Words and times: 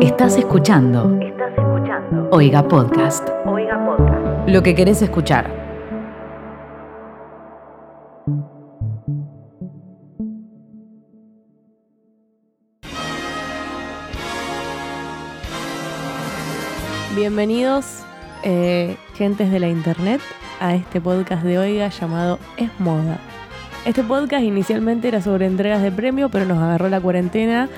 Estás 0.00 0.38
escuchando. 0.38 1.20
Estás 1.20 1.52
escuchando. 1.58 2.28
Oiga 2.32 2.66
Podcast. 2.66 3.28
Oiga 3.44 3.84
Podcast. 3.84 4.48
Lo 4.48 4.62
que 4.62 4.74
querés 4.74 5.02
escuchar. 5.02 5.50
Bienvenidos, 17.14 18.02
eh, 18.42 18.96
gentes 19.16 19.52
de 19.52 19.60
la 19.60 19.68
internet, 19.68 20.22
a 20.60 20.74
este 20.74 21.02
podcast 21.02 21.42
de 21.42 21.58
Oiga 21.58 21.90
llamado 21.90 22.38
Es 22.56 22.70
Moda. 22.80 23.18
Este 23.84 24.02
podcast 24.02 24.44
inicialmente 24.44 25.08
era 25.08 25.20
sobre 25.20 25.44
entregas 25.44 25.82
de 25.82 25.92
premio, 25.92 26.30
pero 26.30 26.46
nos 26.46 26.56
agarró 26.56 26.88
la 26.88 27.02
cuarentena 27.02 27.68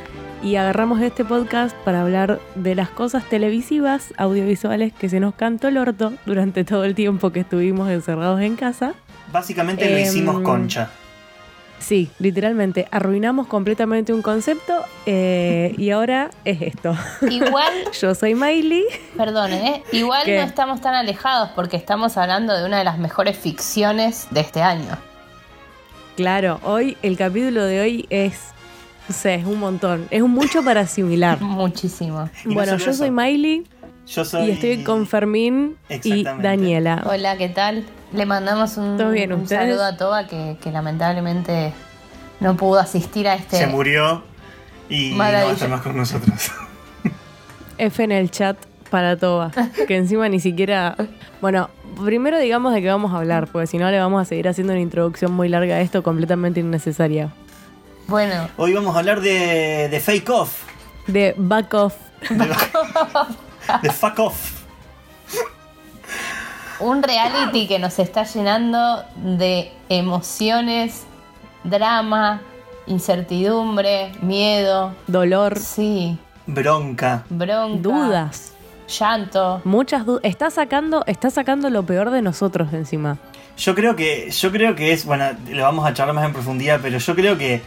y 0.43 0.57
agarramos 0.57 1.01
este 1.01 1.25
podcast 1.25 1.77
para 1.85 2.03
hablar 2.03 2.41
de 2.57 2.75
las 2.75 2.89
cosas 2.91 3.25
televisivas, 3.29 4.13
audiovisuales 4.17 4.93
que 4.93 5.09
se 5.09 5.21
nos 5.21 5.35
cantó 5.35 5.69
el 5.69 5.79
orto 5.79 6.13
durante 6.27 6.65
todo 6.65 6.85
el 6.85 6.95
tiempo 6.95 7.31
que 7.31 7.41
estuvimos 7.41 7.89
encerrados 7.91 8.41
en 8.41 8.57
casa. 8.57 8.95
Básicamente 9.33 9.89
lo 9.89 9.97
Em, 9.97 10.03
hicimos 10.05 10.41
concha. 10.41 10.91
Sí, 11.79 12.11
literalmente, 12.21 12.87
arruinamos 12.93 13.49
completamente 13.49 14.13
un 14.13 14.23
concepto 14.23 14.85
eh, 15.05 15.75
y 15.77 15.91
ahora 15.91 16.31
es 16.45 16.63
esto. 16.63 16.97
Igual, 17.29 17.73
Yo 18.01 18.15
soy 18.15 18.35
Miley. 18.37 18.85
perdón, 19.17 19.53
¿eh? 19.53 19.83
Igual 19.91 20.25
¿Qué? 20.25 20.37
no 20.37 20.43
estamos 20.43 20.81
tan 20.81 20.95
alejados 20.95 21.51
porque 21.57 21.77
estamos 21.77 22.17
hablando 22.17 22.57
de 22.57 22.65
una 22.67 22.79
de 22.79 22.85
las 22.85 22.99
mejores 22.99 23.37
ficciones 23.37 24.29
de 24.31 24.41
este 24.41 24.63
año. 24.63 24.97
Claro, 26.17 26.61
hoy, 26.63 26.97
el 27.03 27.17
capítulo 27.17 27.65
de 27.65 27.81
hoy 27.81 28.07
es, 28.11 28.51
sé, 29.11 29.35
es 29.37 29.47
un 29.47 29.59
montón. 29.59 30.07
Es 30.11 30.23
un 30.23 30.31
mucho 30.31 30.63
para 30.65 30.83
asimilar. 30.83 31.41
Muchísimo. 31.43 32.29
Y 32.45 32.55
Bueno, 32.55 32.77
yo 32.77 32.91
eso. 32.91 32.95
soy 32.95 33.11
Miley 33.11 33.65
Yo 34.07 34.25
soy. 34.25 34.47
y 34.49 34.51
estoy 34.53 34.83
con 34.85 35.07
Fermín 35.07 35.77
y. 36.05 36.25
Daniela. 36.25 37.03
Hola, 37.07 37.37
¿qué 37.37 37.49
tal? 37.49 37.85
Le 38.13 38.27
mandamos 38.27 38.77
un, 38.77 38.97
¿Todo 38.99 39.11
bien, 39.11 39.33
un 39.33 39.43
ustedes? 39.43 39.63
saludo 39.63 39.85
a 39.85 39.97
Toba 39.97 40.27
que, 40.27 40.57
que 40.63 40.71
lamentablemente 40.71 41.73
no 42.41 42.57
pudo 42.57 42.79
asistir 42.81 43.27
a 43.29 43.35
este. 43.35 43.57
Se 43.57 43.67
murió 43.67 44.23
y 44.89 45.11
no 45.13 45.19
va 45.19 45.29
a 45.29 45.31
Maravilla. 45.33 45.53
estar 45.55 45.69
más 45.71 45.81
con 45.81 45.97
nosotros. 45.97 46.51
F 47.79 48.05
en 48.05 48.13
el 48.13 48.31
chat 48.31 48.57
para 48.91 49.17
Toba, 49.17 49.51
que 49.89 49.97
encima 49.97 50.29
ni 50.29 50.39
siquiera... 50.39 50.95
Bueno, 51.41 51.71
primero 52.05 52.39
digamos 52.39 52.75
de 52.75 52.83
qué 52.83 52.89
vamos 52.89 53.13
a 53.13 53.17
hablar, 53.17 53.49
porque 53.51 53.67
si 53.67 53.79
no 53.79 53.91
le 53.91 53.99
vamos 53.99 54.21
a 54.21 54.25
seguir 54.27 54.47
haciendo 54.49 54.75
una 54.75 54.83
introducción 54.83 55.33
muy 55.33 55.49
larga 55.49 55.77
a 55.77 55.81
esto 55.81 56.03
completamente 56.03 56.61
innecesaria. 56.61 57.33
Bueno, 58.07 58.49
Hoy 58.57 58.75
vamos 58.75 58.95
a 58.95 58.99
hablar 58.99 59.21
de, 59.21 59.89
de 59.89 60.01
Fake 60.01 60.29
Off. 60.31 60.65
De 61.07 61.35
Back 61.37 61.73
Off. 61.75 61.95
De, 62.29 62.49
de 63.83 63.91
Fuck 63.91 64.19
Off. 64.19 64.63
un 66.81 67.03
reality 67.03 67.67
que 67.69 67.79
nos 67.79 67.99
está 67.99 68.25
llenando 68.25 69.03
de 69.17 69.73
emociones, 69.89 71.05
drama, 71.65 72.41
incertidumbre, 72.87 74.13
miedo. 74.21 74.95
Dolor, 75.07 75.59
Sí, 75.59 76.19
Bronca. 76.47 77.25
bronca. 77.31 77.81
dudas. 77.83 78.53
Llanto. 78.99 79.63
Muchas 79.65 80.05
dudas. 80.05 80.21
Está 80.25 80.51
sacando, 80.51 81.03
está 81.07 81.31
sacando 81.31 81.71
lo 81.71 81.83
peor 81.85 82.11
de 82.11 82.21
nosotros 82.21 82.73
encima. 82.73 83.17
Yo 83.57 83.75
creo 83.75 83.97
que. 83.97 84.31
Yo 84.31 84.51
creo 84.53 84.75
que 84.75 84.93
es. 84.93 85.05
Bueno, 85.07 85.25
lo 85.49 85.63
vamos 85.63 85.87
a 85.87 85.95
charlar 85.95 86.15
más 86.15 86.25
en 86.27 86.33
profundidad, 86.33 86.81
pero 86.83 86.99
yo 86.99 87.15
creo 87.15 87.39
que 87.39 87.63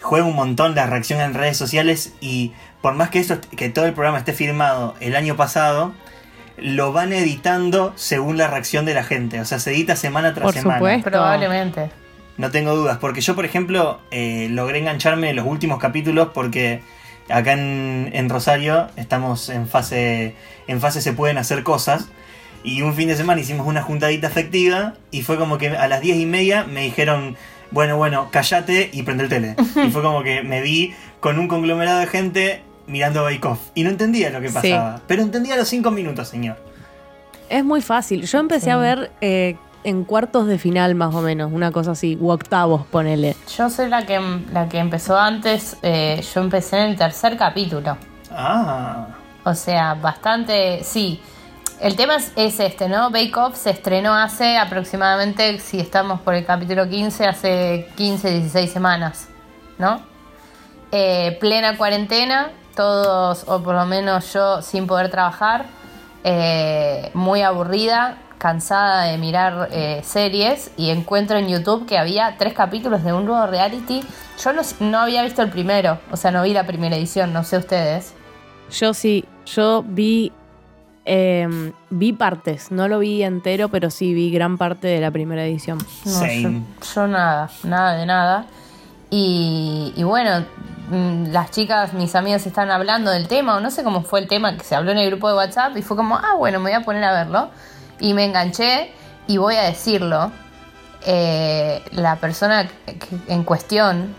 juega 0.00 0.26
un 0.26 0.36
montón 0.36 0.74
la 0.74 0.86
reacción 0.86 1.20
en 1.20 1.34
redes 1.34 1.56
sociales. 1.56 2.12
Y 2.20 2.52
por 2.82 2.94
más 2.94 3.10
que 3.10 3.18
esto, 3.18 3.38
que 3.56 3.68
todo 3.68 3.86
el 3.86 3.92
programa 3.92 4.18
esté 4.18 4.32
filmado 4.32 4.94
el 5.00 5.16
año 5.16 5.36
pasado. 5.36 5.92
Lo 6.56 6.92
van 6.92 7.12
editando 7.12 7.92
según 7.94 8.36
la 8.36 8.48
reacción 8.48 8.84
de 8.84 8.92
la 8.94 9.04
gente. 9.04 9.40
O 9.40 9.44
sea, 9.44 9.60
se 9.60 9.70
edita 9.70 9.94
semana 9.94 10.34
tras 10.34 10.44
Por 10.44 10.54
semana. 10.54 10.78
supuesto. 10.78 11.10
Probablemente. 11.10 11.90
No 12.36 12.50
tengo 12.50 12.74
dudas, 12.74 12.98
porque 12.98 13.20
yo, 13.20 13.34
por 13.34 13.44
ejemplo, 13.44 14.00
eh, 14.10 14.48
logré 14.50 14.78
engancharme 14.78 15.30
en 15.30 15.36
los 15.36 15.46
últimos 15.46 15.78
capítulos 15.78 16.28
porque 16.32 16.82
acá 17.28 17.52
en, 17.52 18.10
en 18.12 18.28
Rosario 18.28 18.88
estamos 18.96 19.48
en 19.50 19.68
fase, 19.68 20.34
en 20.68 20.80
fase 20.80 21.00
se 21.00 21.12
pueden 21.12 21.38
hacer 21.38 21.62
cosas. 21.62 22.08
Y 22.64 22.82
un 22.82 22.94
fin 22.94 23.08
de 23.08 23.16
semana 23.16 23.40
hicimos 23.40 23.66
una 23.66 23.82
juntadita 23.82 24.26
afectiva 24.26 24.94
y 25.10 25.22
fue 25.22 25.36
como 25.36 25.58
que 25.58 25.68
a 25.68 25.86
las 25.88 26.00
diez 26.00 26.16
y 26.16 26.26
media 26.26 26.64
me 26.64 26.82
dijeron, 26.82 27.36
bueno, 27.70 27.96
bueno, 27.96 28.28
callate 28.30 28.90
y 28.92 29.02
prende 29.02 29.24
el 29.24 29.28
tele. 29.30 29.56
y 29.84 29.90
fue 29.90 30.02
como 30.02 30.22
que 30.22 30.42
me 30.42 30.60
vi 30.62 30.94
con 31.20 31.38
un 31.38 31.48
conglomerado 31.48 31.98
de 32.00 32.06
gente 32.06 32.62
mirando 32.86 33.22
Bake 33.24 33.44
Off. 33.46 33.58
Y 33.74 33.82
no 33.82 33.90
entendía 33.90 34.30
lo 34.30 34.40
que 34.40 34.48
Sí. 34.48 34.54
pasaba. 34.54 35.00
Pero 35.06 35.22
entendía 35.22 35.56
los 35.56 35.68
cinco 35.68 35.90
minutos, 35.90 36.28
señor. 36.28 36.56
Es 37.48 37.64
muy 37.64 37.80
fácil. 37.82 38.26
Yo 38.26 38.38
empecé 38.38 38.64
Sí. 38.66 38.70
a 38.70 38.76
ver 38.76 39.10
eh, 39.20 39.56
en 39.84 40.04
cuartos 40.04 40.46
de 40.46 40.58
final 40.58 40.94
más 40.94 41.14
o 41.14 41.20
menos, 41.22 41.50
una 41.52 41.70
cosa 41.72 41.92
así, 41.92 42.16
u 42.20 42.30
octavos, 42.30 42.84
ponele. 42.86 43.36
Yo 43.56 43.70
soy 43.70 43.88
la 43.88 44.04
que, 44.06 44.20
la 44.52 44.68
que 44.68 44.78
empezó 44.78 45.18
antes. 45.18 45.76
eh, 45.82 46.22
yo 46.34 46.40
empecé 46.40 46.76
en 46.78 46.90
el 46.90 46.96
tercer 46.96 47.36
capítulo. 47.36 47.96
Ah. 48.30 49.08
O 49.44 49.54
sea, 49.54 49.94
bastante. 49.94 50.82
Sí. 50.84 51.20
El 51.80 51.94
tema 51.94 52.16
es, 52.16 52.32
es 52.34 52.58
este, 52.58 52.88
¿no? 52.88 53.10
Bake 53.10 53.36
Off 53.36 53.56
se 53.56 53.70
estrenó 53.70 54.12
hace 54.14 54.56
aproximadamente, 54.58 55.58
si 55.60 55.78
estamos 55.78 56.20
por 56.20 56.34
el 56.34 56.44
capítulo 56.44 56.88
15, 56.88 57.26
hace 57.26 57.88
15, 57.96 58.30
16 58.30 58.72
semanas, 58.72 59.28
¿no? 59.78 60.02
Eh, 60.90 61.36
plena 61.40 61.76
cuarentena, 61.76 62.50
todos, 62.74 63.44
o 63.46 63.62
por 63.62 63.76
lo 63.76 63.86
menos 63.86 64.32
yo, 64.32 64.60
sin 64.60 64.88
poder 64.88 65.08
trabajar, 65.10 65.66
eh, 66.24 67.10
muy 67.14 67.42
aburrida, 67.42 68.18
cansada 68.38 69.04
de 69.04 69.18
mirar 69.18 69.68
eh, 69.70 70.00
series 70.04 70.72
y 70.76 70.90
encuentro 70.90 71.38
en 71.38 71.48
YouTube 71.48 71.86
que 71.86 71.96
había 71.98 72.36
tres 72.38 72.54
capítulos 72.54 73.04
de 73.04 73.12
un 73.12 73.24
nuevo 73.24 73.46
reality. 73.46 74.02
Yo 74.42 74.52
los- 74.52 74.80
no 74.80 74.98
había 74.98 75.22
visto 75.22 75.42
el 75.42 75.50
primero, 75.50 75.98
o 76.10 76.16
sea, 76.16 76.32
no 76.32 76.42
vi 76.42 76.52
la 76.52 76.64
primera 76.64 76.96
edición, 76.96 77.32
no 77.32 77.44
sé 77.44 77.56
ustedes. 77.58 78.14
Yo 78.70 78.94
sí, 78.94 79.24
yo 79.46 79.82
vi, 79.86 80.32
eh, 81.10 81.72
vi 81.88 82.12
partes, 82.12 82.70
no 82.70 82.86
lo 82.86 82.98
vi 82.98 83.22
entero, 83.22 83.70
pero 83.70 83.88
sí 83.88 84.12
vi 84.12 84.30
gran 84.30 84.58
parte 84.58 84.88
de 84.88 85.00
la 85.00 85.10
primera 85.10 85.44
edición. 85.46 85.78
No, 86.04 86.12
Same. 86.12 86.42
yo, 86.42 86.94
yo 86.94 87.06
nada, 87.06 87.50
nada 87.64 87.96
de 87.96 88.04
nada. 88.04 88.46
Y, 89.08 89.94
y 89.96 90.02
bueno, 90.02 90.44
mm, 90.90 91.28
las 91.32 91.50
chicas, 91.50 91.94
mis 91.94 92.14
amigos 92.14 92.46
están 92.46 92.70
hablando 92.70 93.10
del 93.10 93.26
tema, 93.26 93.56
o 93.56 93.60
no 93.60 93.70
sé 93.70 93.82
cómo 93.82 94.02
fue 94.02 94.20
el 94.20 94.28
tema 94.28 94.54
que 94.58 94.64
se 94.64 94.74
habló 94.74 94.92
en 94.92 94.98
el 94.98 95.08
grupo 95.08 95.30
de 95.30 95.36
WhatsApp, 95.36 95.74
y 95.78 95.82
fue 95.82 95.96
como, 95.96 96.16
ah, 96.16 96.34
bueno, 96.36 96.58
me 96.58 96.70
voy 96.70 96.78
a 96.78 96.84
poner 96.84 97.02
a 97.04 97.12
verlo. 97.12 97.48
Y 98.00 98.12
me 98.12 98.26
enganché, 98.26 98.92
y 99.26 99.38
voy 99.38 99.54
a 99.56 99.62
decirlo, 99.62 100.30
eh, 101.06 101.82
la 101.92 102.16
persona 102.16 102.68
en 103.28 103.44
cuestión, 103.44 104.14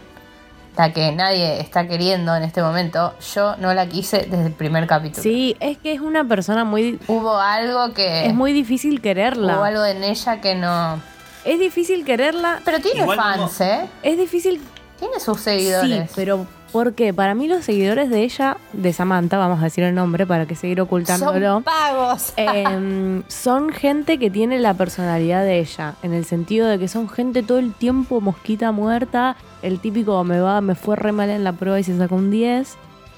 la 0.79 0.93
que 0.93 1.11
nadie 1.11 1.59
está 1.59 1.87
queriendo 1.89 2.33
en 2.37 2.43
este 2.43 2.61
momento, 2.61 3.13
yo 3.35 3.57
no 3.57 3.73
la 3.73 3.87
quise 3.87 4.19
desde 4.29 4.45
el 4.45 4.53
primer 4.53 4.87
capítulo. 4.87 5.21
Sí, 5.21 5.57
es 5.59 5.77
que 5.77 5.91
es 5.91 5.99
una 5.99 6.23
persona 6.23 6.63
muy... 6.63 6.97
Hubo 7.07 7.37
algo 7.37 7.93
que... 7.93 8.27
Es 8.27 8.33
muy 8.33 8.53
difícil 8.53 8.93
Hubo 8.95 9.01
quererla. 9.01 9.65
algo 9.65 9.83
en 9.83 10.05
ella 10.05 10.39
que 10.39 10.55
no... 10.55 11.01
Es 11.43 11.59
difícil 11.59 12.05
quererla, 12.05 12.61
Pero 12.63 12.79
tiene 12.79 13.01
Igual 13.01 13.17
fans, 13.17 13.59
¿eh? 13.59 13.87
es 14.03 14.17
difícil 14.17 14.61
Tiene 14.99 15.19
sus 15.19 15.41
seguidores. 15.41 16.09
Sí, 16.09 16.13
pero 16.15 16.47
¿por 16.71 16.93
qué? 16.93 17.13
Para 17.13 17.35
mí 17.35 17.47
los 17.47 17.65
seguidores 17.65 18.09
de 18.09 18.23
ella, 18.23 18.57
de 18.73 18.93
Samantha, 18.93 19.37
vamos 19.37 19.59
a 19.59 19.63
decir 19.65 19.83
el 19.83 19.95
nombre 19.95 20.25
para 20.25 20.45
que 20.45 20.55
seguir 20.55 20.79
ocultándolo, 20.81 21.55
Son 21.55 21.63
pagos. 21.63 22.33
em, 22.37 23.23
son 23.27 23.69
gente 23.69 24.17
que 24.17 24.29
tiene 24.29 24.59
la 24.59 24.73
personalidad 24.73 25.43
de 25.43 25.59
ella, 25.59 25.95
en 26.03 26.13
el 26.13 26.25
sentido 26.25 26.67
de 26.67 26.79
que 26.79 26.87
son 26.87 27.09
gente 27.09 27.43
todo 27.43 27.59
el 27.59 27.73
tiempo 27.73 28.21
mosquita 28.21 28.71
muerta, 28.71 29.35
el 29.61 29.79
típico 29.79 30.23
me 30.23 30.39
va, 30.39 30.61
me 30.61 30.75
fue 30.75 30.95
re 30.95 31.11
mal 31.11 31.29
en 31.29 31.43
la 31.43 31.53
prueba 31.53 31.79
y 31.79 31.83
se 31.83 31.97
sacó 31.97 32.15
un 32.15 32.31
10. 32.31 32.75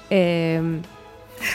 em, 0.10 0.82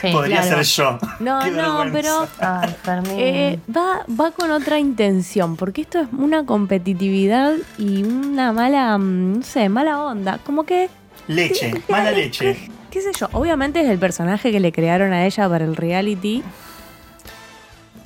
Sí. 0.01 0.09
Podría 0.11 0.41
claro. 0.41 0.63
ser 0.65 0.83
yo. 0.83 0.99
no, 1.21 1.39
Qué 1.43 1.51
no, 1.51 1.77
vergüenza. 1.77 2.61
pero 2.83 3.01
Ay, 3.05 3.05
eh, 3.17 3.59
va, 3.73 4.05
va 4.19 4.31
con 4.31 4.51
otra 4.51 4.79
intención, 4.79 5.55
porque 5.55 5.79
esto 5.83 5.99
es 6.01 6.09
una 6.11 6.45
competitividad 6.45 7.53
y 7.77 8.03
una 8.03 8.51
mala, 8.51 8.97
mm, 8.97 9.37
no 9.37 9.41
sé, 9.43 9.69
mala 9.69 10.03
onda. 10.03 10.39
Como 10.45 10.63
que 10.65 10.89
Leche, 11.27 11.73
mala 11.89 12.11
leche. 12.11 12.69
qué 12.91 13.01
sé 13.01 13.11
yo, 13.19 13.27
obviamente 13.33 13.81
es 13.81 13.89
el 13.89 13.99
personaje 13.99 14.51
que 14.51 14.59
le 14.59 14.71
crearon 14.71 15.13
a 15.13 15.25
ella 15.25 15.49
para 15.49 15.65
el 15.65 15.75
reality. 15.75 16.43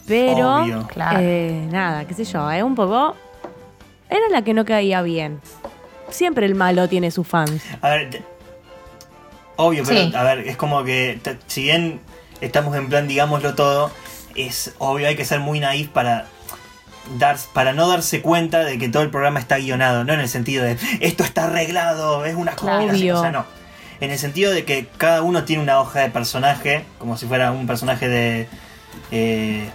Pero, 0.07 0.55
Obvio. 0.55 0.87
Eh, 1.19 1.67
nada, 1.71 2.05
qué 2.05 2.13
sé 2.13 2.23
yo, 2.25 2.49
es 2.51 2.63
un 2.63 2.75
poco... 2.75 3.15
Era 4.09 4.27
la 4.29 4.41
que 4.43 4.53
no 4.53 4.65
caía 4.65 5.01
bien. 5.01 5.39
Siempre 6.09 6.45
el 6.45 6.55
malo 6.55 6.89
tiene 6.89 7.11
sus 7.11 7.25
fans. 7.25 7.63
A 7.81 7.89
ver, 7.91 8.21
obvio, 9.55 9.83
pero 9.87 10.01
Sí. 10.01 10.11
a 10.15 10.23
ver, 10.23 10.39
es 10.39 10.57
como 10.57 10.83
que 10.83 11.19
si 11.47 11.63
bien 11.63 12.01
estamos 12.41 12.75
en 12.75 12.89
plan, 12.89 13.07
digámoslo 13.07 13.55
todo, 13.55 13.89
es 14.35 14.73
obvio, 14.79 15.07
hay 15.07 15.15
que 15.15 15.23
ser 15.23 15.39
muy 15.39 15.61
naif 15.61 15.87
para 15.89 16.27
dar, 17.17 17.37
para 17.53 17.73
no 17.73 17.87
darse 17.89 18.21
cuenta 18.21 18.59
de 18.59 18.77
que 18.77 18.89
todo 18.89 19.03
el 19.03 19.09
programa 19.09 19.39
está 19.39 19.57
guionado, 19.57 20.03
no 20.03 20.13
en 20.13 20.19
el 20.19 20.29
sentido 20.29 20.63
de 20.63 20.77
esto 21.01 21.23
está 21.23 21.45
arreglado, 21.45 22.25
es 22.25 22.35
una 22.35 22.55
combinación, 22.55 23.17
o 23.17 23.21
sea, 23.21 23.31
no. 23.31 23.45
en 23.99 24.11
el 24.11 24.17
sentido 24.19 24.51
de 24.51 24.65
que 24.65 24.87
cada 24.97 25.21
uno 25.21 25.43
tiene 25.43 25.63
una 25.63 25.79
hoja 25.79 25.99
de 25.99 26.09
personaje, 26.09 26.85
como 26.99 27.17
si 27.17 27.25
fuera 27.25 27.51
un 27.51 27.67
personaje 27.67 28.07
de 28.07 28.47
eh, 29.11 29.69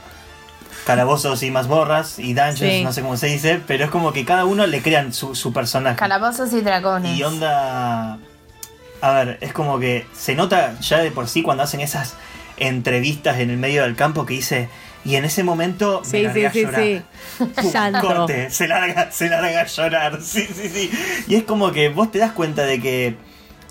calabozos 0.84 1.42
y 1.42 1.50
mazmorras 1.50 2.18
y 2.18 2.32
dungeons, 2.34 2.58
Sí. 2.58 2.84
no 2.84 2.92
sé 2.92 3.02
cómo 3.02 3.16
se 3.16 3.26
dice, 3.26 3.60
pero 3.66 3.84
es 3.84 3.90
como 3.90 4.12
que 4.12 4.24
cada 4.24 4.44
uno 4.44 4.66
le 4.66 4.82
crean 4.82 5.12
su, 5.12 5.34
su 5.34 5.52
personaje. 5.52 5.96
Calabozos 5.96 6.52
y 6.52 6.60
dragones. 6.60 7.16
Y 7.16 7.22
onda. 7.24 8.18
A 9.02 9.10
ver, 9.12 9.38
es 9.40 9.52
como 9.52 9.78
que 9.78 10.06
se 10.14 10.34
nota 10.34 10.78
ya 10.80 10.98
de 10.98 11.10
por 11.10 11.28
sí 11.28 11.42
cuando 11.42 11.62
hacen 11.64 11.80
esas 11.80 12.14
entrevistas 12.56 13.38
en 13.40 13.50
el 13.50 13.58
medio 13.58 13.82
del 13.82 13.94
campo 13.96 14.24
que 14.26 14.34
dice. 14.34 14.68
Y 15.06 15.16
en 15.16 15.24
ese 15.24 15.44
momento 15.44 16.00
me 16.04 16.10
Sí, 16.10 16.22
largué 16.22 16.40
sí, 16.40 16.46
a 16.46 16.52
sí, 16.52 16.62
llorar. 16.62 16.82
sí. 16.82 17.02
Pum, 17.38 18.00
corte, 18.00 18.50
se 18.50 18.66
larga, 18.68 19.10
se 19.12 19.28
larga 19.28 19.60
a 19.60 19.66
llorar. 19.66 20.18
Sí, 20.22 20.46
sí, 20.52 20.68
sí. 20.68 20.90
Y 21.28 21.36
es 21.36 21.44
como 21.44 21.70
que 21.72 21.88
vos 21.90 22.10
te 22.10 22.18
das 22.18 22.32
cuenta 22.32 22.62
de 22.64 22.80
que 22.80 23.16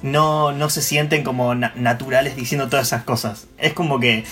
no, 0.02 0.52
no 0.54 0.70
se 0.70 0.82
sienten 0.82 1.24
como 1.24 1.54
na- 1.56 1.74
naturales 1.76 2.36
diciendo 2.36 2.70
todas 2.70 2.88
esas 2.88 3.04
cosas. 3.04 3.48
Es 3.58 3.74
como 3.74 4.00
que 4.00 4.24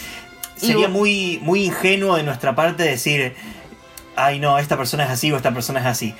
sería 0.55 0.87
vos- 0.87 0.91
muy, 0.97 1.39
muy 1.41 1.65
ingenuo 1.65 2.15
de 2.15 2.23
nuestra 2.23 2.55
parte 2.55 2.83
decir, 2.83 3.35
ay 4.15 4.39
no, 4.39 4.57
esta 4.59 4.77
persona 4.77 5.03
es 5.05 5.09
así 5.09 5.31
o 5.31 5.35
esta 5.37 5.51
persona 5.53 5.79
es 5.81 5.85
así. 5.85 6.15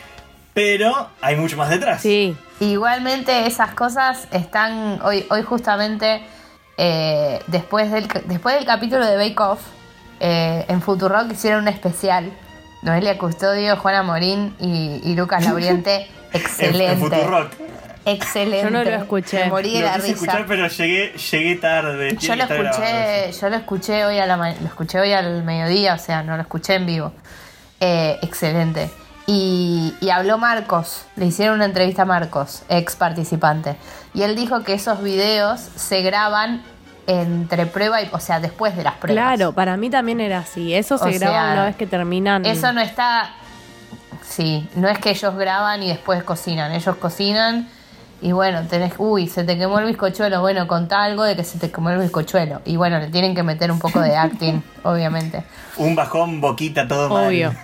Pero 0.53 1.09
hay 1.21 1.35
mucho 1.35 1.56
más 1.57 1.69
detrás. 1.69 2.01
Sí, 2.01 2.35
Igualmente 2.59 3.47
esas 3.47 3.74
cosas 3.74 4.27
están 4.31 5.00
hoy, 5.03 5.25
hoy 5.30 5.41
justamente 5.41 6.24
eh, 6.77 7.39
después, 7.47 7.91
del, 7.91 8.07
después 8.25 8.56
del 8.56 8.65
capítulo 8.65 9.06
de 9.06 9.18
Bake 9.18 9.39
Off, 9.39 9.59
eh, 10.19 10.65
en 10.68 10.81
Futurock 10.81 11.31
hicieron 11.31 11.62
un 11.62 11.68
especial. 11.68 12.31
Noelia 12.81 13.18
Custodio, 13.18 13.77
Juana 13.77 14.04
Morín 14.04 14.56
y, 14.60 15.00
y 15.04 15.15
Lucas 15.15 15.45
Lauriente. 15.45 16.07
En, 16.33 16.33
Excelente. 16.42 16.92
en 16.92 17.00
Futurock. 17.00 17.51
Excelente. 18.06 18.63
Yo 18.63 18.69
no 18.69 18.83
lo 18.83 18.89
escuché. 18.89 19.45
Me 19.45 19.50
morí 19.50 19.74
de 19.75 19.80
Lo 19.81 19.86
la 19.86 19.94
quise 19.95 20.07
risa. 20.07 20.13
escuchar, 20.25 20.45
pero 20.45 20.68
llegué, 20.68 21.13
llegué 21.13 21.56
tarde. 21.56 22.18
Yo 22.19 22.36
lo 22.36 22.45
grabado 22.45 22.69
escuché, 22.69 23.31
yo 23.39 23.50
lo 23.50 23.56
escuché 23.56 24.06
hoy 24.06 24.19
a 24.19 24.25
la 24.25 24.36
lo 24.36 24.68
escuché 24.68 25.00
hoy 25.00 25.13
al 25.13 25.44
mediodía, 25.44 25.94
o 25.94 25.98
sea, 26.00 26.21
no 26.24 26.36
lo 26.36 26.42
escuché 26.42 26.75
en 26.75 26.86
vivo. 26.86 27.13
Eh, 27.80 28.19
excelente. 28.21 28.89
Y, 29.25 29.94
y 30.01 30.09
habló 30.09 30.38
Marcos, 30.38 31.06
le 31.16 31.27
hicieron 31.27 31.56
una 31.56 31.66
entrevista 31.66 32.01
a 32.01 32.06
Marcos, 32.06 32.63
ex 32.68 32.98
participante. 32.98 33.77
Y 34.13 34.24
él 34.24 34.36
dijo 34.36 34.63
que 34.63 34.74
esos 34.74 35.01
videos 35.01 35.62
se 35.62 36.01
graban 36.01 36.62
entre 37.08 37.66
prueba 37.66 38.02
y, 38.02 38.10
o 38.12 38.20
sea, 38.20 38.40
después 38.40 38.76
de 38.76 38.84
las 38.84 38.94
pruebas. 38.96 39.24
claro, 39.36 39.54
para 39.54 39.76
mí 39.78 39.90
también 39.90 40.20
era 40.22 40.40
así. 40.40 40.74
Eso 40.74 40.98
se 40.98 41.10
O 41.10 41.20
graba 41.20 41.44
sea, 41.44 41.54
una 41.54 41.66
vez 41.66 41.76
que 41.76 41.86
terminan. 41.88 42.46
Eso 42.46 42.72
no 42.74 42.82
está. 42.82 43.32
Sí, 44.24 44.68
no 44.76 44.88
es 44.88 44.98
que 45.00 45.10
ellos 45.12 45.36
graban 45.36 45.84
y 45.84 45.90
después 45.90 46.24
cocinan. 46.24 46.72
Ellos 46.72 46.96
cocinan 46.96 47.68
y 48.22 48.32
bueno, 48.32 48.62
tenés. 48.68 48.94
Uy, 48.98 49.28
se 49.28 49.44
te 49.44 49.58
quemó 49.58 49.80
el 49.80 49.86
bizcochuelo. 49.86 50.40
Bueno, 50.40 50.66
contá 50.68 51.04
algo 51.04 51.24
de 51.24 51.36
que 51.36 51.44
se 51.44 51.60
te 51.60 51.70
quemó 51.72 51.90
el 51.90 52.00
bizcochuelo. 52.00 52.62
Y 52.66 52.78
bueno, 52.78 52.98
le 53.00 53.08
tienen 53.08 53.36
que 53.36 53.44
meter 53.44 53.70
un 53.72 53.80
poco 53.80 54.00
de 54.00 54.16
acting, 54.18 54.62
obviamente. 54.84 55.44
Un 55.78 55.96
bajón, 55.96 56.40
boquita, 56.40 56.88
todo 56.88 57.10
mal. 57.10 57.28
Obvio. 57.28 57.54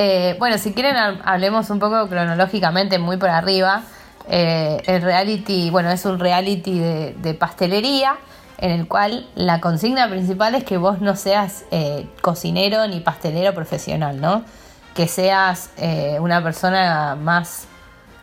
Eh, 0.00 0.36
bueno, 0.38 0.58
si 0.58 0.72
quieren, 0.74 0.96
ha- 0.96 1.20
hablemos 1.24 1.70
un 1.70 1.80
poco 1.80 2.08
cronológicamente, 2.08 2.98
muy 3.00 3.16
por 3.16 3.30
arriba. 3.30 3.82
Eh, 4.30 4.82
el 4.86 5.02
reality, 5.02 5.70
bueno, 5.70 5.90
es 5.90 6.04
un 6.04 6.18
reality 6.18 6.78
de, 6.78 7.14
de 7.14 7.34
pastelería 7.34 8.16
en 8.58 8.72
el 8.72 8.88
cual 8.88 9.26
la 9.34 9.60
consigna 9.60 10.08
principal 10.08 10.54
es 10.54 10.64
que 10.64 10.76
vos 10.76 11.00
no 11.00 11.16
seas 11.16 11.64
eh, 11.70 12.06
cocinero 12.20 12.86
ni 12.88 13.00
pastelero 13.00 13.54
profesional, 13.54 14.20
¿no? 14.20 14.42
Que 14.94 15.06
seas 15.08 15.70
eh, 15.78 16.18
una 16.20 16.42
persona 16.42 17.14
más 17.14 17.66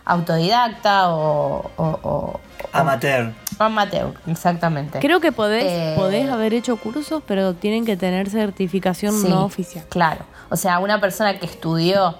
autodidacta 0.03 1.09
o, 1.09 1.71
o- 1.77 1.99
o- 2.03 2.39
Amateur. 2.73 3.31
o 3.59 3.63
amateur, 3.63 4.13
exactamente. 4.27 4.99
Creo 4.99 5.19
que 5.19 5.31
podés, 5.31 5.63
Eh, 5.65 5.93
podés 5.95 6.29
haber 6.29 6.53
hecho 6.53 6.77
cursos, 6.77 7.23
pero 7.25 7.53
tienen 7.53 7.85
que 7.85 7.97
tener 7.97 8.29
certificación 8.29 9.13
Sí, 9.19 9.27
no 9.29 9.45
oficial. 9.45 9.85
Claro. 9.89 10.25
O 10.49 10.55
sea, 10.57 10.79
una 10.79 10.99
persona 11.01 11.39
que 11.39 11.45
estudió 11.45 12.15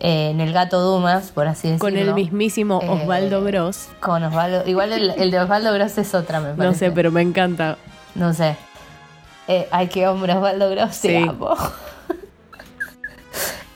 eh, 0.00 0.30
en 0.30 0.40
el 0.40 0.52
Gato 0.52 0.80
Dumas, 0.80 1.30
por 1.30 1.46
así 1.46 1.68
decirlo. 1.68 1.80
Con 1.80 1.96
el 1.96 2.14
mismísimo 2.14 2.80
Eh, 2.82 2.88
Osvaldo 2.88 3.42
Gross. 3.44 3.88
Con 4.00 4.22
Osvaldo. 4.24 4.66
Igual 4.66 4.92
el, 4.92 5.10
el 5.10 5.30
de 5.30 5.40
Osvaldo 5.40 5.72
Gross 5.74 5.98
es 5.98 6.14
otra, 6.14 6.40
me 6.40 6.48
parece. 6.54 6.64
No 6.64 6.74
sé, 6.74 6.90
pero 6.90 7.10
me 7.12 7.22
encanta. 7.22 7.76
No 8.14 8.32
sé. 8.34 8.56
Eh, 9.48 9.68
ay, 9.70 9.88
qué 9.88 10.06
hombre, 10.08 10.32
Osvaldo 10.34 10.70
Gross, 10.70 11.00
te 11.00 11.08
Sí. 11.08 11.16
amo. 11.28 11.54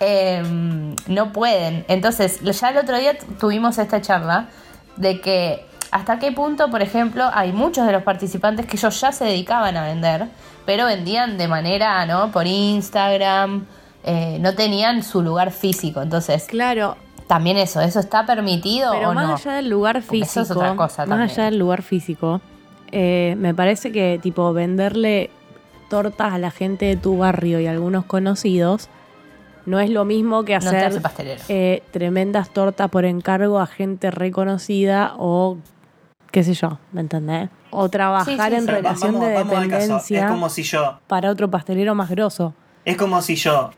Em, 0.00 0.96
no 1.06 1.32
pueden. 1.32 1.84
Entonces, 1.88 2.40
ya 2.40 2.70
el 2.70 2.78
otro 2.78 2.98
día 2.98 3.16
tu- 3.18 3.26
tuvimos 3.34 3.78
esta 3.78 4.00
charla 4.02 4.48
de 4.96 5.20
que 5.20 5.64
hasta 5.90 6.18
qué 6.18 6.32
punto, 6.32 6.68
por 6.70 6.82
ejemplo, 6.82 7.30
hay 7.32 7.52
muchos 7.52 7.86
de 7.86 7.92
los 7.92 8.02
participantes 8.02 8.66
que 8.66 8.76
ellos 8.76 9.00
ya 9.00 9.12
se 9.12 9.24
dedicaban 9.24 9.76
a 9.76 9.84
vender, 9.84 10.26
pero 10.66 10.86
vendían 10.86 11.38
de 11.38 11.46
manera, 11.48 12.04
¿no? 12.06 12.32
Por 12.32 12.46
Instagram, 12.46 13.66
eh, 14.04 14.38
no 14.40 14.54
tenían 14.54 15.02
su 15.02 15.22
lugar 15.22 15.50
físico. 15.50 16.02
Entonces, 16.02 16.44
Claro, 16.48 16.96
también 17.26 17.56
eso, 17.56 17.80
¿eso 17.80 18.00
está 18.00 18.26
permitido 18.26 18.92
pero 18.92 19.10
o 19.10 19.14
más 19.14 19.26
no? 19.28 19.34
allá 19.34 19.52
del 19.56 19.70
lugar 19.70 20.02
Porque 20.02 20.18
eso 20.22 20.40
físico, 20.40 20.42
es 20.42 20.50
otra 20.50 20.76
cosa 20.76 21.02
más 21.06 21.08
también. 21.18 21.30
allá 21.30 21.44
del 21.44 21.58
lugar 21.58 21.82
físico, 21.82 22.40
eh, 22.92 23.34
me 23.38 23.54
parece 23.54 23.90
que 23.92 24.18
tipo 24.22 24.52
venderle 24.52 25.30
tortas 25.88 26.32
a 26.32 26.38
la 26.38 26.50
gente 26.50 26.84
de 26.86 26.96
tu 26.96 27.16
barrio 27.18 27.60
y 27.60 27.66
a 27.66 27.70
algunos 27.70 28.04
conocidos 28.04 28.88
no 29.66 29.80
es 29.80 29.88
lo 29.90 30.04
mismo 30.04 30.44
que 30.44 30.52
No 30.58 30.58
hacer 30.68 30.84
hace 30.84 31.00
pastelero. 31.00 31.40
eh, 31.48 31.82
tremendas 31.90 32.50
tortas 32.50 32.90
por 32.90 33.04
encargo 33.06 33.58
a 33.58 33.66
gente 33.66 34.10
reconocida 34.10 35.14
o 35.16 35.56
qué 36.30 36.42
sé 36.44 36.52
yo, 36.54 36.78
¿me 36.92 37.00
entendés? 37.00 37.48
O 37.70 37.88
trabajar 37.88 38.50
Sí, 38.50 38.50
sí, 38.50 38.54
en 38.58 38.66
relación 38.66 39.12
vamos- 39.14 39.28
de 39.28 39.32
dependencia 39.34 40.24
Es 40.24 40.30
como 40.30 40.48
si 40.50 40.62
yo. 40.62 40.98
para 41.06 41.30
otro 41.30 41.50
pastelero 41.50 41.94
más 41.94 42.10
grosso. 42.10 42.52
Es 42.84 42.96
como 42.98 43.22
si 43.22 43.36
yo 43.36 43.70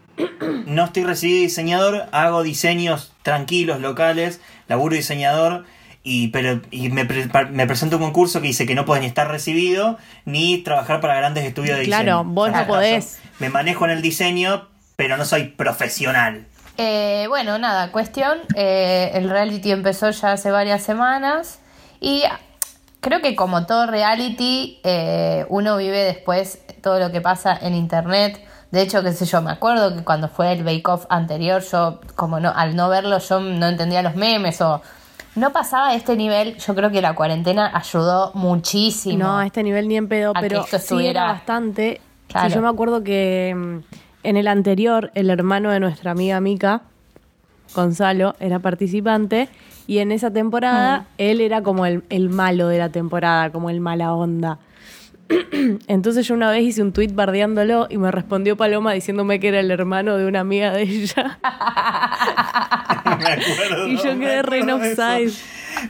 no 0.67 0.85
estoy 0.85 1.05
recibido 1.05 1.37
de 1.39 1.43
diseñador, 1.43 2.07
hago 2.13 2.43
diseños 2.43 3.13
tranquilos, 3.23 3.81
locales, 3.81 4.41
laburo 4.69 4.95
diseñador, 4.97 5.65
y, 6.03 6.29
pero, 6.29 6.61
y 6.71 6.89
me, 6.91 7.05
pre- 7.05 7.29
pa- 7.29 7.45
me 7.47 7.67
presento 7.67 7.97
a 7.97 7.99
un 7.99 8.05
concurso 8.05 8.41
que 8.41 8.47
dice 8.47 8.65
que 8.67 8.75
no 8.75 8.85
puedes 8.85 9.03
ni 9.03 9.09
estar 9.09 9.29
recibido 9.29 9.99
ni 10.25 10.59
trabajar 10.59 11.01
para 11.01 11.17
grandes 11.17 11.45
estudios 11.45 11.77
de 11.79 11.85
diseño. 11.85 12.03
Claro, 12.05 12.25
vos 12.25 12.51
no 12.53 12.67
podés. 12.67 13.19
Me 13.41 13.49
manejo 13.49 13.85
en 13.87 13.91
el 13.91 14.03
diseño, 14.03 14.69
pero 14.95 15.17
no 15.17 15.25
soy 15.25 15.45
profesional. 15.49 16.47
Eh, 16.79 17.27
bueno, 17.29 17.59
nada, 17.59 17.91
cuestión. 17.91 18.39
eh, 18.55 19.11
el 19.15 19.29
reality 19.31 19.73
empezó 19.73 20.11
ya 20.11 20.33
hace 20.33 20.51
varias 20.51 20.83
semanas 20.83 21.59
y 22.01 22.23
creo 23.01 23.21
que 23.21 23.35
como 23.35 23.67
todo 23.67 23.87
reality, 23.87 24.79
eh, 24.85 25.45
uno 25.49 25.77
vive 25.77 26.03
después 26.05 26.61
todo 26.83 26.99
lo 27.01 27.11
que 27.11 27.21
pasa 27.21 27.59
en 27.61 27.75
internet. 27.75 28.41
De 28.71 28.83
hecho, 28.83 29.03
qué 29.03 29.13
sé 29.13 29.25
yo, 29.27 29.41
me 29.43 29.51
acuerdo 29.53 29.95
que 29.97 30.03
cuando 30.05 30.29
fue 30.29 30.53
el 30.53 30.65
Bake 30.65 30.89
Off 30.89 31.07
anterior, 31.09 31.63
yo 31.63 32.01
como 32.15 32.41
no, 32.41 32.53
al 32.55 32.75
no 32.77 32.89
verlo, 32.89 33.19
yo 33.19 33.41
no 33.41 33.67
entendía 33.69 34.03
los 34.03 34.17
memes 34.17 34.61
o 34.61 34.83
no 35.37 35.53
pasaba 35.53 35.89
a 35.91 35.95
este 35.95 36.17
nivel. 36.17 36.57
Yo 36.57 36.75
creo 36.75 36.91
que 36.91 37.01
la 37.01 37.15
cuarentena 37.15 37.71
ayudó 37.75 38.33
muchísimo. 38.35 39.19
No, 39.25 39.39
a 39.39 39.47
este 39.47 39.63
nivel 39.63 39.87
ni 39.89 39.97
en 39.97 40.09
pedo, 40.09 40.33
pero 40.41 40.63
esto 40.65 40.79
sí 40.79 41.07
era 41.07 41.25
bastante. 41.25 42.01
Claro. 42.29 42.49
Sí, 42.49 42.55
yo 42.57 42.63
me 42.63 42.69
acuerdo 42.69 43.05
que 43.05 43.55
mm, 43.57 43.79
en 44.25 44.37
el 44.37 44.49
anterior, 44.49 45.13
el 45.15 45.31
hermano 45.31 45.71
de 45.71 45.79
nuestra 45.79 46.11
amiga 46.11 46.41
Mica, 46.41 46.83
Gonzalo, 47.75 48.35
era 48.41 48.59
participante. 48.59 49.49
Y 49.87 49.99
en 49.99 50.11
esa 50.11 50.33
temporada, 50.33 51.01
Mm. 51.01 51.05
él 51.19 51.41
era 51.41 51.63
como 51.63 51.87
el, 51.87 52.03
el 52.11 52.29
malo 52.31 52.67
de 52.69 52.79
la 52.79 52.89
temporada, 52.89 53.51
como 53.51 53.71
el 53.71 53.81
mala 53.81 54.13
onda. 54.15 54.59
Entonces 55.89 56.27
yo 56.29 56.35
una 56.35 56.51
vez 56.51 56.63
hice 56.63 56.83
un 56.83 56.93
tweet 56.93 57.09
bardeándolo 57.13 57.87
y 57.91 57.99
me 57.99 58.11
respondió 58.11 58.57
Paloma 58.57 58.93
diciéndome 58.93 59.41
que 59.41 59.49
era 59.49 59.61
el 59.61 59.71
hermano 59.71 60.17
de 60.17 60.27
una 60.27 60.41
amiga 60.41 60.73
de 60.73 60.83
ella. 60.83 61.39
Me 63.19 63.25
acuerdo, 63.33 63.89
y 63.89 63.97
yo 63.97 64.15
me 64.15 64.27
quedé 64.27 64.43
re 64.43 64.59
en 64.61 64.71
offside. 64.71 65.33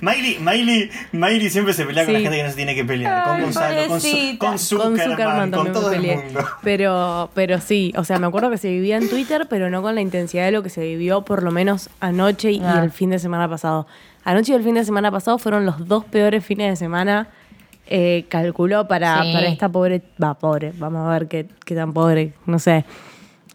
Miley, 0.01 0.39
Miley, 0.41 0.91
Miley 1.13 1.49
siempre 1.51 1.73
se 1.73 1.85
pelea 1.85 2.05
con 2.05 2.15
la 2.15 2.21
gente 2.21 2.37
que 2.37 2.43
no 2.43 2.51
se 2.51 2.57
tiene 2.57 2.75
que 2.75 2.85
pelear. 2.85 3.25
Con 3.25 3.41
Gonzalo, 3.43 3.87
con, 3.89 4.01
su, 4.01 4.09
con 4.39 4.49
Con 4.51 4.59
Zuckerman, 4.59 5.11
Zuckerman 5.11 5.51
con 5.51 5.73
todo 5.73 5.93
el 5.93 6.01
peleé. 6.01 6.17
mundo. 6.19 6.41
Pero, 6.63 7.31
pero 7.35 7.61
sí, 7.61 7.93
o 7.97 8.05
sea, 8.05 8.19
me 8.19 8.27
acuerdo 8.27 8.51
que 8.51 8.59
se 8.59 8.69
vivía 8.69 8.97
en 8.97 9.09
Twitter, 9.09 9.47
pero 9.49 9.71
no 9.71 9.83
con 9.83 9.95
la 9.95 10.01
intensidad 10.01 10.45
de 10.45 10.51
lo 10.53 10.63
que 10.63 10.71
se 10.71 10.83
vivió 10.83 11.23
por 11.23 11.43
lo 11.43 11.51
menos 11.53 11.89
anoche 12.01 12.51
y 12.53 12.61
Ah. 12.63 12.81
el 12.83 12.91
fin 12.91 13.11
de 13.11 13.19
semana 13.19 13.49
pasado. 13.49 13.87
Anoche 14.25 14.53
y 14.53 14.57
el 14.57 14.63
fin 14.65 14.75
de 14.75 14.85
semana 14.85 15.11
pasado 15.11 15.39
fueron 15.39 15.65
los 15.67 15.87
dos 15.87 16.05
peores 16.05 16.45
fines 16.45 16.71
de 16.71 16.77
semana. 16.77 17.29
Eh, 17.89 18.27
calculó 18.29 18.89
para, 18.89 19.23
Sí. 19.23 19.33
para 19.33 19.47
esta 19.47 19.69
pobre, 19.69 20.03
va, 20.23 20.35
pobre, 20.35 20.73
vamos 20.77 21.07
a 21.07 21.11
ver 21.13 21.29
qué, 21.29 21.47
qué 21.65 21.75
tan 21.77 21.93
pobre, 21.93 22.35
no 22.47 22.59
sé, 22.59 22.85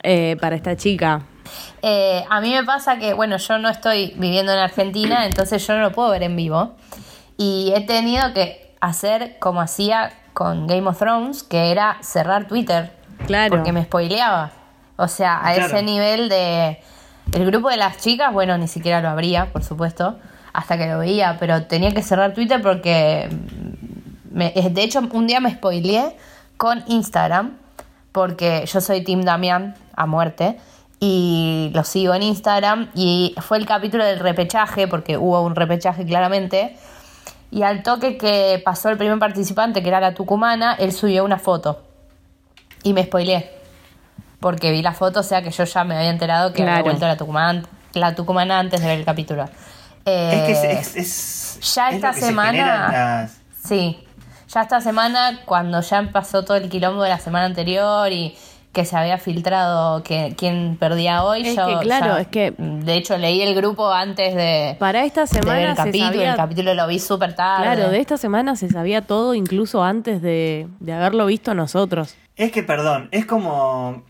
eh, 0.03 0.37
para 0.39 0.55
esta 0.55 0.75
chica. 0.77 1.23
Eh, 1.81 2.23
a 2.29 2.39
mí 2.39 2.51
me 2.51 2.63
pasa 2.63 2.97
que, 2.97 3.13
bueno, 3.13 3.35
yo 3.37 3.57
no 3.57 3.67
estoy 3.69 4.13
viviendo 4.17 4.53
en 4.53 4.59
Argentina, 4.59 5.25
entonces 5.25 5.65
yo 5.67 5.73
no 5.75 5.81
lo 5.81 5.91
puedo 5.91 6.09
ver 6.11 6.23
en 6.23 6.35
vivo. 6.37 6.75
Y 7.37 7.73
he 7.75 7.81
tenido 7.81 8.33
que 8.33 8.73
hacer 8.79 9.37
como 9.39 9.59
hacía 9.61 10.13
con 10.33 10.65
Game 10.67 10.87
of 10.87 10.97
Thrones, 10.97 11.43
que 11.43 11.71
era 11.71 11.97
cerrar 12.01 12.47
Twitter. 12.47 12.93
Claro. 13.27 13.49
Porque 13.57 13.73
me 13.73 13.83
spoileaba. 13.83 14.51
O 14.95 15.07
sea, 15.09 15.39
a 15.39 15.53
Claro. 15.53 15.65
ese 15.65 15.83
nivel 15.83 16.29
de... 16.29 16.79
El 17.33 17.45
grupo 17.45 17.69
de 17.69 17.77
las 17.77 17.97
chicas, 17.97 18.31
bueno, 18.31 18.57
ni 18.57 18.67
siquiera 18.67 19.01
lo 19.01 19.09
habría, 19.09 19.51
por 19.51 19.63
supuesto. 19.63 20.17
hasta 20.53 20.77
que 20.77 20.85
lo 20.85 20.99
veía, 20.99 21.37
pero 21.39 21.63
tenía 21.63 21.91
que 21.93 22.01
cerrar 22.01 22.33
Twitter 22.33 22.61
porque, 22.61 23.29
me- 24.31 24.53
eh, 24.55 24.69
de 24.69 24.83
hecho, 24.83 24.99
un 25.11 25.27
día 25.27 25.39
me 25.39 25.51
spoileé 25.51 26.15
con 26.57 26.83
Instagram, 26.87 27.57
porque 28.11 28.65
yo 28.71 28.81
soy 28.81 29.03
Team 29.03 29.21
Damián 29.23 29.75
a 29.95 30.05
muerte, 30.05 30.57
y 30.99 31.71
lo 31.73 31.83
sigo 31.83 32.13
en 32.13 32.23
Instagram, 32.23 32.89
y 32.93 33.33
fue 33.41 33.57
el 33.57 33.65
capítulo 33.65 34.03
del 34.05 34.19
repechaje, 34.19 34.87
porque 34.87 35.17
hubo 35.17 35.41
un 35.41 35.55
repechaje 35.55 36.05
claramente, 36.05 36.77
y 37.49 37.63
al 37.63 37.83
toque 37.83 38.17
que 38.17 38.61
pasó 38.63 38.89
el 38.89 38.97
primer 38.97 39.17
participante, 39.19 39.81
que 39.81 39.87
era 39.89 39.99
la 39.99 40.13
tucumana, 40.13 40.75
él 40.75 40.91
subió 40.91 41.25
una 41.25 41.39
foto, 41.39 41.81
y 42.83 42.93
me 42.93 43.03
spoileé, 43.03 43.51
porque 44.39 44.71
vi 44.71 44.81
la 44.81 44.93
foto, 44.93 45.21
o 45.21 45.23
sea 45.23 45.41
que 45.41 45.51
yo 45.51 45.63
ya 45.63 45.83
me 45.83 45.95
había 45.95 46.09
enterado 46.09 46.53
que 46.53 46.61
había 46.63 46.83
vuelto 46.83 47.07
la 47.07 47.17
tucumana, 47.17 47.63
la 47.93 48.15
tucumana 48.15 48.59
antes 48.59 48.81
de 48.81 48.87
ver 48.87 48.99
el 48.99 49.05
capítulo. 49.05 49.45
Eh, 50.05 50.31
Es 50.33 50.43
que 50.43 50.51
es, 50.51 50.95
es- 50.95 51.57
es- 51.59 51.73
ya 51.75 51.89
es 51.89 52.01
lo 52.01 52.07
esta 52.09 52.13
semana- 52.27 52.89
las- 52.91 53.37
Sí, 53.67 54.03
ya 54.53 54.61
esta 54.61 54.81
semana, 54.81 55.41
cuando 55.45 55.81
ya 55.81 56.01
pasó 56.11 56.43
todo 56.43 56.57
el 56.57 56.69
quilombo 56.69 57.03
de 57.03 57.09
la 57.09 57.19
semana 57.19 57.45
anterior 57.45 58.11
y 58.11 58.35
que 58.73 58.85
se 58.85 58.95
había 58.95 59.17
filtrado 59.17 60.01
que 60.01 60.33
quién 60.37 60.77
perdía 60.79 61.23
hoy, 61.25 61.41
Es 61.45 61.55
yo 61.57 61.67
que, 61.67 61.83
claro, 61.85 62.13
ya- 62.15 62.21
es 62.21 62.27
que- 62.27 62.53
De 62.57 62.95
hecho, 62.95 63.17
leí 63.17 63.41
el 63.41 63.53
grupo 63.53 63.91
antes 63.91 64.33
de, 64.33 64.77
Para 64.79 65.03
esta 65.03 65.25
de 65.25 65.33
ver 65.33 65.43
semana 65.43 65.61
el 65.63 65.69
se 65.71 65.75
capítulo, 65.75 66.05
sabía... 66.05 66.29
el 66.31 66.37
capítulo 66.37 66.73
lo 66.73 66.87
vi 66.87 66.99
súper 66.99 67.35
tarde. 67.35 67.63
Claro, 67.65 67.89
de 67.89 67.99
esta 67.99 68.15
semana 68.17 68.55
se 68.55 68.69
sabía 68.69 69.01
todo 69.01 69.33
incluso 69.33 69.83
antes 69.83 70.21
de, 70.21 70.67
de 70.79 70.93
haberlo 70.93 71.25
visto 71.25 71.53
nosotros. 71.53 72.15
Es 72.37 72.53
que, 72.53 72.63
perdón, 72.63 73.09
es 73.11 73.25
como. 73.25 74.03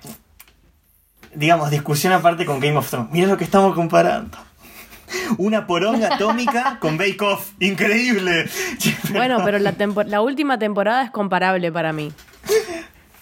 Digamos, 1.33 1.69
discusión 1.71 2.13
aparte 2.13 2.45
con 2.45 2.60
Game 2.60 2.77
of 2.77 2.89
Thrones. 2.89 3.10
Mira 3.12 3.27
lo 3.27 3.38
que 3.38 3.45
estamos 3.45 3.74
comparando. 3.74 4.38
Una 5.38 5.68
poronga 5.68 6.15
atómica 6.15 6.77
con 6.80 6.98
Bake 6.98 7.22
Off. 7.22 7.51
Increíble. 7.60 8.46
Bueno, 9.12 9.41
pero 9.44 9.60
la, 9.60 9.74
la 10.08 10.22
última 10.22 10.58
temporada 10.60 11.03
es 11.03 11.12
comparable 11.12 11.72
para 11.72 11.94
mí. 11.94 12.12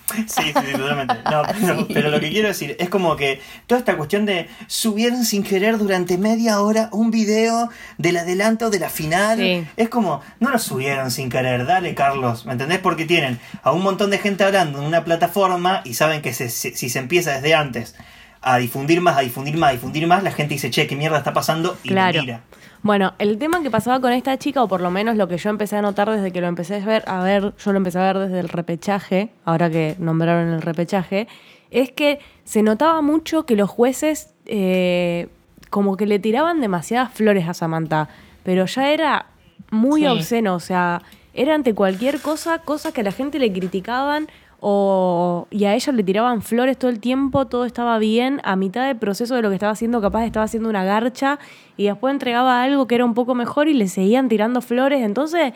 Sí, 0.10 0.24
sí, 0.28 0.42
sí, 0.66 0.72
totalmente. 0.76 1.14
No, 1.30 1.44
pero, 1.62 1.88
pero 1.88 2.10
lo 2.10 2.20
que 2.20 2.30
quiero 2.32 2.48
decir 2.48 2.76
es 2.80 2.90
como 2.90 3.16
que 3.16 3.42
toda 3.68 3.78
esta 3.78 3.96
cuestión 3.96 4.26
de 4.26 4.50
subieron 4.66 5.24
sin 5.24 5.44
querer 5.44 5.78
durante 5.78 6.18
media 6.18 6.62
hora 6.62 6.90
un 6.92 7.12
video 7.12 7.70
del 8.00 8.18
adelanto 8.18 8.72
de 8.72 8.80
la 8.80 8.90
final. 8.90 9.38
Sí. 9.38 9.68
Es 9.78 9.88
como, 9.90 10.22
no 10.40 10.50
lo 10.50 10.58
subieron 10.58 11.12
sin 11.12 11.30
querer, 11.30 11.68
dale 11.68 11.94
Carlos, 11.94 12.48
¿me 12.48 12.54
entendés? 12.54 12.80
Porque 12.80 13.06
tienen 13.06 13.40
a 13.62 13.72
un 13.72 13.84
montón 13.84 14.10
de 14.10 14.18
gente 14.18 14.44
hablando 14.44 14.80
en 14.80 14.86
una 14.86 15.04
plataforma 15.04 15.82
y 15.86 15.94
saben 15.94 16.24
que 16.24 16.34
se- 16.34 16.50
se- 16.50 16.76
si 16.76 16.90
se 16.90 16.98
empieza 16.98 17.34
desde 17.34 17.54
antes 17.54 17.94
a 18.42 18.58
difundir 18.58 19.02
más, 19.02 19.18
a 19.18 19.22
difundir 19.22 19.58
más, 19.58 19.70
a 19.70 19.74
difundir 19.74 20.08
más, 20.08 20.24
la 20.24 20.32
gente 20.32 20.54
dice, 20.54 20.70
che, 20.72 20.88
¿qué 20.88 20.96
mierda 20.96 21.18
está 21.18 21.34
pasando? 21.34 21.78
Y 21.84 21.90
Claro. 21.90 22.22
mira. 22.22 22.42
Bueno, 22.82 23.14
el 23.20 23.38
tema 23.38 23.62
que 23.62 23.70
pasaba 23.70 24.00
con 24.00 24.14
esta 24.14 24.38
chica, 24.38 24.64
o 24.64 24.68
por 24.70 24.80
lo 24.80 24.90
menos 24.90 25.18
lo 25.18 25.28
que 25.28 25.38
yo 25.38 25.50
empecé 25.50 25.76
a 25.76 25.82
notar 25.82 26.10
desde 26.10 26.32
que 26.32 26.40
lo 26.40 26.48
empecé 26.48 26.76
a 26.82 26.86
ver, 26.86 27.04
a 27.08 27.22
ver, 27.22 27.54
yo 27.58 27.72
lo 27.74 27.78
empecé 27.78 28.00
a 28.00 28.04
ver 28.14 28.20
desde 28.20 28.40
el 28.40 28.48
repechaje, 28.48 29.32
ahora 29.44 29.70
que 29.70 29.96
nombraron 30.00 30.54
el 30.54 30.62
repechaje, 30.62 31.28
es 31.72 31.92
que 31.92 32.20
se 32.46 32.64
notaba 32.64 33.02
mucho 33.02 33.46
que 33.46 33.56
los 33.58 33.70
jueces 33.70 34.34
eh, 34.46 35.28
como 35.70 35.98
que 35.98 36.06
le 36.06 36.20
tiraban 36.20 36.62
demasiadas 36.62 37.12
flores 37.14 37.48
a 37.50 37.54
Samantha, 37.54 38.08
pero 38.44 38.66
ya 38.66 38.90
era 38.92 39.26
muy 39.72 40.02
Sí. 40.02 40.08
obsceno, 40.08 40.56
o 40.56 40.60
sea, 40.62 41.02
era 41.34 41.56
ante 41.56 41.76
cualquier 41.76 42.22
cosa, 42.22 42.60
cosas 42.60 42.94
que 42.94 43.02
a 43.02 43.04
la 43.04 43.12
gente 43.12 43.38
le 43.40 43.52
criticaban 43.52 44.28
y 44.62 45.66
a 45.66 45.74
ella 45.74 45.94
le 45.94 46.04
tiraban 46.04 46.42
flores 46.42 46.78
todo 46.78 46.92
el 46.92 47.00
tiempo, 47.00 47.48
todo 47.48 47.66
estaba 47.66 47.98
bien, 47.98 48.42
a 48.44 48.56
mitad 48.56 48.88
del 48.88 48.98
proceso 48.98 49.36
de 49.36 49.42
lo 49.42 49.50
que 49.50 49.56
estaba 49.56 49.72
haciendo, 49.72 50.02
capaz 50.02 50.26
estaba 50.26 50.46
haciendo 50.46 50.70
una 50.70 50.84
garcha 50.84 51.40
y 51.78 51.86
después 51.86 52.12
entregaba 52.12 52.62
algo 52.62 52.86
que 52.86 52.96
era 52.96 53.06
un 53.06 53.14
poco 53.14 53.36
mejor 53.36 53.70
y 53.70 53.74
le 53.74 53.88
seguían 53.88 54.28
tirando 54.28 54.62
flores, 54.62 55.02
entonces 55.02 55.54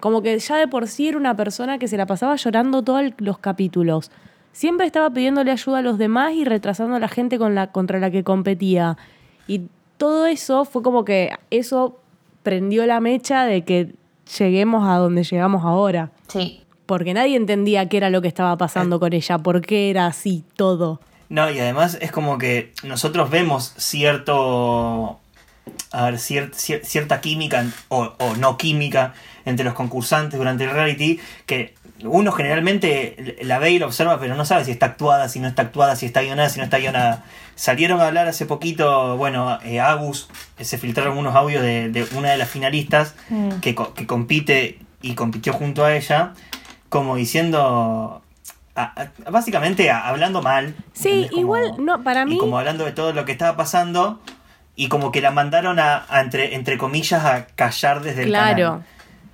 como 0.00 0.20
que 0.20 0.38
ya 0.38 0.56
de 0.56 0.68
por 0.68 0.86
sí 0.88 1.08
era 1.08 1.16
una 1.16 1.34
persona 1.34 1.78
que 1.78 1.88
se 1.88 1.96
la 1.96 2.04
pasaba 2.04 2.36
llorando 2.36 2.82
todos 2.82 3.02
los 3.18 3.38
capítulos. 3.38 4.10
Siempre 4.52 4.86
estaba 4.86 5.08
pidiéndole 5.08 5.50
ayuda 5.50 5.78
a 5.78 5.82
los 5.82 5.96
demás 5.96 6.34
y 6.34 6.44
retrasando 6.44 6.96
a 6.96 7.00
la 7.00 7.08
gente 7.08 7.38
con 7.38 7.54
la, 7.54 7.72
contra 7.72 7.98
la 7.98 8.10
que 8.10 8.22
competía. 8.22 8.98
Y 9.48 9.62
todo 9.96 10.26
eso 10.26 10.66
fue 10.66 10.82
como 10.82 11.06
que 11.06 11.30
eso 11.50 11.98
prendió 12.42 12.84
la 12.84 13.00
mecha 13.00 13.46
de 13.46 13.64
que 13.64 13.94
lleguemos 14.38 14.86
a 14.86 14.98
donde 14.98 15.24
llegamos 15.24 15.64
ahora. 15.64 16.10
Sí, 16.28 16.63
Porque 16.86 17.14
nadie 17.14 17.36
entendía 17.36 17.88
qué 17.88 17.96
era 17.96 18.10
lo 18.10 18.20
que 18.22 18.28
estaba 18.28 18.56
pasando 18.58 19.00
con 19.00 19.12
ella, 19.12 19.38
por 19.38 19.60
qué 19.62 19.90
era 19.90 20.06
así 20.06 20.44
todo. 20.56 21.00
No, 21.30 21.50
y 21.50 21.58
además 21.58 21.96
es 22.00 22.12
como 22.12 22.36
que 22.38 22.72
nosotros 22.82 23.30
vemos 23.30 23.72
cierto. 23.78 25.20
A 25.92 26.04
ver, 26.06 26.14
cier- 26.16 26.50
cier- 26.52 26.82
cierta 26.84 27.20
química 27.20 27.64
o, 27.88 28.12
o 28.18 28.36
no 28.36 28.58
química 28.58 29.14
entre 29.46 29.64
los 29.64 29.74
concursantes 29.74 30.38
durante 30.38 30.64
el 30.64 30.70
reality 30.70 31.20
que 31.46 31.74
uno 32.02 32.32
generalmente 32.32 33.36
la 33.42 33.58
ve 33.58 33.70
y 33.70 33.78
la 33.78 33.86
observa, 33.86 34.20
pero 34.20 34.34
no 34.34 34.44
sabe 34.44 34.64
si 34.66 34.72
está 34.72 34.86
actuada, 34.86 35.28
si 35.28 35.40
no 35.40 35.48
está 35.48 35.62
actuada, 35.62 35.96
si 35.96 36.04
está 36.04 36.20
guionada, 36.22 36.48
si 36.50 36.58
no 36.58 36.64
está 36.64 36.78
guionada. 36.78 37.24
Salieron 37.54 38.00
a 38.00 38.08
hablar 38.08 38.26
hace 38.28 38.44
poquito, 38.44 39.16
bueno, 39.16 39.58
eh, 39.64 39.80
Agus, 39.80 40.28
eh, 40.58 40.64
se 40.64 40.76
filtraron 40.76 41.16
unos 41.16 41.34
audios 41.34 41.62
de, 41.62 41.88
de 41.88 42.04
una 42.14 42.30
de 42.32 42.36
las 42.36 42.50
finalistas 42.50 43.14
Mm. 43.30 43.60
que 43.60 43.74
compite 44.06 44.80
y 45.00 45.14
compitió 45.14 45.52
junto 45.54 45.84
a 45.84 45.94
ella, 45.96 46.34
como 46.88 47.16
diciendo, 47.16 48.22
a- 48.76 48.82
a- 49.26 49.30
básicamente 49.30 49.90
a- 49.90 50.08
hablando 50.08 50.42
mal. 50.42 50.74
Sí. 50.92 51.26
Como- 51.30 51.40
igual, 51.40 51.72
no, 51.78 52.02
para 52.02 52.24
mí- 52.24 52.36
Y 52.36 52.38
como 52.38 52.58
hablando 52.58 52.84
de 52.84 52.92
todo 52.92 53.12
lo 53.12 53.24
que 53.24 53.32
estaba 53.32 53.56
pasando 53.56 54.20
y 54.76 54.88
como 54.88 55.12
que 55.12 55.20
la 55.20 55.30
mandaron 55.30 55.78
a, 55.78 56.04
entre, 56.20 56.54
entre 56.54 56.78
comillas, 56.78 57.24
a 57.24 57.46
callar 57.46 58.00
desde 58.02 58.22
el 58.24 58.28
Claro. 58.28 58.56
canal. 58.56 58.84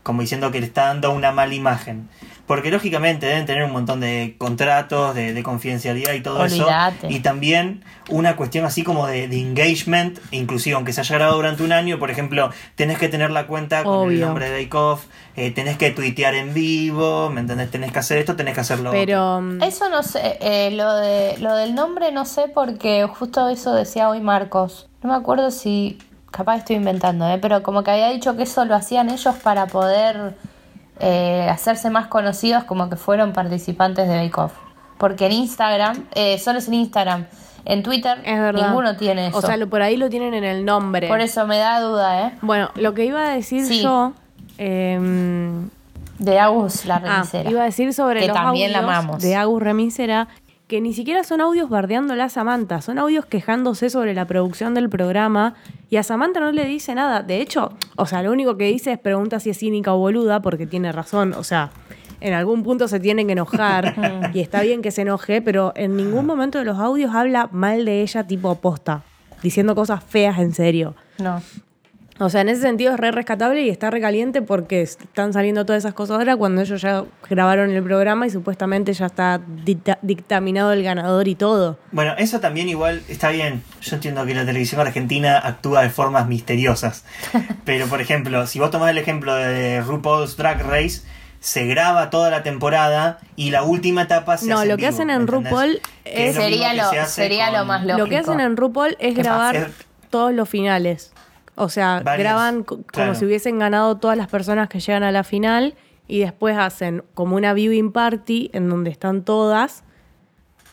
Como 0.03 0.23
diciendo 0.23 0.51
que 0.51 0.61
le 0.61 0.67
está 0.67 0.87
dando 0.87 1.11
una 1.13 1.31
mala 1.33 1.55
imagen. 1.55 2.09
Porque 2.51 2.73
lógicamente 2.73 3.27
deben 3.27 3.47
tener 3.47 3.63
un 3.63 3.71
montón 3.71 4.01
de 4.01 4.35
contratos, 4.37 5.15
de, 5.15 5.35
de 5.35 5.43
confidencialidad 5.45 6.15
y 6.15 6.21
todo 6.21 6.41
Olvídate. 6.41 7.07
eso. 7.07 7.17
Y 7.17 7.21
también 7.21 7.85
una 8.09 8.35
cuestión 8.35 8.65
así 8.65 8.83
como 8.83 9.07
de, 9.07 9.29
de 9.29 9.41
engagement, 9.41 10.19
inclusive 10.33 10.75
aunque 10.75 10.93
se 10.93 11.01
haya 11.01 11.15
grabado 11.15 11.37
durante 11.37 11.63
un 11.63 11.71
año, 11.71 12.01
por 12.01 12.11
ejemplo, 12.11 12.51
tenés 12.75 12.99
que 12.99 13.09
tener 13.09 13.31
la 13.31 13.47
cuenta 13.47 13.85
con 13.85 14.11
el 14.11 14.19
nombre 14.19 14.51
de 14.51 14.65
Bake 14.65 14.77
Off, 14.77 15.05
eh, 15.37 15.53
tenés 15.53 15.79
que 15.79 15.93
tuitear 15.93 16.35
en 16.35 16.53
vivo, 16.53 17.31
¿me 17.31 17.43
entendés? 17.43 17.71
Tenés 17.71 17.93
que 17.93 18.01
hacer 18.01 18.19
esto, 18.19 18.35
tenés 18.35 18.55
que 18.55 18.63
hacerlo. 18.63 18.91
Pero 18.91 19.41
mm, 19.41 19.63
Eso 19.63 19.89
no 19.89 20.03
sé, 20.03 20.37
eh, 20.41 20.73
lo, 20.73 20.93
de, 20.97 21.39
lo 21.39 21.55
del 21.55 21.77
nombre 21.77 22.11
no 22.11 22.25
sé 22.27 22.49
porque 22.53 23.07
justo 23.07 23.49
eso 23.49 23.73
decía 23.75 24.09
hoy 24.09 24.19
Marcos. 24.19 24.89
No 25.05 25.11
me 25.11 25.15
acuerdo 25.15 25.53
si, 25.53 25.99
capaz 26.33 26.57
estoy 26.57 26.75
inventando, 26.75 27.29
¿eh? 27.31 27.39
pero 27.41 27.63
como 27.63 27.85
que 27.85 27.93
había 27.93 28.09
dicho 28.09 28.37
que 28.37 28.43
eso 28.43 28.65
lo 28.65 28.75
hacían 28.75 29.09
ellos 29.09 29.37
para 29.37 29.69
poder 29.69 30.35
eh, 31.01 31.49
hacerse 31.51 31.91
más 31.91 32.07
conocidos 32.09 32.65
como 32.65 32.89
que 32.91 32.97
fueron 32.97 33.33
participantes 33.33 34.09
de 34.09 34.17
Bake 34.17 34.39
Off. 34.41 34.53
Porque 34.99 35.27
en 35.27 35.33
Instagram, 35.33 36.05
eh, 36.15 36.39
solo 36.39 36.59
es 36.59 36.69
en 36.69 36.75
Instagram, 36.75 37.27
en 37.65 37.83
Twitter 37.83 38.19
es 38.25 38.55
ninguno 38.55 38.97
tiene 38.97 39.29
eso. 39.29 39.39
O 39.39 39.41
sea, 39.43 39.57
lo- 39.57 39.69
por 39.69 39.81
ahí 39.83 39.97
lo 39.97 40.09
tienen 40.11 40.35
en 40.35 40.45
el 40.45 40.65
nombre. 40.65 41.09
Por 41.09 41.21
eso 41.21 41.47
me 41.47 41.59
da 41.59 41.81
duda, 41.81 42.27
¿eh? 42.29 42.33
Bueno, 42.43 42.71
lo 42.75 42.93
que 42.95 43.05
iba 43.07 43.21
a 43.27 43.31
decir 43.35 43.65
Sí. 43.67 43.83
yo. 43.83 44.13
em, 44.59 45.69
De 46.19 46.39
Agus 46.39 46.85
la 46.85 46.97
Ah, 46.97 46.99
remisera. 46.99 47.51
iba 47.51 47.63
a 47.63 47.65
decir 47.65 47.95
sobre 47.95 48.21
Que 48.21 48.29
los 48.29 48.37
también 48.37 48.73
la 48.73 48.81
amamos. 48.81 49.23
de 49.23 49.37
Agus 49.37 49.63
Remisera, 49.63 50.29
que 50.71 50.81
ni 50.81 50.95
siquiera 50.95 51.25
son 51.25 51.41
audios 51.41 51.69
bardeándola 51.69 52.27
a 52.27 52.29
Samantha, 52.29 52.81
son 52.81 53.01
audios 53.01 53.27
quejándose 53.27 53.91
sobre 53.91 54.15
la 54.15 54.29
producción 54.29 54.73
del 54.73 54.89
programa 54.89 55.55
y 55.91 55.97
a 55.97 56.05
Samantha 56.05 56.39
no 56.39 56.53
le 56.53 56.65
dice 56.65 56.95
nada. 56.95 57.25
De 57.25 57.41
hecho, 57.41 57.73
o 57.97 58.07
sea, 58.07 58.23
lo 58.23 58.31
único 58.31 58.57
que 58.57 58.67
dice 58.67 58.93
es 58.93 58.99
pregunta 59.01 59.41
si 59.41 59.51
es 59.51 59.59
cínica 59.59 59.93
o 59.93 59.99
boluda, 59.99 60.41
porque 60.43 60.69
tiene 60.69 60.93
razón, 60.93 61.35
o 61.37 61.43
sea, 61.43 61.73
en 62.21 62.35
algún 62.35 62.63
punto 62.63 62.87
se 62.87 63.01
tiene 63.01 63.27
que 63.27 63.33
enojar 63.33 64.31
y 64.33 64.39
está 64.39 64.63
bien 64.63 64.81
que 64.81 64.93
se 64.93 65.03
enoje, 65.03 65.43
pero 65.43 65.73
en 65.75 65.97
ningún 65.97 66.25
momento 66.25 66.59
de 66.59 66.65
los 66.65 66.79
audios 66.79 67.17
habla 67.17 67.49
mal 67.51 67.85
de 67.85 68.03
ella 68.03 68.29
tipo 68.29 68.55
posta, 68.55 69.03
diciendo 69.43 69.75
cosas 69.75 70.05
feas 70.05 70.39
en 70.39 70.55
serio. 70.55 70.95
No. 71.19 71.43
O 72.23 72.29
sea, 72.29 72.43
en 72.43 72.51
ese 72.51 72.61
sentido 72.61 72.93
es 72.93 73.01
re 73.01 73.11
rescatable 73.13 73.63
y 73.63 73.71
está 73.71 73.91
recaliente 73.91 74.43
porque 74.43 74.83
están 74.83 75.33
saliendo 75.33 75.65
todas 75.65 75.83
esas 75.83 75.95
cosas 75.95 76.19
ahora 76.19 76.37
cuando 76.37 76.61
ellos 76.61 76.83
ya 76.83 77.05
grabaron 77.31 77.71
el 77.71 77.83
programa 77.83 78.27
y 78.27 78.31
supuestamente 78.31 78.93
ya 78.93 79.07
está 79.07 79.41
dicta- 79.65 79.99
dictaminado 80.03 80.73
el 80.73 80.83
ganador 80.83 81.29
y 81.29 81.35
todo. 81.35 81.79
Bueno, 81.93 82.13
eso 82.19 82.39
también 82.39 82.69
igual 82.69 83.01
está 83.09 83.31
bien. 83.31 83.63
Yo 83.81 83.97
entiendo 83.97 84.27
que 84.27 84.35
la 84.35 84.45
televisión 84.45 84.81
argentina 84.83 85.39
actúa 85.39 85.81
de 85.83 85.89
formas 85.89 86.29
misteriosas. 86.29 87.05
Pero, 87.65 87.87
por 87.87 88.03
ejemplo, 88.03 88.47
si 88.47 88.59
vos 88.59 88.71
tomás 88.71 88.91
el 88.91 88.99
ejemplo 88.99 89.35
de 89.35 89.81
RuPaul's 89.81 90.37
Drag 90.37 90.61
Race, 90.63 91.01
se 91.41 91.65
graba 91.65 92.11
toda 92.11 92.29
la 92.29 92.43
temporada 92.43 93.19
y 93.35 93.49
la 93.49 93.63
última 93.63 94.03
etapa 94.03 94.37
se 94.37 94.47
No, 94.47 94.59
hace 94.59 94.69
lo 94.69 94.77
que 94.77 94.83
vivo, 94.83 94.95
hacen 94.95 95.09
en 95.09 95.23
¿entendés? 95.23 95.51
RuPaul 95.51 95.81
es- 96.05 96.37
lo 96.37 96.43
Sería 96.43 96.75
lo- 96.75 96.91
se 96.91 96.99
hace 97.01 97.23
sería 97.23 97.51
lo 97.51 97.65
más 97.65 97.81
que 97.87 97.93
Lógico. 97.95 98.19
hacen 98.19 98.41
en 98.41 98.57
RuPaul 98.59 98.97
es 99.01 99.15
¿Qué 99.15 99.23
grabar 99.23 99.71
todos 100.11 100.35
los 100.35 100.47
finales. 100.51 101.13
O 101.63 101.69
sea, 101.69 102.01
Varios, 102.05 102.25
graban 102.25 102.63
co- 102.65 102.77
como 102.77 102.85
claro. 102.87 103.15
si 103.15 103.25
hubiesen 103.25 103.59
ganado 103.59 103.97
todas 103.99 104.17
las 104.17 104.29
personas 104.29 104.69
que 104.69 104.81
llegan 104.81 105.03
a 105.03 105.13
la 105.13 105.25
final 105.25 105.75
y 106.09 106.21
después 106.21 106.57
hacen 106.57 107.05
como 107.15 107.37
una 107.37 107.53
viewing 107.53 107.93
party 107.93 108.51
en 108.53 108.69
donde 108.69 108.91
están 108.91 109.23
todas 109.25 109.85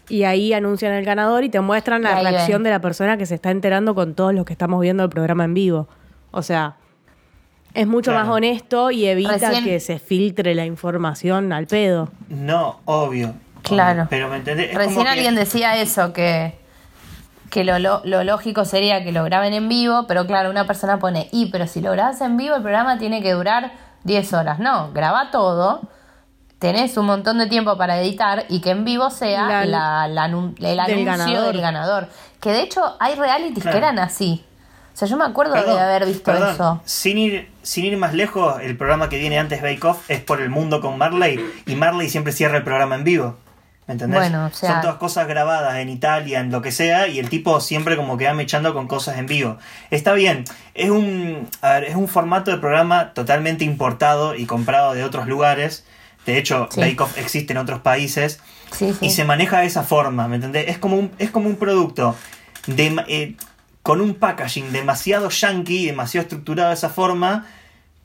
y 0.10 0.24
ahí 0.24 0.54
anuncian 0.54 0.94
el 0.94 1.04
ganador 1.04 1.44
y 1.44 1.50
te 1.50 1.60
muestran 1.60 2.02
la 2.04 2.16
ahí 2.18 2.24
reacción 2.26 2.60
ven. 2.60 2.64
de 2.64 2.70
la 2.72 2.80
persona 2.80 3.18
que 3.18 3.26
se 3.26 3.36
está 3.36 3.52
enterando 3.52 3.94
con 3.96 4.16
todos 4.16 4.34
los 4.34 4.46
que 4.46 4.54
estamos 4.54 4.80
viendo 4.82 5.04
el 5.04 5.10
programa 5.10 5.44
en 5.44 5.54
vivo. 5.54 5.88
O 6.32 6.42
sea, 6.42 6.78
Es 7.74 7.86
mucho 7.86 8.10
Claro. 8.12 8.26
más 8.26 8.36
honesto 8.36 8.90
y 8.90 9.06
evita 9.06 9.34
Recién- 9.38 9.64
que 9.64 9.80
se 9.80 10.00
filtre 10.00 10.56
la 10.56 10.66
información 10.66 11.52
al 11.54 11.68
pedo. 11.68 12.10
No, 12.30 12.80
obvio. 12.86 13.34
Claro. 13.62 14.00
obvio, 14.04 14.08
Pero 14.10 14.30
me 14.30 14.38
entendés. 14.38 14.68
Es 14.70 14.74
como 14.74 14.86
Recién 14.88 15.04
que- 15.04 15.10
alguien 15.10 15.36
decía 15.36 15.80
eso, 15.80 16.12
que, 16.14 16.56
que 17.50 17.64
lo, 17.64 17.80
lo- 17.80 18.02
lo 18.04 18.24
lógico 18.24 18.66
sería 18.66 19.04
que 19.04 19.12
lo 19.12 19.24
graben 19.24 19.54
en 19.54 19.70
vivo, 19.70 20.06
pero 20.08 20.26
claro, 20.28 20.50
una 20.50 20.66
persona 20.68 21.00
pone, 21.00 21.30
y 21.32 21.48
pero 21.52 21.68
si 21.68 21.82
lo 21.82 21.92
grabas 21.92 22.20
en 22.22 22.38
vivo 22.38 22.56
el 22.56 22.62
programa 22.62 22.98
tiene 22.98 23.22
que 23.22 23.32
durar 23.34 23.72
10 24.04 24.34
horas. 24.34 24.60
No, 24.60 24.92
graba 24.94 25.32
todo, 25.32 25.82
tenés 26.60 26.98
un 26.98 27.06
montón 27.06 27.38
de 27.38 27.48
tiempo 27.48 27.78
para 27.78 28.00
editar 28.02 28.46
y 28.50 28.62
que 28.62 28.72
en 28.72 28.84
vivo 28.86 29.10
sea 29.10 29.48
La- 29.48 29.66
la- 29.66 30.08
la 30.08 30.28
anun- 30.28 30.56
el 30.58 30.64
del 30.64 30.80
anuncio 30.80 31.06
ganador. 31.06 31.48
del 31.54 31.62
ganador. 31.62 32.08
Que 32.42 32.52
de 32.52 32.62
hecho 32.62 32.96
hay 33.00 33.16
realities 33.16 33.62
Claro. 33.64 33.72
que 33.74 33.78
eran 33.78 34.00
así. 34.00 34.44
O 34.94 34.98
sea, 35.00 35.08
yo 35.08 35.16
me 35.16 35.26
acuerdo 35.26 35.54
Perdón, 35.54 35.76
de 35.76 35.82
haber 35.82 36.06
visto 36.08 36.24
perdón, 36.32 36.50
eso. 36.56 36.82
Sin 36.86 37.20
ir, 37.20 37.52
sin 37.62 37.86
ir 37.86 37.98
más 37.98 38.16
lejos, 38.16 38.60
el 38.62 38.76
programa 38.78 39.10
que 39.10 39.20
viene 39.20 39.38
antes 39.38 39.62
Bake 39.62 39.84
Off 39.86 40.10
es 40.10 40.22
por 40.22 40.42
el 40.42 40.50
mundo 40.50 40.82
con 40.82 40.98
Marley 40.98 41.40
y 41.68 41.76
Marley 41.76 42.10
siempre 42.10 42.34
cierra 42.34 42.58
el 42.58 42.64
programa 42.64 42.96
en 42.96 43.04
vivo. 43.04 43.38
¿Me 43.88 43.94
entendés? 43.94 44.20
Bueno, 44.20 44.46
o 44.48 44.50
sea- 44.54 44.74
Son 44.74 44.82
todas 44.82 44.98
cosas 44.98 45.28
grabadas 45.28 45.78
en 45.78 45.88
Italia, 45.90 46.42
en 46.42 46.52
lo 46.52 46.62
que 46.62 46.72
sea, 46.74 47.08
y 47.08 47.20
el 47.20 47.30
tipo 47.30 47.60
siempre 47.62 47.96
como 47.96 48.18
que 48.18 48.26
va 48.26 48.34
mechando 48.34 48.74
con 48.74 48.88
cosas 48.88 49.18
en 49.18 49.26
vivo. 49.28 49.58
Está 49.92 50.12
bien, 50.14 50.44
es 50.74 50.90
un, 50.90 51.48
a 51.62 51.74
ver, 51.74 51.86
es 51.86 51.96
un 51.96 52.08
formato 52.10 52.52
de 52.52 52.58
programa 52.58 53.14
totalmente 53.14 53.64
importado 53.64 54.36
y 54.36 54.46
comprado 54.46 54.94
de 54.94 55.04
otros 55.06 55.28
lugares. 55.28 55.86
De 56.26 56.38
hecho, 56.38 56.68
Sí. 56.70 56.82
Bake 56.82 57.00
Off 57.02 57.18
existe 57.18 57.54
en 57.54 57.58
otros 57.60 57.80
países 57.80 58.42
Sí, 58.74 58.92
sí. 58.92 59.06
y 59.06 59.10
se 59.12 59.24
maneja 59.24 59.60
de 59.60 59.68
esa 59.68 59.84
forma, 59.84 60.28
¿me 60.28 60.36
entendés? 60.36 60.68
Es 60.68 60.78
como 60.78 60.98
un, 60.98 61.12
es 61.18 61.32
como 61.32 61.48
un 61.48 61.56
producto 61.56 62.14
de, 62.66 63.02
eh, 63.08 63.36
con 63.84 64.02
un 64.02 64.16
packaging 64.16 64.74
demasiado 64.74 65.30
yankee, 65.30 65.86
demasiado 65.86 66.24
estructurado 66.24 66.68
de 66.70 66.76
esa 66.76 66.90
forma, 66.90 67.46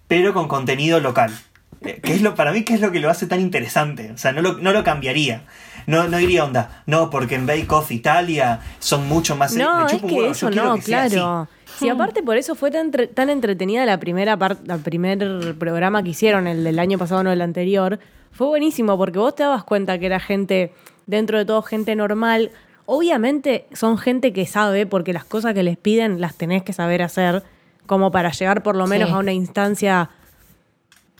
pero 0.06 0.32
con 0.32 0.46
contenido 0.46 1.00
local. 1.00 1.32
Eh, 1.80 2.00
Que 2.02 2.12
es 2.14 2.22
lo, 2.22 2.34
para 2.34 2.52
mí, 2.52 2.62
que 2.64 2.74
es 2.74 2.80
lo 2.80 2.92
que 2.92 3.00
lo 3.00 3.10
hace 3.10 3.26
tan 3.26 3.40
interesante. 3.40 4.12
O 4.12 4.18
sea, 4.18 4.32
no 4.32 4.42
lo, 4.42 4.54
no 4.58 4.72
lo 4.72 4.84
cambiaría. 4.84 5.42
No, 5.86 6.06
no 6.06 6.20
iría 6.20 6.44
onda. 6.44 6.82
No, 6.86 7.10
porque 7.10 7.34
en 7.34 7.46
Bake 7.46 7.66
Off 7.72 7.90
Italia 7.90 8.60
son 8.78 9.08
mucho 9.08 9.34
más. 9.36 9.56
No, 9.56 9.80
me 9.80 9.86
es 9.86 10.00
que 10.00 10.06
huevo, 10.06 10.30
eso 10.30 10.50
no, 10.50 10.76
que 10.76 10.82
claro. 10.82 11.48
Si 11.78 11.88
aparte 11.88 12.22
por 12.22 12.36
eso 12.36 12.54
fue 12.54 12.70
tan, 12.70 12.92
tan 12.92 13.30
entretenida 13.30 13.84
la 13.86 13.98
primera 13.98 14.36
parte, 14.36 14.72
el 14.72 14.80
primer 14.80 15.56
programa 15.58 16.02
que 16.04 16.10
hicieron, 16.10 16.46
el 16.46 16.62
del 16.62 16.78
año 16.78 16.98
pasado, 16.98 17.24
no 17.24 17.32
el 17.32 17.40
anterior, 17.40 17.98
fue 18.30 18.46
buenísimo 18.46 18.96
porque 18.96 19.18
vos 19.18 19.34
te 19.34 19.42
dabas 19.42 19.64
cuenta 19.64 19.98
que 19.98 20.06
era 20.06 20.20
gente, 20.20 20.72
dentro 21.06 21.38
de 21.38 21.44
todo, 21.44 21.62
gente 21.62 21.96
normal. 21.96 22.52
Obviamente 22.86 23.66
son 23.72 23.98
gente 23.98 24.32
que 24.32 24.46
sabe, 24.46 24.86
porque 24.86 25.12
las 25.12 25.24
cosas 25.24 25.54
que 25.54 25.62
les 25.62 25.76
piden 25.78 26.20
las 26.20 26.34
tenés 26.36 26.62
que 26.62 26.72
saber 26.72 27.02
hacer, 27.02 27.42
como 27.86 28.12
para 28.12 28.30
llegar 28.30 28.62
por 28.62 28.76
lo 28.76 28.86
menos 28.86 29.08
Sí. 29.08 29.14
a 29.14 29.18
una 29.18 29.32
instancia 29.32 30.10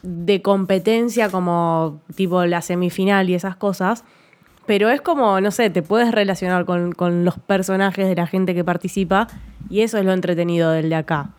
de 0.02 0.42
competencia 0.42 1.30
como 1.30 2.00
tipo 2.16 2.44
la 2.44 2.60
semifinal 2.62 3.30
y 3.30 3.34
esas 3.34 3.56
cosas. 3.56 4.04
Pero 4.66 4.90
es 4.90 5.00
como, 5.00 5.40
no 5.40 5.50
sé, 5.50 5.70
te 5.70 5.82
puedes 5.82 6.12
relacionar 6.12 6.64
con, 6.64 6.92
con 6.92 7.24
los 7.24 7.38
personajes 7.38 8.06
de 8.08 8.14
la 8.14 8.26
gente 8.26 8.54
que 8.54 8.62
participa 8.64 9.26
y 9.68 9.80
eso 9.82 9.98
es 9.98 10.04
lo 10.04 10.12
entretenido 10.12 10.70
del 10.70 10.88
de 10.88 10.94
acá. 10.96 11.30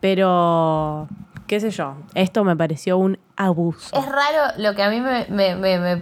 Pero, 0.00 1.08
qué 1.46 1.58
sé 1.60 1.70
yo, 1.70 1.94
esto 2.14 2.44
me 2.44 2.56
pareció 2.56 2.96
un 2.96 3.18
abuso. 3.36 3.96
Es 3.98 4.06
raro, 4.06 4.52
lo 4.58 4.74
que 4.74 4.82
a 4.82 4.90
mí 4.90 5.00
me, 5.00 5.26
me- 5.28 5.56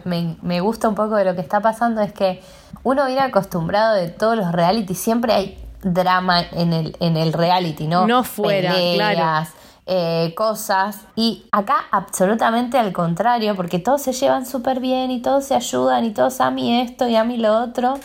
me- 0.04 0.36
me- 0.42 0.60
gusta 0.60 0.88
un 0.88 0.94
poco 0.94 1.16
de 1.16 1.24
lo 1.24 1.34
que 1.34 1.40
está 1.40 1.60
pasando 1.60 2.00
es 2.02 2.12
que 2.12 2.42
uno 2.82 3.06
viene 3.06 3.22
acostumbrado 3.22 3.94
de 3.94 4.08
todos 4.08 4.36
los 4.36 4.52
reality, 4.52 4.94
siempre 4.94 5.32
hay 5.32 5.58
drama 5.82 6.42
en 6.52 6.72
el, 6.72 6.96
en 7.00 7.16
el 7.16 7.32
reality, 7.32 7.86
¿no? 7.86 8.06
No 8.06 8.24
fuera, 8.24 8.72
claro. 8.94 9.48
Eh, 9.86 10.32
cosas. 10.36 11.00
Y 11.16 11.44
acá 11.52 11.76
absolutamente 11.90 12.78
al 12.78 12.92
contrario, 12.92 13.54
porque 13.56 13.78
todos 13.78 14.02
se 14.02 14.12
llevan 14.12 14.46
súper 14.46 14.80
bien 14.80 15.10
y 15.10 15.20
todos 15.20 15.44
se 15.46 15.54
ayudan 15.54 16.04
y 16.04 16.10
todos 16.12 16.40
a 16.40 16.50
mí 16.50 16.80
esto 16.80 17.08
y 17.08 17.16
a 17.16 17.24
mí 17.24 17.36
lo 17.36 17.58
otro. 17.62 17.98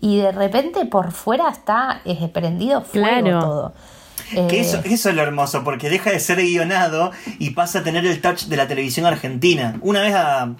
Y 0.00 0.18
de 0.18 0.32
repente 0.32 0.84
por 0.84 1.12
fuera 1.12 1.48
está 1.48 2.00
eh, 2.04 2.28
prendido 2.32 2.82
fuego 2.82 3.06
Claro. 3.08 3.40
todo. 3.40 3.74
Que 4.30 4.58
Eh, 4.58 4.60
eso, 4.60 4.80
eso 4.84 5.08
es 5.10 5.14
lo 5.14 5.22
hermoso, 5.22 5.64
porque 5.64 5.88
deja 5.90 6.10
de 6.10 6.18
ser 6.20 6.38
guionado 6.40 7.10
y 7.38 7.50
pasa 7.50 7.80
a 7.80 7.82
tener 7.82 8.04
el 8.06 8.20
touch 8.20 8.44
de 8.44 8.56
la 8.56 8.66
televisión 8.66 9.06
argentina. 9.06 9.76
Una 9.82 10.00
vez 10.02 10.14
a, 10.14 10.54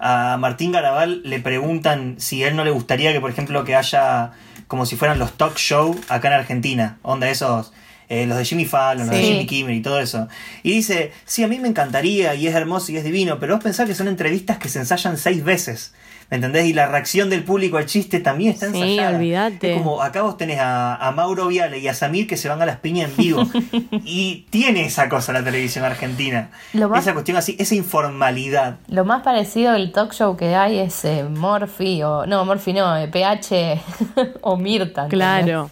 a 0.00 0.36
Martín 0.38 0.72
Garabal 0.72 1.20
le 1.24 1.38
preguntan 1.38 2.16
si 2.18 2.42
a 2.42 2.48
él 2.48 2.56
no 2.56 2.64
le 2.64 2.70
gustaría 2.70 3.12
que, 3.12 3.20
por 3.20 3.30
ejemplo, 3.30 3.64
que 3.64 3.76
haya 3.76 4.32
como 4.66 4.86
si 4.86 4.96
fueran 4.96 5.18
los 5.18 5.32
talk 5.32 5.56
show 5.56 5.94
acá 6.08 6.28
en 6.28 6.34
Argentina. 6.34 6.98
Onda 7.02 7.28
esos, 7.28 7.72
eh, 8.12 8.26
los 8.26 8.36
de 8.36 8.44
Jimmy 8.44 8.64
Fallon, 8.66 9.06
los 9.06 9.16
de 9.16 9.22
Sí. 9.22 9.28
Jimmy 9.32 9.46
Kimmel 9.46 9.76
y 9.76 9.80
todo 9.82 9.98
eso. 10.00 10.28
Y 10.62 10.72
dice, 10.72 11.12
sí, 11.24 11.42
a 11.44 11.48
mí 11.48 11.58
me 11.58 11.68
encantaría 11.68 12.34
y 12.34 12.46
es 12.46 12.54
hermoso 12.54 12.92
y 12.92 12.96
es 12.98 13.04
divino, 13.04 13.38
pero 13.40 13.54
vos 13.54 13.62
pensás 13.64 13.86
que 13.88 13.94
son 13.94 14.08
entrevistas 14.08 14.58
que 14.58 14.68
se 14.68 14.78
ensayan 14.80 15.16
seis 15.16 15.42
veces. 15.42 15.94
¿Me 16.30 16.36
entendés? 16.36 16.64
Y 16.64 16.72
la 16.72 16.86
reacción 16.86 17.28
del 17.28 17.44
público 17.44 17.76
al 17.76 17.84
chiste 17.84 18.18
también 18.18 18.52
está 18.52 18.70
Sí, 18.70 18.80
ensayada. 18.80 19.18
olvídate. 19.18 19.72
Es 19.72 19.78
como 19.78 20.00
acá 20.00 20.22
vos 20.22 20.38
tenés 20.38 20.58
a, 20.60 20.96
a 20.96 21.10
Mauro 21.12 21.48
Viale 21.48 21.78
y 21.78 21.88
a 21.88 21.94
Samir 21.94 22.26
que 22.26 22.38
se 22.38 22.48
van 22.48 22.62
a 22.62 22.64
las 22.66 22.78
piñas 22.78 23.10
en 23.10 23.16
vivo. 23.18 23.42
y 24.04 24.46
tiene 24.48 24.86
esa 24.86 25.10
cosa 25.10 25.32
la 25.34 25.44
televisión 25.44 25.84
argentina. 25.84 26.48
Lo 26.72 26.88
más- 26.88 27.02
Esa 27.02 27.12
cuestión 27.12 27.36
así, 27.36 27.54
esa 27.58 27.74
informalidad. 27.74 28.76
Lo 28.88 29.04
más 29.04 29.22
parecido 29.22 29.72
al 29.72 29.92
talk 29.92 30.12
show 30.14 30.34
que 30.36 30.54
hay 30.54 30.78
es 30.78 31.04
eh, 31.04 31.24
Morphy 31.24 32.02
o. 32.02 32.24
No, 32.26 32.44
Morphy 32.46 32.72
no, 32.72 32.96
eh, 32.96 33.08
PH 33.08 33.80
o 34.40 34.56
Mirta. 34.56 35.04
¿entendés? 35.04 35.10
Claro. 35.10 35.70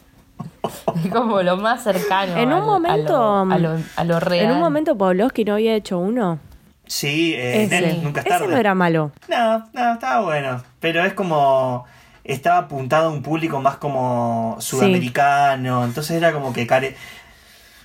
Es 1.04 1.10
como 1.12 1.42
lo 1.42 1.56
más 1.56 1.82
cercano. 1.82 2.36
En 2.36 2.48
un 2.48 2.54
al- 2.54 2.62
momento, 2.66 3.14
A 3.38 3.44
lo, 3.44 3.54
a 3.54 3.58
lo- 3.58 3.78
a 3.96 4.04
lo 4.04 4.20
real. 4.20 4.46
En 4.46 4.50
un 4.52 4.60
momento 4.60 4.96
Pavlovsky 4.96 5.44
no 5.44 5.54
había 5.54 5.74
hecho 5.74 5.98
uno. 5.98 6.38
Sí, 6.86 7.34
eh, 7.34 7.64
Ese. 7.64 7.80
Nel, 7.80 8.02
nunca 8.02 8.20
es 8.20 8.26
Ese 8.26 8.48
no 8.48 8.56
era 8.56 8.74
malo. 8.74 9.12
No, 9.28 9.58
no, 9.72 9.92
estaba 9.94 10.22
bueno. 10.24 10.62
Pero 10.80 11.04
es 11.04 11.12
como. 11.14 11.84
Estaba 12.24 12.58
apuntado 12.58 13.08
a 13.08 13.10
un 13.12 13.22
público 13.22 13.60
más 13.60 13.76
como 13.76 14.56
sudamericano. 14.60 15.84
Entonces 15.84 16.16
era 16.16 16.32
como 16.32 16.52
que 16.52 16.66
care. 16.66 16.96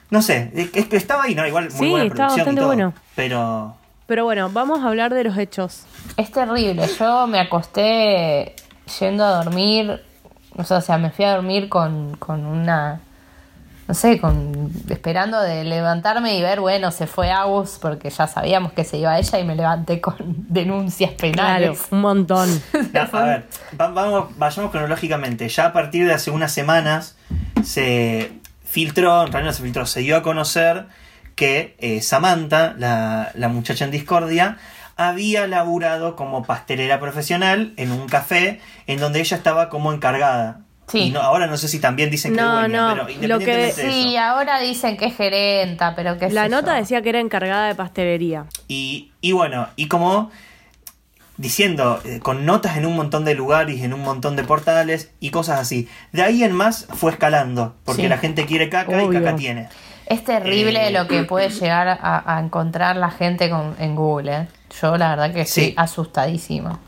No 0.09 0.21
sé, 0.21 0.51
es 0.53 0.87
que 0.87 0.97
estaba 0.97 1.23
ahí, 1.23 1.33
¿no? 1.35 1.45
Igual 1.47 1.69
muy 1.71 1.79
Sí, 1.87 1.89
buena 1.89 2.05
estaba 2.05 2.27
producción 2.27 2.37
y 2.37 2.39
bastante 2.41 2.59
todo. 2.61 2.67
bueno. 2.67 2.93
Pero. 3.15 3.75
Pero 4.07 4.23
bueno, 4.23 4.49
vamos 4.51 4.83
a 4.83 4.87
hablar 4.87 5.13
de 5.13 5.23
los 5.23 5.37
hechos. 5.37 5.83
Es 6.17 6.31
terrible. 6.31 6.87
Yo 6.99 7.25
me 7.27 7.39
acosté 7.39 8.55
yendo 8.99 9.23
a 9.25 9.43
dormir. 9.43 10.03
O 10.57 10.63
sea, 10.63 10.77
o 10.77 10.81
sea, 10.81 10.97
me 10.97 11.09
fui 11.11 11.25
a 11.25 11.33
dormir 11.35 11.69
con, 11.69 12.15
con 12.17 12.45
una. 12.45 12.99
No 13.87 13.93
sé, 13.93 14.19
con 14.19 14.71
esperando 14.89 15.39
de 15.41 15.63
levantarme 15.63 16.35
y 16.37 16.41
ver, 16.41 16.59
bueno, 16.59 16.89
se 16.89 17.05
fue 17.05 17.29
Agus 17.29 17.77
porque 17.79 18.09
ya 18.09 18.25
sabíamos 18.25 18.71
que 18.71 18.83
se 18.83 18.97
iba 18.97 19.15
ella 19.19 19.37
y 19.39 19.43
me 19.43 19.55
levanté 19.55 20.01
con 20.01 20.15
denuncias 20.49 21.11
Claro, 21.11 21.31
penales. 21.35 21.81
un 21.91 22.01
montón. 22.01 22.49
No, 22.93 23.01
a 23.19 23.23
ver, 23.23 23.45
va- 23.79 23.89
vamos, 23.89 24.37
vayamos 24.39 24.71
cronológicamente. 24.71 25.47
Ya 25.49 25.67
a 25.67 25.73
partir 25.73 26.07
de 26.07 26.13
hace 26.15 26.31
unas 26.31 26.51
semanas 26.51 27.15
se 27.63 28.31
filtró, 28.63 29.25
en 29.25 29.31
realidad 29.31 29.51
no 29.51 29.55
se 29.55 29.63
filtró, 29.63 29.85
se 29.85 29.99
dio 29.99 30.17
a 30.17 30.23
conocer 30.23 30.85
que 31.35 31.75
eh, 31.79 32.01
Samantha, 32.01 32.73
la, 32.79 33.31
la 33.35 33.49
muchacha 33.49 33.85
en 33.85 33.91
discordia, 33.91 34.57
había 34.97 35.47
laburado 35.47 36.15
como 36.15 36.43
pastelera 36.43 36.99
profesional 36.99 37.73
en 37.77 37.91
un 37.91 38.07
café 38.07 38.59
en 38.87 38.99
donde 38.99 39.19
ella 39.19 39.35
estaba 39.37 39.69
como 39.69 39.91
encargada. 39.93 40.61
Sí. 40.87 40.99
Y 40.99 41.09
no, 41.09 41.19
ahora 41.21 41.47
no 41.47 41.57
sé 41.57 41.67
si 41.67 41.79
también 41.79 42.11
dicen 42.11 42.35
que 42.35 42.41
No, 42.41 42.59
dueña, 42.59 42.67
no, 42.67 42.87
pero 42.89 43.01
lo 43.01 43.07
que- 43.07 43.13
independientemente 43.15 43.81
de 43.87 43.91
Sí, 43.91 44.15
eso. 44.15 44.23
ahora 44.23 44.59
dicen 44.59 44.97
que 44.97 45.05
es 45.05 45.15
gerenta, 45.17 45.95
pero 45.95 46.17
que 46.19 46.29
La 46.29 46.47
nota 46.47 46.73
decía 46.75 47.01
que 47.01 47.09
era 47.09 47.19
encargada 47.19 47.67
de 47.67 47.75
pastelería. 47.75 48.45
Y, 48.67 49.11
y 49.19 49.31
bueno, 49.31 49.67
y 49.75 49.87
como 49.87 50.29
diciendo, 51.37 51.99
eh, 52.05 52.19
con 52.21 52.45
notas 52.45 52.77
en 52.77 52.85
un 52.85 52.95
montón 52.95 53.25
de 53.25 53.35
lugares, 53.35 53.81
en 53.81 53.93
un 53.93 54.01
montón 54.01 54.35
de 54.35 54.43
portales 54.43 55.11
y 55.19 55.31
cosas 55.31 55.59
así. 55.59 55.89
De 56.13 56.21
ahí 56.23 56.43
en 56.43 56.53
más 56.53 56.87
fue 56.93 57.11
escalando, 57.11 57.75
porque 57.83 58.03
Sí. 58.03 58.07
la 58.07 58.17
gente 58.17 58.45
quiere 58.45 58.69
caca 58.69 58.95
Obvio. 58.95 59.11
y 59.11 59.15
caca 59.23 59.35
tiene. 59.35 59.67
Es 60.07 60.23
terrible 60.23 60.87
Eh, 60.87 60.91
lo 60.91 61.07
que 61.07 61.23
puede 61.23 61.49
llegar 61.49 61.87
a, 61.87 62.23
a 62.35 62.39
encontrar 62.39 62.95
la 62.97 63.09
gente 63.11 63.49
con, 63.49 63.75
en 63.79 63.95
Google. 63.95 64.31
¿eh? 64.35 64.47
Yo 64.81 64.97
la 64.97 65.09
verdad 65.11 65.33
que 65.33 65.41
estoy 65.41 65.65
Sí. 65.67 65.73
asustadísima. 65.77 66.79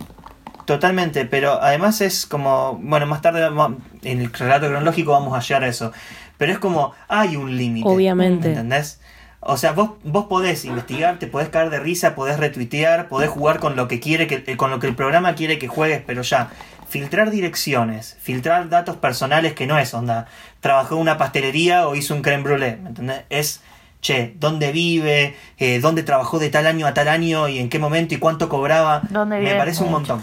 Totalmente, 0.65 1.25
pero 1.25 1.62
además 1.62 2.01
es 2.01 2.25
como, 2.25 2.77
bueno, 2.82 3.06
más 3.06 3.21
tarde 3.21 3.41
vamos- 3.49 3.80
en 4.03 4.19
el 4.21 4.34
relato 4.34 4.67
cronológico 4.67 5.12
vamos 5.13 5.34
a 5.38 5.39
llegar 5.39 5.63
a 5.63 5.67
eso, 5.67 5.93
pero 6.38 6.51
es 6.51 6.60
como, 6.60 6.93
hay 7.08 7.38
un 7.38 7.56
límite. 7.56 7.88
Obviamente. 7.88 8.49
¿Entendés? 8.49 8.99
O 9.39 9.56
sea, 9.56 9.71
vos, 9.71 9.91
vos 10.03 10.25
podés 10.25 10.65
investigar, 10.65 11.19
te 11.19 11.27
podés 11.27 11.47
caer 11.49 11.69
de 11.69 11.80
risa, 11.80 12.15
podés 12.15 12.38
retuitear, 12.38 13.08
podés 13.08 13.30
jugar 13.30 13.60
con 13.60 13.75
lo 13.77 13.88
que 13.88 14.01
quiere 14.01 14.27
que, 14.27 14.43
eh, 14.45 14.58
con 14.58 14.69
lo 14.71 14.80
que 14.80 14.88
el 14.88 14.95
programa 14.95 15.36
quiere 15.36 15.58
que 15.58 15.69
juegues, 15.69 16.01
pero 16.06 16.21
ya, 16.21 16.49
filtrar 16.89 17.30
direcciones, 17.32 18.17
filtrar 18.19 18.67
datos 18.67 18.97
personales 18.97 19.53
que 19.53 19.67
no 19.67 19.77
es 19.77 19.93
onda, 19.93 20.27
trabajó 20.67 20.95
en 20.95 21.01
una 21.01 21.17
pastelería 21.17 21.88
o 21.88 21.95
hizo 21.95 22.13
un 22.13 22.21
creme 22.21 22.43
brûlée, 22.43 22.77
¿me 22.82 22.89
entendés? 22.89 23.21
Es, 23.30 23.62
che, 24.01 24.34
dónde 24.39 24.71
vive, 24.73 25.34
eh, 25.58 25.80
dónde 25.80 26.03
trabajó 26.03 26.39
de 26.39 26.49
tal 26.49 26.67
año 26.67 26.86
a 26.88 26.93
tal 26.93 27.08
año 27.08 27.47
y 27.47 27.60
en 27.60 27.69
qué 27.69 27.80
momento 27.80 28.13
y 28.13 28.17
cuánto 28.17 28.49
cobraba, 28.49 29.01
¿Dónde 29.10 29.38
me 29.38 29.41
vive? 29.45 29.56
parece 29.58 29.84
un 29.84 29.91
montón. 29.91 30.21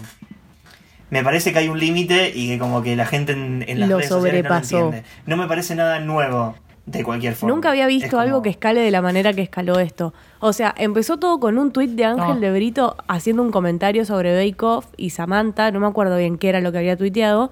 Me 1.10 1.22
parece 1.22 1.52
que 1.52 1.58
hay 1.60 1.68
un 1.68 1.78
límite 1.78 2.30
y 2.34 2.48
que 2.48 2.58
como 2.58 2.82
que 2.82 2.94
la 2.96 3.06
gente 3.06 3.32
en, 3.32 3.64
en 3.68 3.80
las 3.80 3.88
Lo 3.88 3.96
redes 3.98 4.10
sociales 4.10 4.42
no 4.42 4.48
lo 4.50 4.54
sobrepasó. 4.56 4.78
entiende. 4.86 5.08
No 5.26 5.36
me 5.36 5.46
parece 5.46 5.74
nada 5.74 5.98
nuevo. 6.00 6.54
de 6.86 7.02
cualquier 7.02 7.34
forma. 7.34 7.54
Nunca 7.54 7.70
había 7.70 7.86
visto 7.86 8.10
como- 8.10 8.20
algo 8.22 8.42
que 8.42 8.50
escale 8.50 8.80
de 8.80 8.90
la 8.90 9.00
manera 9.00 9.32
que 9.32 9.40
escaló 9.40 9.78
esto. 9.80 10.12
O 10.40 10.52
sea, 10.52 10.74
empezó 10.76 11.16
todo 11.18 11.40
con 11.40 11.56
un 11.56 11.72
tuit 11.72 11.90
de 11.92 12.04
Ángel 12.04 12.34
No. 12.34 12.40
de 12.40 12.50
Brito 12.52 12.96
haciendo 13.08 13.40
un 13.42 13.50
comentario 13.50 14.04
sobre 14.04 14.34
Bake 14.36 14.62
Off 14.62 14.86
y 14.98 15.08
Samantha, 15.10 15.70
no 15.70 15.80
me 15.80 15.86
acuerdo 15.86 16.18
bien 16.18 16.36
qué 16.36 16.50
era 16.50 16.60
lo 16.60 16.72
que 16.72 16.78
había 16.78 16.96
tuiteado. 16.98 17.48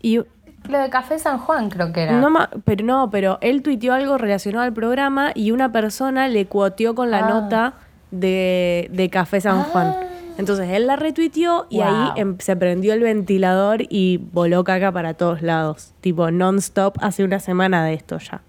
Y 0.00 0.20
Lo 0.68 0.78
de 0.78 0.90
Café 0.90 1.18
San 1.18 1.38
Juan 1.38 1.70
creo 1.70 1.92
que 1.92 2.02
era. 2.02 2.20
no 2.20 2.28
pero 2.64 2.84
no, 2.84 3.10
pero 3.10 3.38
él 3.40 3.62
tuiteó 3.62 3.92
algo 3.94 4.18
relacionado 4.18 4.64
al 4.64 4.72
programa 4.72 5.32
y 5.34 5.50
una 5.52 5.72
persona 5.72 6.28
le 6.28 6.46
cuoteó 6.46 6.94
con 6.94 7.10
la 7.10 7.20
Ah. 7.26 7.28
nota 7.28 7.74
de, 8.10 8.88
de 8.92 9.08
Café 9.10 9.40
San 9.40 9.62
Juan. 9.64 9.94
Entonces 10.38 10.68
él 10.70 10.86
la 10.86 10.96
retuiteó 10.96 11.66
y 11.70 11.78
Wow. 11.78 11.86
ahí 11.86 12.08
em- 12.16 12.38
se 12.38 12.56
prendió 12.56 12.94
el 12.94 13.00
ventilador 13.02 13.82
y 13.88 14.18
voló 14.32 14.64
caca 14.64 14.90
para 14.92 15.14
todos 15.14 15.42
lados. 15.42 15.92
Tipo 16.00 16.30
non-stop 16.30 16.96
hace 17.00 17.24
una 17.24 17.40
semana 17.40 17.84
de 17.84 17.94
esto 17.94 18.18
ya. 18.18 18.40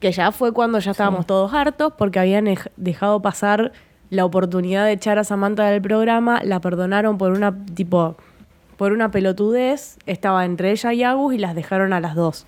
Que 0.00 0.12
ya 0.12 0.30
fue 0.32 0.52
cuando 0.52 0.78
ya 0.78 0.92
estábamos 0.92 1.26
todos 1.26 1.52
hartos 1.52 1.92
porque 1.98 2.20
habían 2.20 2.46
ej- 2.46 2.70
dejado 2.76 3.20
pasar 3.20 3.72
la 4.10 4.24
oportunidad 4.24 4.84
de 4.84 4.92
echar 4.92 5.18
a 5.18 5.24
Samantha 5.24 5.64
del 5.66 5.82
programa, 5.82 6.40
la 6.42 6.60
perdonaron 6.60 7.18
por 7.18 7.32
una 7.32 7.54
tipo 7.74 8.16
por 8.78 8.92
una 8.92 9.10
pelotudez, 9.10 9.98
estaba 10.06 10.46
entre 10.46 10.70
ella 10.70 10.92
y 10.94 11.02
Agus 11.02 11.34
y 11.34 11.38
las 11.38 11.54
dejaron 11.54 11.92
a 11.92 12.00
las 12.00 12.14
dos. 12.14 12.46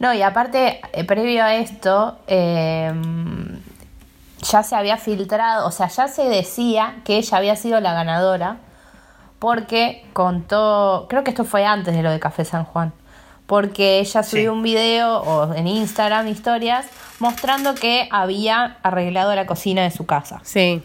No, 0.00 0.12
y 0.12 0.20
aparte, 0.20 0.82
eh, 0.92 1.04
previo 1.04 1.42
a 1.44 1.54
esto, 1.54 2.18
eh, 2.26 2.92
ya 4.42 4.62
se 4.62 4.74
había 4.74 4.96
filtrado, 4.98 5.66
o 5.66 5.70
sea, 5.70 5.88
ya 5.88 6.08
se 6.08 6.24
decía 6.28 6.96
que 7.04 7.16
ella 7.16 7.38
había 7.38 7.56
sido 7.56 7.80
la 7.80 7.94
ganadora 7.94 8.56
porque 9.38 10.04
contó, 10.12 11.06
creo 11.08 11.24
que 11.24 11.30
esto 11.30 11.44
fue 11.44 11.64
antes 11.64 11.94
de 11.94 12.02
lo 12.02 12.10
de 12.10 12.20
Café 12.20 12.44
San 12.44 12.64
Juan, 12.64 12.92
porque 13.46 14.00
ella 14.00 14.22
subió 14.22 14.42
Sí. 14.42 14.48
un 14.56 14.62
video 14.62 15.18
o 15.22 15.54
en 15.54 15.66
Instagram 15.68 16.28
historias 16.28 16.86
mostrando 17.18 17.74
que 17.74 18.08
había 18.10 18.76
arreglado 18.82 19.34
la 19.34 19.46
cocina 19.46 19.82
de 19.82 19.90
su 19.90 20.06
casa. 20.06 20.40
Sí. 20.42 20.82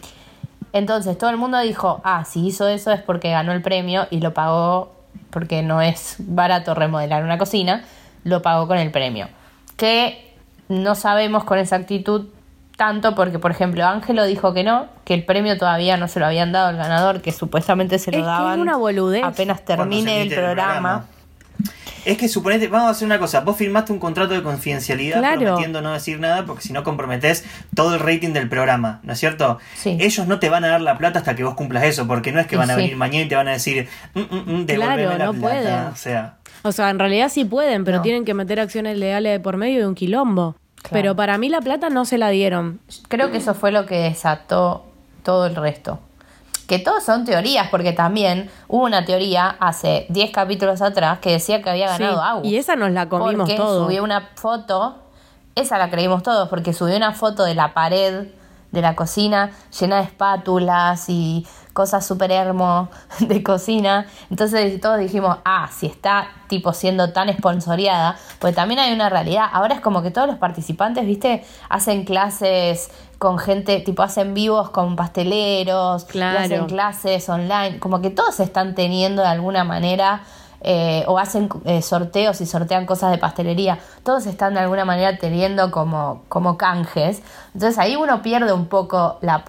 Entonces 0.72 1.16
todo 1.16 1.30
el 1.30 1.36
mundo 1.36 1.58
dijo, 1.60 2.00
ah, 2.04 2.24
si 2.24 2.46
hizo 2.46 2.68
eso 2.68 2.92
es 2.92 3.00
porque 3.02 3.30
ganó 3.30 3.52
el 3.52 3.62
premio 3.62 4.06
y 4.10 4.20
lo 4.20 4.34
pagó 4.34 4.92
porque 5.30 5.62
no 5.62 5.82
es 5.82 6.16
barato 6.18 6.74
remodelar 6.74 7.24
una 7.24 7.38
cocina, 7.38 7.84
lo 8.24 8.42
pagó 8.42 8.66
con 8.66 8.78
el 8.78 8.90
premio. 8.90 9.28
Que 9.76 10.34
no 10.68 10.94
sabemos 10.94 11.44
con 11.44 11.58
exactitud 11.58 12.26
tanto 12.76 13.14
porque, 13.14 13.38
por 13.38 13.50
ejemplo, 13.50 13.84
Ángelo 13.84 14.24
dijo 14.24 14.54
que 14.54 14.62
no, 14.62 14.86
que 15.04 15.14
el 15.14 15.24
premio 15.24 15.58
todavía 15.58 15.96
no 15.96 16.06
se 16.06 16.20
lo 16.20 16.26
habían 16.26 16.52
dado 16.52 16.68
al 16.68 16.76
ganador, 16.76 17.20
que 17.22 17.32
supuestamente 17.32 17.98
se 17.98 18.12
lo 18.12 18.18
Es 18.18 18.22
que 18.22 18.30
es 18.30 18.38
daban 18.38 18.60
una 18.60 18.76
boludez. 18.76 19.24
apenas 19.24 19.64
termine 19.64 20.22
el 20.22 20.34
programa. 20.34 21.06
Es 22.04 22.16
que 22.16 22.28
suponete, 22.28 22.68
vamos 22.68 22.88
a 22.88 22.90
hacer 22.92 23.04
una 23.06 23.18
cosa, 23.18 23.40
vos 23.40 23.56
firmaste 23.56 23.92
un 23.92 23.98
contrato 23.98 24.32
de 24.32 24.42
confidencialidad 24.42 25.18
Claro. 25.18 25.40
prometiendo 25.40 25.82
no 25.82 25.92
decir 25.92 26.18
nada 26.20 26.46
porque 26.46 26.62
si 26.62 26.72
no 26.72 26.82
comprometés 26.84 27.44
todo 27.74 27.94
el 27.94 28.00
rating 28.00 28.32
del 28.32 28.48
programa, 28.48 29.00
¿no 29.02 29.12
es 29.12 29.18
cierto? 29.18 29.58
Sí. 29.76 29.96
Ellos 30.00 30.26
no 30.26 30.38
te 30.38 30.48
van 30.48 30.64
a 30.64 30.68
dar 30.68 30.80
la 30.80 30.96
plata 30.96 31.18
hasta 31.18 31.34
que 31.36 31.44
vos 31.44 31.54
cumplas 31.54 31.84
eso, 31.84 32.06
porque 32.06 32.32
no 32.32 32.40
es 32.40 32.46
que 32.46 32.56
van 32.56 32.70
a 32.70 32.76
venir 32.76 32.96
mañana 32.96 33.24
y 33.24 33.28
te 33.28 33.34
van 33.36 33.48
a 33.48 33.52
decir, 33.52 33.88
mm, 34.14 34.20
mm, 34.20 34.60
mm, 34.60 34.64
Claro, 34.66 35.02
la 35.02 35.18
no 35.26 35.32
plata. 35.32 35.40
pueden. 35.40 35.74
O 35.92 35.96
sea, 35.96 36.34
O 36.62 36.72
sea, 36.72 36.90
en 36.90 36.98
realidad 36.98 37.28
sí 37.28 37.44
pueden, 37.44 37.84
pero 37.84 37.98
No. 37.98 38.02
tienen 38.02 38.24
que 38.24 38.34
meter 38.34 38.58
acciones 38.60 38.96
legales 38.96 39.32
de 39.32 39.40
por 39.40 39.56
medio 39.56 39.78
de 39.80 39.86
un 39.86 39.94
quilombo. 39.94 40.56
Claro. 40.76 40.92
Pero 40.92 41.16
para 41.16 41.36
mí 41.38 41.48
la 41.48 41.60
plata 41.60 41.90
no 41.90 42.04
se 42.04 42.16
la 42.18 42.30
dieron. 42.30 42.80
Creo 43.08 43.30
que 43.30 43.38
eso 43.38 43.54
fue 43.54 43.70
lo 43.72 43.84
que 43.86 43.96
desató 43.98 44.86
todo 45.24 45.46
el 45.46 45.56
resto. 45.56 46.00
Que 46.68 46.78
todos 46.78 47.02
son 47.02 47.24
teorías, 47.24 47.68
porque 47.70 47.92
también 47.92 48.48
hubo 48.68 48.84
una 48.84 49.04
teoría 49.04 49.56
hace 49.58 50.06
10 50.10 50.30
capítulos 50.30 50.80
atrás 50.82 51.18
que 51.18 51.32
decía 51.32 51.62
que 51.62 51.70
había 51.70 51.88
ganado 51.88 52.16
Sí, 52.16 52.22
Agus. 52.24 52.46
y 52.46 52.56
esa 52.58 52.76
nos 52.76 52.92
la 52.92 53.08
comimos 53.08 53.34
porque 53.48 53.56
todo. 53.56 53.84
subió 53.84 54.04
una 54.04 54.28
foto, 54.36 54.98
esa 55.56 55.78
la 55.78 55.90
creímos 55.90 56.22
todos, 56.22 56.48
porque 56.48 56.72
subió 56.72 56.96
una 56.96 57.12
foto 57.12 57.42
de 57.44 57.54
la 57.54 57.74
pared 57.74 58.28
de 58.70 58.82
la 58.82 58.94
cocina 58.94 59.50
llena 59.80 59.96
de 59.96 60.02
espátulas 60.02 61.08
y 61.08 61.46
cosas 61.72 62.06
súper 62.06 62.30
hermo 62.32 62.90
de 63.20 63.42
cocina. 63.42 64.06
Entonces 64.30 64.78
todos 64.78 64.98
dijimos, 64.98 65.38
ah, 65.46 65.70
si 65.72 65.86
está 65.86 66.28
tipo 66.48 66.74
siendo 66.74 67.12
tan 67.14 67.30
esponsoreada, 67.30 68.16
pues 68.40 68.54
también 68.54 68.78
hay 68.80 68.92
una 68.92 69.08
realidad. 69.08 69.46
Ahora 69.52 69.74
es 69.74 69.80
como 69.80 70.02
que 70.02 70.10
todos 70.10 70.26
los 70.28 70.36
participantes, 70.36 71.06
viste, 71.06 71.46
hacen 71.70 72.04
clases 72.04 72.90
con 73.18 73.38
gente, 73.38 73.80
tipo 73.80 74.02
hacen 74.02 74.32
vivos 74.34 74.70
con 74.70 74.94
pasteleros, 74.96 76.04
Claro. 76.04 76.38
hacen 76.38 76.66
clases 76.66 77.28
online, 77.28 77.78
como 77.80 78.00
que 78.00 78.10
todos 78.10 78.38
están 78.40 78.74
teniendo 78.74 79.22
de 79.22 79.28
alguna 79.28 79.64
manera 79.64 80.22
eh, 80.60 81.04
o 81.06 81.18
hacen 81.18 81.48
eh, 81.64 81.82
sorteos 81.82 82.40
y 82.40 82.46
sortean 82.46 82.84
cosas 82.86 83.10
de 83.12 83.18
pastelería, 83.18 83.78
todos 84.04 84.26
están 84.26 84.54
de 84.54 84.60
alguna 84.60 84.84
manera 84.84 85.16
teniendo 85.18 85.70
como, 85.70 86.22
como 86.28 86.56
canjes. 86.56 87.22
Entonces 87.54 87.78
ahí 87.78 87.94
uno 87.96 88.22
pierde 88.22 88.52
un 88.52 88.66
poco 88.66 89.18
la, 89.20 89.44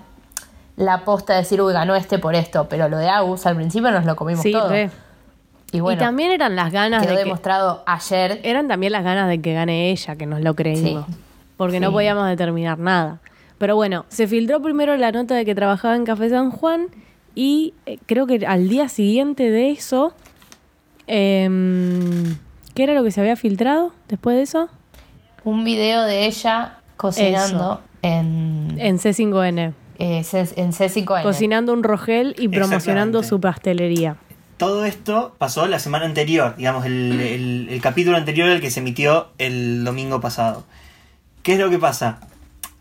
la 0.76 1.06
posta 1.06 1.34
de 1.34 1.40
decir, 1.40 1.62
uy, 1.62 1.74
ganó 1.74 1.96
este 1.96 2.20
por 2.20 2.36
esto, 2.36 2.68
pero 2.70 2.90
lo 2.90 2.98
de 2.98 3.10
Agus 3.10 3.46
al 3.46 3.56
principio 3.56 3.90
nos 3.92 4.06
lo 4.06 4.16
comimos 4.16 4.44
Sí, 4.44 4.52
todo. 4.52 4.70
re. 4.70 4.90
Y 5.72 5.80
bueno, 5.82 6.02
y 6.02 6.04
también 6.04 6.32
eran 6.32 6.56
las 6.56 6.72
ganas 6.72 7.02
quedó 7.04 7.12
de 7.12 7.18
que, 7.20 7.24
demostrado 7.26 7.84
ayer. 7.86 8.40
eran 8.44 8.68
también 8.68 8.92
las 8.92 9.04
ganas 9.04 9.28
de 9.30 9.40
que 9.42 9.54
gane 9.54 9.92
ella, 9.92 10.16
que 10.16 10.26
nos 10.26 10.42
lo 10.42 10.56
creímos. 10.56 11.06
Sí. 11.08 11.14
Porque 11.58 11.80
no 11.80 11.92
podíamos 11.92 12.28
determinar 12.28 12.80
nada. 12.80 13.20
Pero 13.60 13.76
bueno, 13.76 14.06
se 14.10 14.26
filtró 14.28 14.62
primero 14.62 14.98
la 14.98 15.12
nota 15.12 15.36
de 15.36 15.46
que 15.46 15.54
trabajaba 15.54 15.96
en 15.96 16.06
Café 16.06 16.30
San 16.30 16.50
Juan 16.50 16.88
y 17.36 17.74
eh, 17.86 18.00
creo 18.08 18.26
que 18.26 18.46
al 18.48 18.68
día 18.70 18.90
siguiente 18.90 19.52
de 19.52 19.70
eso, 19.72 20.14
em, 21.08 22.36
¿qué 22.74 22.84
era 22.84 22.94
lo 22.94 23.04
que 23.04 23.12
se 23.12 23.22
había 23.22 23.36
filtrado 23.36 23.94
después 24.08 24.36
de 24.38 24.44
eso? 24.44 24.70
Un 25.44 25.64
video 25.64 26.04
de 26.04 26.26
ella 26.26 26.80
cocinando 26.98 27.82
en, 28.02 28.76
En 28.78 28.98
C5N. 28.98 29.74
eh, 30.00 30.24
en 30.56 30.72
C5N. 30.74 31.24
Cocinando 31.24 31.74
un 31.74 31.84
rogel 31.84 32.36
y 32.38 32.48
promocionando 32.48 33.24
su 33.24 33.40
pastelería. 33.42 34.16
todo 34.58 34.84
esto 34.86 35.36
pasó 35.38 35.68
la 35.68 35.80
semana 35.80 36.06
anterior, 36.06 36.56
digamos, 36.58 36.86
el, 36.86 37.20
el- 37.22 37.68
el 37.70 37.82
capítulo 37.82 38.18
anterior 38.18 38.50
al 38.50 38.60
que 38.62 38.70
se 38.72 38.82
emitió 38.82 39.28
el 39.38 39.84
domingo 39.86 40.20
pasado. 40.20 40.66
¿Qué 41.44 41.54
es 41.54 41.60
lo 41.60 41.70
que 41.70 41.80
pasa? 41.80 42.20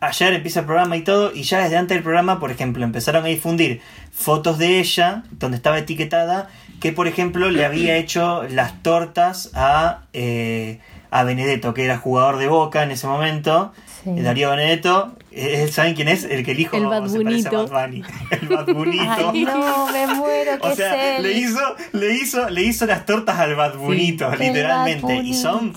Ayer 0.00 0.32
empieza 0.32 0.60
el 0.60 0.66
programa 0.66 0.96
y 0.96 1.02
todo, 1.02 1.32
y 1.34 1.42
ya 1.42 1.58
desde 1.60 1.76
antes 1.76 1.96
del 1.96 2.04
programa, 2.04 2.38
por 2.38 2.52
ejemplo, 2.52 2.84
empezaron 2.84 3.24
a 3.24 3.28
difundir 3.28 3.80
fotos 4.12 4.56
de 4.58 4.78
ella, 4.78 5.24
donde 5.32 5.56
estaba 5.56 5.78
etiquetada, 5.78 6.48
que 6.80 6.92
por 6.92 7.08
ejemplo 7.08 7.50
le 7.50 7.64
había 7.64 7.96
hecho 7.96 8.44
las 8.44 8.80
tortas 8.82 9.50
a, 9.54 10.02
eh, 10.12 10.78
a 11.10 11.24
Benedetto, 11.24 11.74
que 11.74 11.84
era 11.84 11.98
jugador 11.98 12.38
de 12.38 12.46
Boca 12.46 12.84
en 12.84 12.92
ese 12.92 13.08
momento. 13.08 13.72
Sí. 14.04 14.22
Darío 14.22 14.50
Benedetto, 14.50 15.16
eh, 15.32 15.68
¿saben 15.72 15.94
quién 15.94 16.06
es? 16.06 16.22
El 16.22 16.44
que 16.44 16.52
el 16.52 16.60
hijo 16.60 16.76
El 16.76 16.82
se 16.82 16.88
Bad 16.88 17.24
parece 17.24 17.48
a. 17.48 17.50
Bad 17.50 17.68
Bunny. 17.68 18.02
El 18.30 18.48
Bad 18.48 18.66
Bunito. 18.66 19.30
Ay, 19.32 19.44
no, 19.44 19.86
me 19.92 20.06
muero, 20.14 20.52
O 20.60 20.74
sea, 20.74 20.94
es 20.94 21.18
él. 21.18 21.22
le 21.24 21.32
hizo, 21.32 21.60
le 21.92 22.14
hizo, 22.14 22.50
le 22.50 22.62
hizo 22.62 22.86
las 22.86 23.04
tortas 23.04 23.38
al 23.38 23.56
Bad 23.56 23.76
Bunito, 23.76 24.30
literalmente. 24.36 25.16
Y 25.16 25.34
son. 25.34 25.72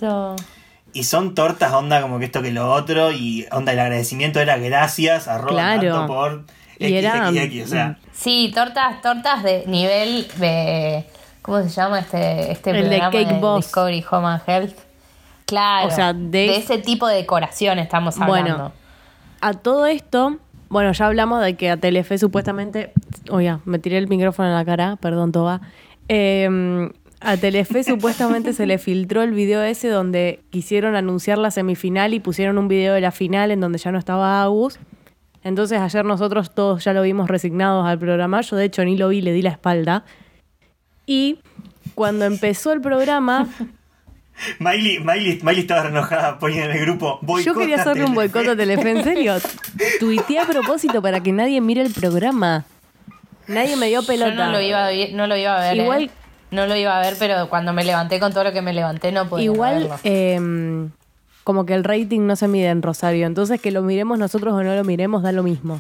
Y 0.94 1.04
son 1.04 1.36
tortas 1.36 1.72
onda 1.74 2.02
como 2.02 2.20
que 2.20 2.26
esto 2.26 2.42
que 2.42 2.52
lo 2.52 2.72
otro. 2.72 3.12
Y 3.12 3.46
onda 3.52 3.72
el 3.74 3.80
agradecimiento 3.80 4.40
era 4.40 4.58
gracias, 4.58 5.28
arroba 5.28 5.52
Claro. 5.78 5.82
tanto 5.82 6.08
por 6.08 6.44
Y 6.80 6.94
era-. 6.96 7.30
O 7.30 7.68
sea, 7.68 7.98
Sí, 8.12 8.52
tortas, 8.54 9.02
tortas 9.02 9.44
de 9.44 9.64
nivel 9.68 10.28
de. 10.38 11.06
¿Cómo 11.42 11.62
se 11.64 11.70
llama 11.70 12.00
este, 12.00 12.52
este 12.52 12.70
El 12.72 12.84
de 12.90 12.98
programa 13.00 13.12
Cake 13.12 13.40
Boss. 13.40 13.66
Discovery 13.66 14.06
Home 14.12 14.28
and 14.28 14.42
Health? 14.48 14.76
Claro. 15.46 15.88
O 15.88 15.92
sea, 15.92 16.14
de- 16.14 16.30
de 16.30 16.56
ese 16.58 16.78
tipo 16.78 17.08
de 17.08 17.16
decoración 17.16 17.80
estamos 17.80 18.20
hablando. 18.20 18.50
Bueno, 18.58 18.72
a 19.42 19.54
todo 19.54 19.86
esto, 19.88 20.38
bueno, 20.70 20.92
ya 20.94 21.08
hablamos 21.08 21.42
de 21.44 21.56
que 21.56 21.70
a 21.72 21.78
Telefe 21.78 22.18
supuestamente. 22.18 22.94
Oye, 23.30 23.58
me 23.66 23.80
tiré 23.80 23.98
el 23.98 24.08
micrófono 24.08 24.50
en 24.50 24.56
la 24.56 24.66
cara, 24.66 24.98
perdón, 25.02 25.32
Toba. 25.32 25.62
Eh, 26.08 26.90
a 27.22 27.38
Telefe 27.38 27.84
supuestamente 27.84 28.54
se 28.54 28.66
le 28.66 28.78
filtró 28.78 29.22
el 29.22 29.32
video 29.32 29.62
ese 29.62 29.88
donde 29.90 30.40
quisieron 30.50 30.96
anunciar 30.96 31.38
la 31.38 31.52
semifinal 31.52 32.14
y 32.14 32.20
pusieron 32.20 32.58
un 32.58 32.68
video 32.68 32.94
de 32.94 33.02
la 33.02 33.12
final 33.12 33.52
en 33.52 33.60
donde 33.62 33.78
ya 33.78 33.92
no 33.92 34.00
estaba 34.00 34.42
Agus. 34.44 34.80
Entonces 35.44 35.80
ayer 35.80 36.04
nosotros 36.06 36.54
todos 36.54 36.84
ya 36.84 36.94
lo 36.94 37.02
vimos 37.02 37.30
resignados 37.30 37.86
al 37.88 37.98
programa. 38.00 38.42
Yo 38.42 38.56
de 38.58 38.66
hecho 38.66 38.84
ni 38.86 38.98
lo 38.98 39.10
vi, 39.10 39.22
le 39.22 39.34
di 39.34 39.42
la 39.42 39.50
espalda. 39.52 40.04
Y 41.06 41.40
cuando 41.96 42.26
empezó 42.26 42.72
el 42.74 42.82
programa, 42.82 43.48
Miley, 44.60 45.00
Miley, 45.00 45.40
Miley 45.44 45.62
estaba 45.62 45.88
enojada 45.90 46.40
poniendo 46.40 46.70
en 46.72 46.78
el 46.78 46.82
grupo. 46.86 47.20
Yo 47.44 47.54
quería 47.54 47.78
"Boicota 47.78 47.82
hacerle 47.82 48.06
un 48.06 48.16
Telefe". 48.16 48.34
boicot 48.40 48.48
a 48.54 48.56
Telefe, 48.56 48.90
en 48.92 49.04
serio. 49.04 49.34
Tuiteé 50.00 50.40
a 50.40 50.46
propósito 50.46 51.02
para 51.02 51.22
que 51.22 51.32
nadie 51.32 51.60
mire 51.62 51.82
el 51.82 51.94
programa. 51.94 52.66
Nadie 53.48 53.76
me 53.76 53.88
dio 53.88 54.04
pelota. 54.04 54.32
Yo 54.32 54.46
no 54.46 54.52
lo 54.52 54.62
iba 54.62 54.88
a, 54.88 54.92
vi- 54.92 55.12
no 55.14 55.28
lo 55.28 55.36
iba 55.36 55.58
a 55.58 55.74
ver. 55.74 55.80
¿eh? 55.80 56.10
No 56.52 56.68
lo 56.68 56.76
iba 56.76 56.98
a 56.98 57.02
ver, 57.02 57.16
pero 57.18 57.50
cuando 57.50 57.74
me 57.74 57.84
levanté 57.84 58.20
con 58.20 58.32
todo 58.34 58.44
lo 58.44 58.52
que 58.52 58.62
me 58.62 58.74
levanté 58.74 59.12
no 59.12 59.28
pude 59.28 59.44
Igual, 59.44 59.80
verlo. 59.84 59.96
eh, 60.04 60.88
como 61.44 61.66
que 61.66 61.74
el 61.74 61.84
rating 61.84 62.22
no 62.28 62.36
se 62.36 62.48
mide 62.48 62.68
en 62.70 62.82
Rosario, 62.82 63.26
entonces 63.26 63.60
que 63.62 63.72
lo 63.72 63.82
miremos 63.82 64.20
nosotros 64.20 64.54
o 64.54 64.62
no 64.64 64.76
lo 64.76 64.84
miremos 64.84 65.24
da 65.24 65.32
lo 65.32 65.44
mismo. 65.44 65.80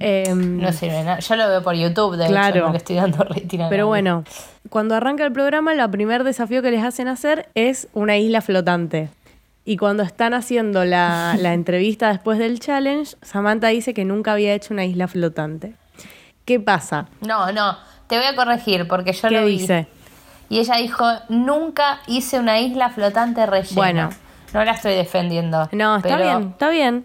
Eh, 0.00 0.32
No 0.34 0.70
sirve 0.72 1.02
nada. 1.02 1.18
Yo 1.20 1.34
lo 1.36 1.48
veo 1.48 1.62
por 1.62 1.74
YouTube, 1.74 2.16
de 2.16 2.26
Claro. 2.26 2.56
hecho, 2.64 2.70
le 2.72 2.76
estoy 2.78 2.96
dando 2.96 3.24
rating 3.24 3.60
a 3.60 3.68
pero 3.68 3.86
bueno, 3.86 4.22
cuando 4.70 4.94
arranca 4.94 5.24
el 5.24 5.32
programa, 5.32 5.72
el 5.72 5.90
primer 5.90 6.24
desafío 6.24 6.62
que 6.62 6.70
les 6.70 6.84
hacen 6.84 7.08
hacer 7.08 7.48
es 7.54 7.88
una 7.94 8.16
isla 8.16 8.40
flotante. 8.40 9.08
Y 9.64 9.76
cuando 9.76 10.02
están 10.02 10.34
haciendo 10.34 10.84
la, 10.84 11.36
la 11.40 11.52
entrevista 11.52 12.10
después 12.10 12.38
del 12.38 12.58
challenge, 12.60 13.16
Samantha 13.22 13.68
dice 13.68 13.92
que 13.94 14.04
nunca 14.04 14.32
había 14.32 14.54
hecho 14.54 14.72
una 14.74 14.84
isla 14.84 15.08
flotante. 15.08 15.74
¿Qué 16.44 16.58
pasa? 16.60 17.08
No, 17.20 17.50
no, 17.52 17.76
te 18.08 18.16
voy 18.16 18.26
a 18.26 18.34
corregir 18.36 18.86
porque 18.88 19.12
yo 19.12 19.28
¿Qué 19.28 19.34
lo 19.34 19.46
vi. 19.46 19.58
dice? 19.58 19.86
Y 20.48 20.58
ella 20.60 20.76
dijo, 20.76 21.04
nunca 21.28 22.00
hice 22.06 22.38
una 22.38 22.60
isla 22.60 22.90
flotante 22.90 23.44
rellena. 23.46 23.74
Bueno. 23.74 24.10
No 24.54 24.64
la 24.64 24.72
estoy 24.72 24.94
defendiendo. 24.94 25.68
No, 25.72 25.96
está 25.96 26.16
bien, 26.16 26.48
está 26.52 26.70
bien. 26.70 27.04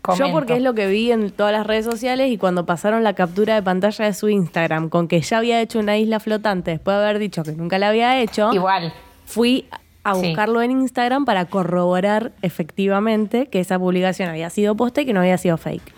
comento. 0.00 0.26
Yo 0.26 0.32
porque 0.32 0.56
es 0.56 0.62
lo 0.62 0.72
que 0.74 0.86
vi 0.86 1.12
en 1.12 1.30
todas 1.30 1.52
las 1.52 1.66
redes 1.66 1.84
sociales 1.84 2.30
y 2.30 2.38
cuando 2.38 2.64
pasaron 2.64 3.04
la 3.04 3.12
captura 3.12 3.54
de 3.54 3.62
pantalla 3.62 4.06
de 4.06 4.14
su 4.14 4.28
Instagram 4.30 4.88
con 4.88 5.06
que 5.06 5.20
ya 5.20 5.38
había 5.38 5.60
hecho 5.60 5.78
una 5.78 5.98
isla 5.98 6.18
flotante 6.18 6.70
después 6.70 6.96
de 6.96 7.02
haber 7.04 7.18
dicho 7.18 7.42
que 7.42 7.52
nunca 7.52 7.78
la 7.78 7.88
había 7.90 8.18
hecho, 8.20 8.52
Igual. 8.54 8.92
fui 9.26 9.66
a 10.04 10.14
Sí. 10.14 10.28
buscarlo 10.28 10.62
en 10.62 10.70
Instagram 10.72 11.24
para 11.26 11.44
corroborar 11.44 12.32
efectivamente 12.42 13.46
que 13.48 13.60
esa 13.60 13.78
publicación 13.78 14.30
había 14.30 14.48
sido 14.50 14.74
posta 14.74 15.02
y 15.02 15.04
que 15.06 15.12
no 15.12 15.20
había 15.20 15.36
sido 15.38 15.58
fake. 15.58 15.92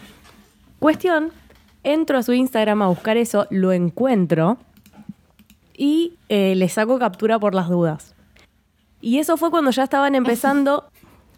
Cuestión, 0.80 1.30
entro 1.84 2.18
a 2.18 2.22
su 2.24 2.32
Instagram 2.32 2.82
a 2.82 2.88
buscar 2.88 3.16
eso, 3.16 3.46
lo 3.50 3.72
encuentro 3.72 4.58
y 5.76 6.14
eh, 6.28 6.54
le 6.56 6.68
saco 6.68 6.98
captura 6.98 7.38
por 7.38 7.54
las 7.54 7.68
dudas. 7.68 8.14
Y 9.00 9.18
eso 9.18 9.37
fue 9.37 9.50
cuando 9.50 9.70
ya 9.70 9.84
estaban 9.84 10.14
empezando... 10.14 10.84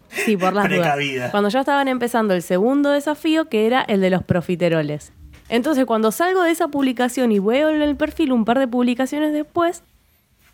Sí, 0.09 0.37
por 0.37 0.53
las 0.53 0.67
Precavida. 0.67 1.15
dudas. 1.15 1.31
Cuando 1.31 1.49
ya 1.49 1.59
estaban 1.59 1.89
empezando 1.89 2.33
el 2.33 2.41
segundo 2.41 2.91
desafío, 2.91 3.49
que 3.49 3.65
era 3.67 3.81
el 3.81 3.99
de 3.99 4.09
los 4.09 4.23
profiteroles. 4.23 5.11
Entonces, 5.49 5.85
cuando 5.85 6.13
salgo 6.13 6.43
de 6.43 6.51
esa 6.51 6.69
publicación 6.69 7.33
y 7.33 7.39
veo 7.39 7.67
en 7.69 7.81
el 7.81 7.97
perfil 7.97 8.31
un 8.31 8.45
par 8.45 8.57
de 8.57 8.69
publicaciones 8.69 9.33
después, 9.33 9.83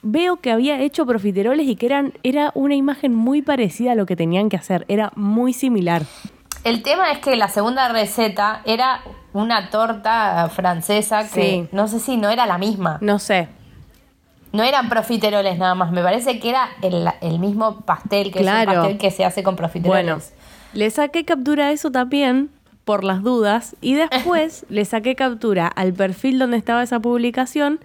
veo 0.01 0.37
que 0.37 0.51
había 0.51 0.79
hecho 0.81 1.05
profiteroles 1.05 1.67
y 1.67 1.75
que 1.75 1.85
eran, 1.85 2.13
era 2.23 2.51
una 2.55 2.73
imagen 2.73 3.13
muy 3.13 3.43
parecida 3.43 3.91
a 3.91 3.95
lo 3.95 4.07
que 4.07 4.15
tenían 4.15 4.49
que 4.49 4.57
hacer. 4.57 4.85
Era 4.87 5.11
muy 5.15 5.53
similar. 5.53 6.01
El 6.63 6.81
tema 6.81 7.11
es 7.11 7.19
que 7.19 7.35
la 7.35 7.47
segunda 7.47 7.89
receta 7.89 8.63
era 8.65 9.01
una 9.33 9.69
torta 9.69 10.49
francesa 10.49 11.29
que 11.29 11.67
Sí. 11.69 11.69
no 11.71 11.87
sé 11.87 11.99
si 11.99 12.17
no 12.17 12.29
era 12.31 12.47
la 12.47 12.57
misma. 12.57 12.97
No 13.01 13.19
sé. 13.19 13.49
No 14.53 14.63
eran 14.63 14.87
profiteroles 14.87 15.57
nada 15.57 15.75
más. 15.75 15.91
Me 15.91 16.01
parece 16.01 16.39
que 16.39 16.49
era 16.49 16.69
el, 16.81 17.07
el 17.21 17.39
mismo 17.39 17.81
pastel, 17.81 18.31
que 18.31 18.39
es 18.39 18.47
un 18.47 18.65
pastel 18.65 18.97
que 18.97 19.11
se 19.11 19.25
hace 19.25 19.43
con 19.43 19.55
profiteroles. 19.55 20.05
Bueno, 20.05 20.23
le 20.73 20.89
saqué 20.89 21.25
captura 21.25 21.67
a 21.67 21.71
eso 21.71 21.91
también 21.91 22.49
por 22.85 23.03
las 23.03 23.23
dudas 23.23 23.75
y 23.81 23.93
después 23.95 24.65
le 24.69 24.85
saqué 24.85 25.15
captura 25.15 25.67
al 25.67 25.93
perfil 25.93 26.39
donde 26.39 26.57
estaba 26.57 26.83
esa 26.83 26.99
publicación 26.99 27.79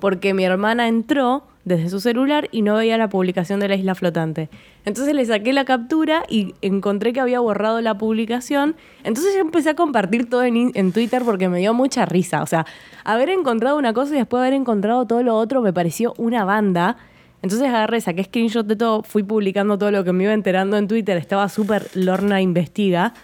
porque 0.00 0.34
mi 0.34 0.44
hermana 0.44 0.88
entró 0.88 1.44
desde 1.64 1.88
su 1.88 2.00
celular 2.00 2.48
y 2.52 2.62
no 2.62 2.74
veía 2.74 2.98
la 2.98 3.08
publicación 3.08 3.60
de 3.60 3.68
la 3.68 3.74
isla 3.74 3.94
flotante. 3.94 4.48
Entonces 4.84 5.14
le 5.14 5.24
saqué 5.24 5.52
la 5.52 5.64
captura 5.64 6.24
y 6.28 6.54
encontré 6.60 7.12
que 7.12 7.20
había 7.20 7.40
borrado 7.40 7.80
la 7.80 7.96
publicación. 7.96 8.76
Entonces 9.02 9.34
yo 9.34 9.40
empecé 9.40 9.70
a 9.70 9.74
compartir 9.74 10.28
todo 10.28 10.44
en, 10.44 10.72
en 10.74 10.92
Twitter 10.92 11.22
porque 11.24 11.48
me 11.48 11.58
dio 11.58 11.72
mucha 11.72 12.04
risa. 12.04 12.42
O 12.42 12.46
sea, 12.46 12.66
haber 13.02 13.30
encontrado 13.30 13.78
una 13.78 13.94
cosa 13.94 14.14
y 14.14 14.18
después 14.18 14.40
haber 14.40 14.52
encontrado 14.52 15.06
todo 15.06 15.22
lo 15.22 15.36
otro 15.36 15.62
me 15.62 15.72
pareció 15.72 16.12
una 16.18 16.44
banda. 16.44 16.98
Entonces 17.40 17.68
agarré, 17.68 18.00
saqué 18.00 18.24
screenshot 18.24 18.66
de 18.66 18.76
todo, 18.76 19.02
fui 19.02 19.22
publicando 19.22 19.78
todo 19.78 19.90
lo 19.90 20.04
que 20.04 20.12
me 20.12 20.24
iba 20.24 20.32
enterando 20.32 20.76
en 20.76 20.88
Twitter. 20.88 21.16
Estaba 21.16 21.48
súper 21.48 21.88
Lorna 21.94 22.40
investiga. 22.40 23.14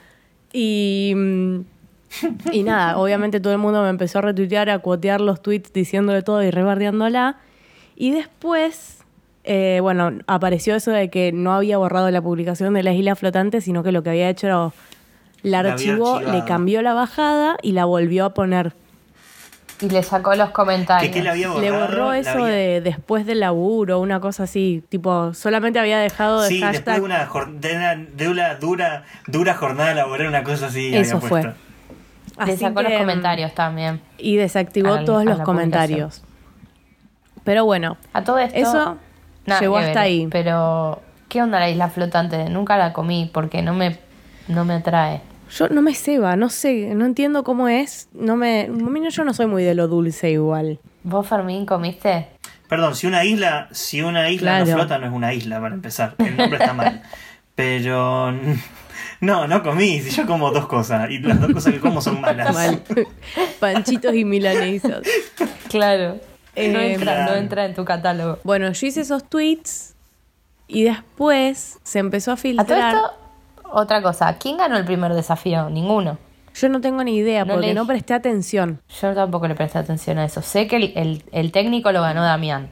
Y, 0.52 1.12
mm, 1.14 1.60
y 2.52 2.62
nada, 2.62 2.98
obviamente 2.98 3.40
todo 3.40 3.52
el 3.52 3.58
mundo 3.58 3.82
me 3.82 3.88
empezó 3.88 4.18
a 4.18 4.22
retuitear, 4.22 4.70
a 4.70 4.78
cuotear 4.78 5.20
los 5.20 5.42
tweets 5.42 5.72
diciéndole 5.72 6.22
todo 6.22 6.42
y 6.42 6.50
rebardeándola. 6.50 7.38
Y 7.96 8.12
después, 8.12 8.99
eh, 9.44 9.79
bueno, 9.83 10.12
apareció 10.26 10.74
eso 10.76 10.90
de 10.90 11.09
que 11.11 11.33
no 11.33 11.53
había 11.55 11.79
borrado 11.79 12.11
la 12.11 12.20
publicación 12.22 12.74
de 12.74 12.83
la 12.83 12.92
isla 12.92 13.14
flotante, 13.16 13.61
sino 13.61 13.83
que 13.83 13.92
lo 13.92 14.03
que 14.03 14.11
había 14.11 14.29
hecho 14.29 14.46
era 14.46 14.70
la 15.42 15.61
archivó, 15.61 16.20
le 16.20 16.44
cambió 16.44 16.83
la 16.83 16.92
bajada 16.94 17.57
y 17.62 17.72
la 17.72 17.85
volvió 17.87 18.26
a 18.26 18.35
poner. 18.35 18.74
Y 19.81 19.88
le 19.88 20.03
sacó 20.03 20.35
los 20.35 20.50
comentarios. 20.50 21.09
¿Qué, 21.11 21.18
qué 21.18 21.22
le 21.22 21.31
había 21.31 21.48
borrado? 21.48 21.62
Le 21.62 21.70
borró 21.81 22.12
eso 22.12 22.31
había- 22.31 22.46
de 22.48 22.81
después 22.83 23.24
del 23.24 23.40
laburo, 23.40 23.98
una 23.98 24.20
cosa 24.20 24.42
así, 24.42 24.85
tipo, 24.90 25.33
solamente 25.33 25.79
había 25.79 25.98
dejado 25.98 26.42
de 26.42 26.48
Sí, 26.48 26.61
después 26.61 26.96
de 26.96 27.00
una, 27.03 27.26
jor- 27.26 27.59
de 27.59 27.76
una, 27.76 27.94
de 27.96 28.29
una 28.29 28.55
dura, 28.57 29.05
dura 29.26 29.55
jornada 29.55 29.94
laboral, 29.94 30.26
una 30.26 30.44
cosa 30.44 30.66
así. 30.66 30.94
Eso 30.94 31.16
había 31.16 31.29
fue. 31.31 31.40
puesto. 31.42 31.61
Le 32.44 32.53
Así 32.53 32.57
sacó 32.59 32.83
los 32.83 32.92
que, 32.92 32.98
comentarios 32.98 33.55
también. 33.55 34.00
Y 34.18 34.37
desactivó 34.37 35.03
todos 35.05 35.24
los 35.24 35.40
comentarios. 35.40 36.22
Pero 37.44 37.64
bueno, 37.64 37.96
A 38.12 38.22
todo 38.22 38.38
esto. 38.38 38.59
Eso 38.59 38.98
nada 39.50 39.60
llegó 39.60 39.74
que 39.74 39.80
hasta 39.80 40.00
ver, 40.00 40.08
ahí. 40.08 40.28
Pero, 40.30 41.02
¿qué 41.28 41.42
onda 41.42 41.60
la 41.60 41.70
isla 41.70 41.88
flotante? 41.88 42.48
Nunca 42.48 42.76
la 42.76 42.92
comí 42.92 43.30
porque 43.32 43.62
no 43.62 43.74
me, 43.74 43.98
no 44.48 44.64
me 44.64 44.74
atrae. 44.74 45.20
yo 45.50 45.68
no 45.68 45.82
me 45.82 45.94
ceba, 45.94 46.36
no 46.36 46.48
sé, 46.48 46.94
no 46.94 47.04
entiendo 47.04 47.44
cómo 47.44 47.68
es. 47.68 48.08
No 48.12 48.36
me, 48.36 48.70
yo 49.10 49.24
no 49.24 49.34
soy 49.34 49.46
muy 49.46 49.62
de 49.62 49.74
lo 49.74 49.88
dulce 49.88 50.30
igual. 50.30 50.78
¿Vos, 51.02 51.26
Fermín, 51.26 51.66
comiste? 51.66 52.28
Perdón, 52.68 52.94
si 52.94 53.06
una 53.06 53.24
isla, 53.24 53.68
si 53.72 54.00
una 54.00 54.30
isla 54.30 54.60
no 54.60 54.66
flota, 54.66 54.98
no 54.98 55.06
es 55.06 55.12
una 55.12 55.34
isla 55.34 55.60
para 55.60 55.74
empezar. 55.74 56.14
El 56.18 56.36
nombre 56.36 56.58
está 56.58 56.72
mal. 56.72 57.02
Pero 57.54 58.32
no, 59.20 59.46
no 59.46 59.62
comí. 59.62 60.00
Si 60.00 60.10
yo 60.10 60.26
como 60.26 60.50
dos 60.50 60.66
cosas 60.66 61.10
y 61.10 61.18
las 61.18 61.40
dos 61.40 61.52
cosas 61.52 61.74
que 61.74 61.80
como 61.80 62.00
son 62.00 62.20
malas. 62.20 62.54
Mal. 62.54 62.82
Panchitos 63.60 64.14
y 64.14 64.24
milanesas. 64.24 65.02
Claro. 65.68 66.20
No, 66.56 66.62
Eh, 66.78 66.94
entra, 66.94 67.26
no 67.26 67.34
entra 67.34 67.64
en 67.64 67.74
tu 67.74 67.84
catálogo. 67.84 68.38
Bueno, 68.44 68.70
yo 68.72 68.86
hice 68.86 69.00
esos 69.02 69.24
tweets 69.24 69.94
y 70.68 70.84
después 70.84 71.78
se 71.82 71.98
empezó 71.98 72.30
a 72.30 72.34
A 72.34 72.36
todo 72.36 72.42
filtrar. 72.42 72.94
esto, 72.94 73.12
otra 73.72 74.02
cosa. 74.02 74.36
¿Quién 74.38 74.56
ganó 74.56 74.76
el 74.76 74.84
primer 74.84 75.14
desafío? 75.14 75.70
Ninguno. 75.70 76.18
Yo 76.54 76.68
no 76.68 76.80
tengo 76.80 77.04
ni 77.04 77.16
idea 77.16 77.44
No 77.44 77.54
porque 77.54 77.72
no 77.74 77.86
presté 77.86 78.12
atención. 78.14 78.80
Yo 79.00 79.14
tampoco 79.14 79.46
le 79.46 79.54
presté 79.54 79.78
atención 79.78 80.18
a 80.18 80.24
eso. 80.24 80.42
Sé 80.42 80.66
que 80.66 80.76
el, 80.76 80.92
el- 80.96 81.24
el 81.32 81.52
técnico 81.52 81.92
lo 81.92 82.02
ganó 82.02 82.22
Damián. 82.24 82.70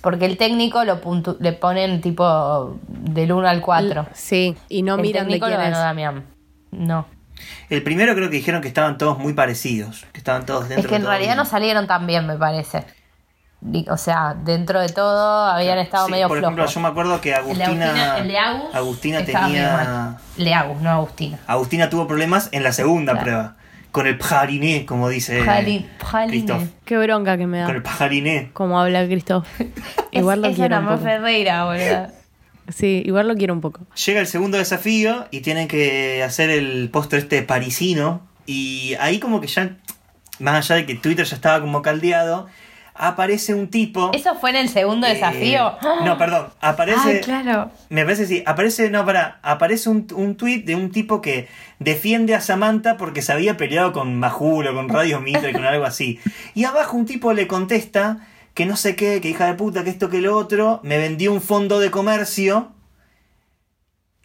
Porque 0.00 0.24
el 0.24 0.38
técnico 0.38 0.84
lo 0.84 1.00
puntu- 1.02 1.36
le 1.40 1.52
ponen 1.52 2.00
tipo 2.00 2.78
del 2.88 3.32
1 3.32 3.46
al 3.48 3.60
4. 3.60 4.06
Sí, 4.14 4.56
y 4.68 4.82
no 4.82 4.94
el 4.94 5.02
miran 5.02 5.28
de 5.28 5.38
quién 5.38 5.50
lo 5.50 5.56
ganó 5.58 5.76
es. 5.76 5.78
Damián. 5.82 6.24
No. 6.70 7.06
El 7.68 7.82
primero 7.82 8.14
creo 8.14 8.28
que 8.30 8.36
dijeron 8.36 8.60
que 8.62 8.68
estaban 8.68 8.98
todos 8.98 9.18
muy 9.18 9.32
parecidos. 9.32 10.06
Que 10.12 10.18
estaban 10.18 10.46
todos 10.46 10.68
dentro 10.68 10.80
Es 10.82 10.86
que 10.88 10.94
en 10.96 11.02
de 11.02 11.06
todo 11.06 11.12
realidad 11.12 11.36
no 11.36 11.44
salieron 11.44 11.86
tan 11.86 12.06
bien, 12.06 12.26
me 12.26 12.36
parece. 12.36 12.84
O 13.90 13.96
sea, 13.98 14.34
dentro 14.42 14.80
de 14.80 14.88
todo 14.88 15.44
habían 15.44 15.78
estado 15.78 16.06
Sí, 16.06 16.12
medio 16.12 16.28
Por 16.28 16.38
flojos. 16.38 16.54
ejemplo, 16.56 16.74
yo 16.74 16.80
me 16.80 16.88
acuerdo 16.88 17.20
que 17.20 17.28
el 17.34 17.34
de 17.34 17.40
Agustina. 17.64 17.86
Agustina, 17.86 18.18
el 18.18 18.28
de 18.28 18.38
Agus 18.38 18.74
Agustina 18.74 19.24
tenía. 19.24 20.16
de 20.38 20.54
Agus, 20.54 20.80
no 20.80 20.90
Agustina. 20.90 21.38
Agustina 21.46 21.90
tuvo 21.90 22.06
problemas 22.06 22.48
en 22.52 22.62
la 22.62 22.72
segunda 22.72 23.12
Claro. 23.12 23.24
prueba. 23.24 23.56
Con 23.92 24.06
el 24.06 24.16
pajariné, 24.16 24.86
como 24.86 25.08
dice. 25.08 25.42
Christoph. 26.28 26.62
Qué 26.84 26.96
bronca 26.96 27.36
que 27.36 27.46
me 27.46 27.62
Con 27.64 27.74
el 27.76 27.82
da. 27.82 27.90
pajariné. 27.90 28.50
Como 28.54 28.80
habla 28.80 29.04
Cristóbal. 29.06 29.46
Igual 30.12 30.40
lo 30.40 30.46
es, 30.46 30.52
es 30.52 30.58
quiero 30.58 30.78
una. 30.78 30.96
Ferreira, 30.96 31.64
boludo. 31.64 32.06
Sí, 32.74 33.02
igual 33.04 33.28
lo 33.28 33.34
quiero 33.36 33.54
un 33.54 33.60
poco. 33.60 33.80
Llega 34.06 34.20
el 34.20 34.26
segundo 34.26 34.58
desafío 34.58 35.26
y 35.30 35.40
tienen 35.40 35.68
que 35.68 36.22
hacer 36.22 36.50
el 36.50 36.88
postre 36.90 37.18
este 37.18 37.42
parisino. 37.42 38.22
Y 38.46 38.94
ahí 39.00 39.20
como 39.20 39.40
que 39.40 39.46
ya, 39.46 39.76
más 40.38 40.70
allá 40.70 40.76
de 40.76 40.86
que 40.86 40.94
Twitter 40.94 41.24
ya 41.24 41.36
estaba 41.36 41.60
como 41.60 41.82
caldeado, 41.82 42.48
aparece 42.94 43.54
un 43.54 43.68
tipo... 43.68 44.10
¿Eso 44.12 44.34
fue 44.34 44.50
en 44.50 44.56
el 44.56 44.68
segundo 44.68 45.06
eh, 45.06 45.14
desafío? 45.14 45.74
No, 46.04 46.18
perdón. 46.18 46.48
Aparece... 46.60 47.00
Ay, 47.08 47.20
claro. 47.20 47.70
Me 47.88 48.04
parece 48.04 48.26
sí. 48.26 48.42
Aparece, 48.46 48.90
no, 48.90 49.04
para, 49.06 49.38
aparece 49.42 49.88
un, 49.88 50.06
un 50.14 50.36
tweet 50.36 50.62
de 50.64 50.74
un 50.74 50.90
tipo 50.90 51.22
que 51.22 51.48
defiende 51.78 52.34
a 52.34 52.40
Samantha 52.40 52.96
porque 52.96 53.22
se 53.22 53.32
había 53.32 53.56
peleado 53.56 53.92
con 53.92 54.18
Majul 54.18 54.66
o 54.66 54.74
con 54.74 54.88
Radio 54.88 55.20
Mitre, 55.20 55.52
con 55.52 55.64
algo 55.64 55.84
así. 55.84 56.20
Y 56.54 56.64
abajo 56.64 56.96
un 56.96 57.06
tipo 57.06 57.32
le 57.32 57.46
contesta 57.46 58.26
que 58.54 58.66
no 58.66 58.76
sé 58.76 58.96
qué, 58.96 59.20
que 59.20 59.28
hija 59.30 59.46
de 59.46 59.54
puta, 59.54 59.84
que 59.84 59.90
esto, 59.90 60.10
que 60.10 60.20
lo 60.20 60.36
otro, 60.36 60.80
me 60.82 60.98
vendió 60.98 61.32
un 61.32 61.40
fondo 61.40 61.78
de 61.80 61.90
comercio. 61.90 62.72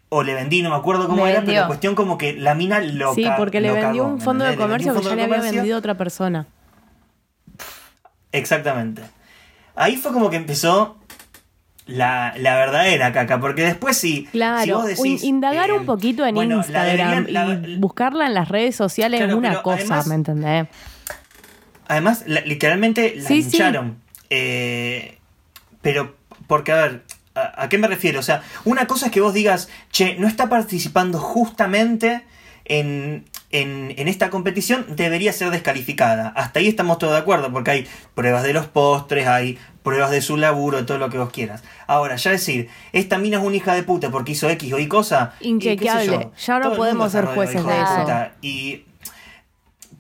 O 0.10 0.24
le 0.24 0.34
vendí, 0.34 0.62
no 0.62 0.70
me 0.70 0.76
acuerdo 0.76 1.08
cómo 1.08 1.26
era, 1.28 1.40
vendió. 1.40 1.56
pero 1.56 1.68
cuestión 1.68 1.96
como 1.96 2.18
que 2.18 2.34
la 2.34 2.56
mina 2.56 2.80
lo 2.80 3.14
Sí, 3.16 3.26
porque 3.38 3.60
le 3.60 3.72
vendió 3.72 4.04
cagó, 4.04 4.14
un 4.14 4.22
fondo 4.22 4.46
de 4.46 4.56
comercio 4.56 4.94
que 4.96 5.02
ya 5.02 5.16
le 5.16 5.24
había 5.24 5.36
comercio. 5.38 5.56
vendido 5.58 5.76
a 5.76 5.80
otra 5.80 5.96
persona. 5.98 6.48
Exactamente. 8.32 9.02
Ahí 9.76 9.98
fue 9.98 10.12
como 10.14 10.30
que 10.30 10.36
empezó 10.38 10.98
la, 11.86 12.34
la 12.38 12.56
verdadera 12.56 13.12
caca, 13.14 13.40
porque 13.40 13.64
después 13.64 13.98
sí. 13.98 14.28
Claro, 14.32 14.64
si 14.64 14.72
vos 14.72 14.86
decís, 14.86 15.24
un- 15.24 15.28
indagar 15.30 15.70
eh, 15.70 15.74
un 15.74 15.86
poquito 15.86 16.26
en 16.26 16.36
bueno, 16.36 16.58
la 16.58 16.62
Instagram 16.62 17.26
deberían- 17.26 17.34
la- 17.64 17.68
y 17.70 17.78
buscarla 17.78 18.26
en 18.28 18.34
las 18.34 18.48
redes 18.50 18.76
sociales 18.76 19.20
Claro, 19.20 19.34
es 19.34 19.38
una 19.38 19.62
cosa, 19.62 19.78
además- 19.80 20.08
¿me 20.08 20.16
entendés? 20.16 20.68
Además, 21.88 22.24
literalmente 22.28 23.16
la 23.18 23.28
Sí, 23.28 23.44
sí. 23.44 23.58
Eh, 24.38 25.18
pero, 25.82 26.16
porque, 26.48 26.72
a 26.74 26.76
ver, 26.76 27.04
¿a, 27.36 27.64
a 27.64 27.70
qué 27.70 27.78
me 27.78 27.88
refiero? 27.88 28.20
O 28.20 28.24
sea, 28.24 28.44
una 28.66 28.86
cosa 28.86 29.06
es 29.06 29.12
que 29.12 29.22
vos 29.22 29.34
digas, 29.34 29.70
che, 29.92 30.16
no 30.16 30.28
está 30.28 30.50
participando 30.50 31.20
justamente 31.20 32.26
en, 32.66 33.26
en, 33.52 33.94
en 33.96 34.08
esta 34.08 34.30
competición 34.30 34.86
debería 34.90 35.32
ser 35.32 35.52
descalificada. 35.52 36.34
Hasta 36.36 36.60
ahí 36.60 36.68
estamos 36.68 36.98
todos 36.98 37.14
de 37.14 37.20
acuerdo, 37.20 37.52
porque 37.52 37.72
hay 37.72 37.88
pruebas 38.14 38.44
de 38.44 38.54
los 38.54 38.66
postres, 38.66 39.28
hay 39.28 39.58
pruebas 39.84 40.10
de 40.10 40.22
su 40.22 40.36
laburo, 40.36 40.86
todo 40.86 40.98
lo 40.98 41.10
que 41.10 41.20
vos 41.20 41.30
quieras. 41.32 41.64
Ahora, 41.86 42.16
ya 42.16 42.32
decir, 42.32 42.70
esta 42.92 43.20
mina 43.20 43.38
es 43.38 43.44
una 43.44 43.56
hija 43.56 43.76
de 43.76 43.84
puta 43.84 44.10
porque 44.10 44.32
hizo 44.32 44.50
X 44.50 44.74
o 44.74 44.80
Y 44.80 44.88
cosa. 44.88 45.34
Inchequeable. 45.40 46.30
Ya 46.46 46.60
no 46.60 46.76
podemos 46.76 47.12
ser 47.12 47.26
jueces 47.26 47.62
hijos 47.62 47.68
de 47.68 47.82
eso. 47.82 48.32
Y 48.42 48.84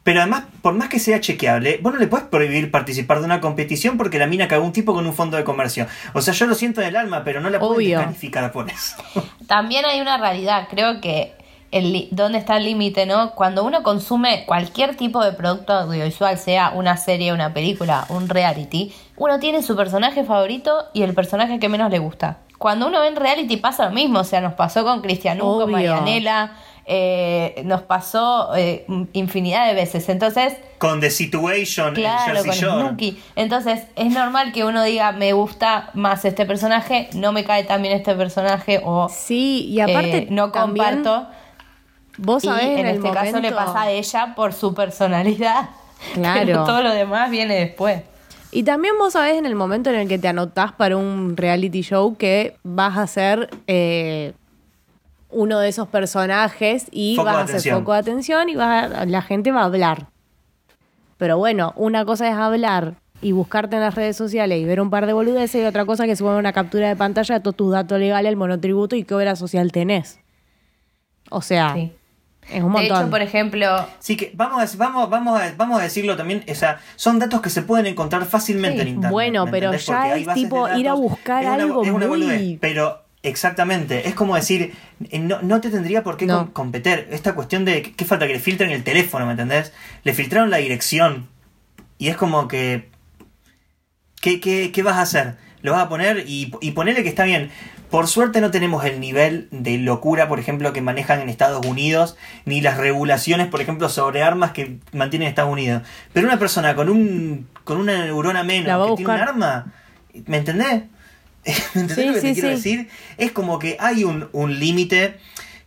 pero 0.05 0.21
además, 0.21 0.43
por 0.61 0.75
más 0.75 0.87
que 0.87 0.99
sea 0.99 1.19
chequeable, 1.19 1.79
vos 1.81 1.91
no 1.91 1.97
le 1.97 2.05
puedes 2.05 2.27
prohibir 2.27 2.69
participar 2.69 3.21
de 3.21 3.25
una 3.25 3.41
competición 3.41 3.97
porque 3.97 4.19
la 4.19 4.27
mina 4.27 4.47
cagó 4.47 4.63
un 4.63 4.71
tipo 4.71 4.93
con 4.93 5.07
un 5.07 5.15
fondo 5.15 5.35
de 5.35 5.43
comercio. 5.43 5.87
O 6.13 6.21
sea, 6.21 6.31
yo 6.35 6.45
lo 6.45 6.53
siento 6.53 6.79
en 6.79 6.89
el 6.89 6.95
alma, 6.95 7.23
pero 7.23 7.41
no 7.41 7.49
la 7.49 7.57
puedes 7.57 7.75
Obvio. 7.75 7.97
descalificar 7.97 8.51
por 8.51 8.69
eso. 8.69 8.97
También 9.47 9.83
hay 9.83 9.99
una 10.01 10.19
realidad, 10.19 10.67
creo 10.69 11.01
que 11.01 11.33
el, 11.71 12.07
dónde 12.11 12.37
está 12.37 12.57
el 12.57 12.65
límite, 12.65 13.07
¿no? 13.07 13.31
Cuando 13.31 13.63
uno 13.63 13.81
consume 13.81 14.45
cualquier 14.45 14.95
tipo 14.95 15.25
de 15.25 15.31
producto 15.31 15.73
audiovisual, 15.73 16.37
sea 16.37 16.69
una 16.75 16.97
serie, 16.97 17.33
una 17.33 17.51
película, 17.51 18.05
un 18.09 18.29
reality, 18.29 18.93
uno 19.17 19.39
tiene 19.39 19.63
su 19.63 19.75
personaje 19.75 20.23
favorito 20.23 20.85
y 20.93 21.01
el 21.01 21.15
personaje 21.15 21.57
que 21.57 21.67
menos 21.67 21.89
le 21.89 21.97
gusta. 21.97 22.37
Cuando 22.59 22.85
uno 22.85 23.01
ve 23.01 23.07
en 23.07 23.15
reality 23.15 23.57
pasa 23.57 23.85
lo 23.85 23.91
mismo, 23.91 24.19
o 24.19 24.23
sea, 24.23 24.39
nos 24.39 24.53
pasó 24.53 24.83
con 24.83 25.01
Cristian 25.01 25.41
Hugo. 25.41 25.65
Marianela, 25.65 26.51
eh, 26.87 27.63
nos 27.65 27.81
pasó 27.81 28.55
eh, 28.55 28.85
infinidad 29.13 29.67
de 29.67 29.73
veces. 29.73 30.07
Entonces, 30.09 30.53
Con 30.77 30.99
The 30.99 31.09
Situation, 31.09 31.89
en 31.89 31.93
Claro, 31.95 32.43
Jersey 32.43 32.61
con 32.61 32.97
Shore. 32.97 33.15
Entonces, 33.35 33.83
es 33.95 34.13
normal 34.13 34.51
que 34.51 34.65
uno 34.65 34.83
diga, 34.83 35.11
me 35.11 35.33
gusta 35.33 35.89
más 35.93 36.25
este 36.25 36.45
personaje, 36.45 37.09
no 37.13 37.31
me 37.31 37.43
cae 37.43 37.63
tan 37.63 37.81
bien 37.81 37.95
este 37.95 38.13
personaje, 38.13 38.81
o 38.83 39.09
Sí, 39.09 39.65
y 39.67 39.79
aparte 39.79 40.17
eh, 40.17 40.27
no 40.29 40.51
comparto. 40.51 41.27
Vos 42.17 42.43
Y 42.43 42.47
sabés 42.47 42.65
en, 42.65 42.79
en, 42.79 42.85
el 42.85 42.95
este 42.97 43.11
caso 43.11 43.39
le 43.39 43.51
pasa 43.51 43.81
a 43.81 43.91
ella 43.91 44.33
por 44.35 44.53
su 44.53 44.73
personalidad. 44.73 45.69
Claro. 46.13 46.41
Pero 46.45 46.63
todo 46.65 46.83
lo 46.83 46.91
demás 46.91 47.31
viene 47.31 47.55
después. 47.55 48.01
Y 48.51 48.63
también 48.63 48.95
vos 48.99 49.13
sabés 49.13 49.37
en 49.37 49.45
el 49.45 49.55
momento 49.55 49.89
en 49.89 49.95
el 49.95 50.07
que 50.07 50.19
te 50.19 50.27
anotás 50.27 50.71
para 50.71 50.97
un 50.97 51.35
reality 51.35 51.81
show 51.81 52.15
que 52.15 52.57
vas 52.63 52.97
a 52.97 53.07
ser 53.07 53.49
eh, 53.65 54.33
uno 55.29 55.59
de 55.59 55.69
esos 55.69 55.87
personajes 55.87 56.85
y 56.91 57.15
Foco 57.15 57.27
de 57.29 57.33
vas 57.33 57.41
a 57.41 57.43
atención. 57.45 57.79
foco 57.79 57.93
de 57.93 57.99
atención 57.99 58.49
y 58.49 58.55
vas 58.55 58.91
a- 58.91 59.05
la 59.05 59.21
gente 59.21 59.51
va 59.51 59.61
a 59.61 59.65
hablar. 59.65 60.07
Pero 61.17 61.37
bueno, 61.37 61.73
una 61.75 62.05
cosa 62.05 62.27
es 62.29 62.35
hablar 62.35 62.95
y 63.21 63.31
buscarte 63.31 63.75
en 63.77 63.81
las 63.81 63.95
redes 63.95 64.17
sociales 64.17 64.59
y 64.59 64.65
ver 64.65 64.81
un 64.81 64.89
par 64.89 65.05
de 65.07 65.13
boludeces 65.13 65.61
y 65.61 65.65
otra 65.65 65.85
cosa 65.85 66.05
que 66.05 66.15
suba 66.15 66.37
una 66.37 66.53
captura 66.53 66.89
de 66.89 66.95
pantalla 66.95 67.35
de 67.35 67.41
todos 67.41 67.55
tus 67.55 67.71
datos 67.71 67.99
legales, 67.99 68.29
el 68.29 68.35
monotributo 68.37 68.95
y 68.95 69.03
qué 69.03 69.13
obra 69.15 69.35
social 69.35 69.71
tenés. 69.71 70.19
O 71.31 71.41
sea, 71.41 71.73
Sí. 71.73 71.91
es 72.49 72.61
un 72.61 72.73
De 72.73 72.79
montón. 72.81 72.97
hecho, 73.01 73.09
por 73.09 73.21
ejemplo, 73.21 73.67
Así 73.99 74.15
que 74.17 74.31
vamos 74.35 74.73
a, 74.73 74.77
vamos, 74.77 75.09
vamos, 75.09 75.39
a, 75.41 75.53
vamos 75.57 75.79
a 75.79 75.83
decirlo 75.83 76.15
también, 76.17 76.43
o 76.49 76.53
sea, 76.55 76.79
son 76.97 77.17
datos 77.17 77.41
que 77.41 77.49
se 77.49 77.61
pueden 77.63 77.87
encontrar 77.87 78.25
fácilmente 78.25 78.77
Sí. 78.77 78.81
en 78.83 78.87
internet. 78.89 79.11
Bueno, 79.11 79.45
¿me 79.45 79.51
pero 79.51 79.73
ya 79.73 80.17
es 80.17 80.27
de 80.27 80.33
tipo 80.33 80.67
ir 80.75 80.87
a 80.89 80.93
buscar 80.93 81.41
es 81.43 81.47
una- 81.49 81.55
algo 81.63 81.83
es 81.83 81.89
una 81.89 82.07
muy- 82.07 82.07
boludez, 82.07 82.57
pero 82.59 83.01
exactamente, 83.27 84.07
es 84.07 84.15
como 84.15 84.35
decir, 84.35 84.73
eh, 85.11 85.19
no, 85.19 85.41
no 85.41 85.61
te 85.61 85.69
tendría 85.69 86.03
por 86.03 86.17
qué 86.17 86.25
No. 86.25 86.37
com- 86.45 86.51
competir. 86.53 87.07
Esta 87.11 87.35
cuestión 87.35 87.65
de, 87.65 87.81
¿qué 87.81 88.05
falta? 88.05 88.27
Que 88.27 88.33
le 88.33 88.39
filtren 88.39 88.71
el 88.71 88.83
teléfono, 88.83 89.25
¿me 89.25 89.31
entendés? 89.31 89.73
Le 90.03 90.13
filtraron 90.13 90.49
la 90.49 90.57
dirección. 90.57 91.27
Y 91.97 92.07
es 92.09 92.17
como 92.17 92.47
que, 92.47 92.89
¿qué, 94.21 94.39
qué, 94.39 94.71
qué 94.71 94.83
vas 94.83 94.95
a 94.97 95.01
hacer? 95.01 95.35
Lo 95.61 95.71
vas 95.71 95.83
a 95.83 95.89
poner 95.89 96.25
y, 96.27 96.51
y 96.61 96.71
ponele 96.71 97.03
que 97.03 97.09
está 97.09 97.23
bien. 97.23 97.49
Por 97.89 98.07
suerte 98.07 98.41
no 98.41 98.51
tenemos 98.51 98.83
el 98.83 98.99
nivel 98.99 99.47
de 99.51 99.77
locura, 99.77 100.27
por 100.27 100.39
ejemplo, 100.39 100.73
que 100.73 100.81
manejan 100.81 101.21
en 101.21 101.29
Estados 101.29 101.65
Unidos, 101.65 102.17
ni 102.45 102.59
las 102.61 102.77
regulaciones, 102.77 103.47
por 103.47 103.61
ejemplo, 103.61 103.89
sobre 103.89 104.21
armas 104.23 104.51
que 104.51 104.77
mantienen 104.91 105.27
Estados 105.27 105.51
Unidos. 105.51 105.83
Pero 106.11 106.27
una 106.27 106.37
persona 106.39 106.75
con 106.75 106.89
un 106.89 107.47
con 107.63 107.77
una 107.77 108.03
neurona 108.05 108.43
menos 108.43 108.89
que 108.91 108.95
tiene 108.97 109.11
un 109.13 109.19
arma, 109.29 109.73
¿me 110.25 110.37
entendés? 110.37 110.83
¿Me 111.75 111.81
entendés 111.81 111.95
Sí, 111.95 112.05
lo 112.07 112.13
que 112.13 112.21
sí, 112.21 112.27
te 112.27 112.33
quiero 112.33 112.49
sí. 112.49 112.55
decir? 112.55 112.87
Es 113.17 113.31
como 113.31 113.59
que 113.59 113.77
hay 113.79 114.03
un, 114.03 114.27
un 114.31 114.59
límite 114.59 115.15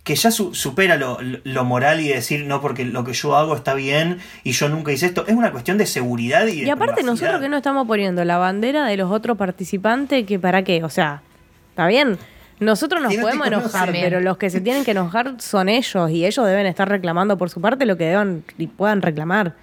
que 0.05 0.15
ya 0.17 0.31
su- 0.31 0.55
supera 0.55 0.97
lo, 0.97 1.19
lo 1.45 1.65
moral 1.65 2.01
y 2.01 2.09
decir, 2.09 2.45
no, 2.47 2.61
porque 2.63 2.85
lo 2.87 3.05
que 3.05 3.13
yo 3.13 3.37
hago 3.37 3.55
está 3.55 3.75
bien 3.75 4.19
y 4.43 4.53
yo 4.53 4.69
nunca 4.71 4.91
hice 4.91 5.07
esto. 5.07 5.27
Es 5.27 5.35
una 5.35 5.53
cuestión 5.53 5.77
de 5.79 5.85
seguridad 5.87 6.47
y 6.47 6.61
de 6.63 6.67
Y 6.67 6.71
aparte 6.71 6.95
privacidad. 6.95 7.11
nosotros 7.13 7.41
que 7.43 7.49
no 7.51 7.57
estamos 7.59 7.87
poniendo 7.87 8.25
la 8.25 8.39
bandera 8.39 8.87
de 8.87 8.97
los 8.97 9.11
otros 9.11 9.37
participantes, 9.37 10.25
que 10.27 10.39
para 10.39 10.65
qué, 10.65 10.83
o 10.83 10.89
sea, 10.89 11.23
está 11.71 11.87
bien. 11.87 12.17
Nosotros 12.59 13.01
nos 13.03 13.15
podemos 13.17 13.47
enojar, 13.47 13.93
pero 13.93 14.21
los 14.21 14.37
que 14.39 14.51
se 14.51 14.61
tienen 14.63 14.85
que 14.85 14.91
enojar 14.93 15.35
son 15.41 15.69
ellos 15.69 16.11
y 16.11 16.25
ellos 16.27 16.45
deben 16.47 16.67
estar 16.67 16.89
reclamando 16.89 17.37
por 17.39 17.51
su 17.51 17.61
parte 17.61 17.85
lo 17.87 17.97
que 17.99 18.05
deban 18.05 18.43
y 18.57 18.67
puedan 18.67 19.03
reclamar. 19.03 19.55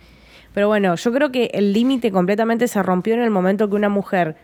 Pero 0.54 0.68
bueno, 0.70 0.96
yo 0.96 1.12
creo 1.12 1.32
que 1.32 1.50
el 1.54 1.74
límite 1.74 2.12
completamente 2.12 2.68
se 2.70 2.82
rompió 2.84 3.16
en 3.16 3.22
el 3.22 3.32
momento 3.32 3.68
que 3.70 3.76
una 3.76 3.90
mujer 3.90 4.38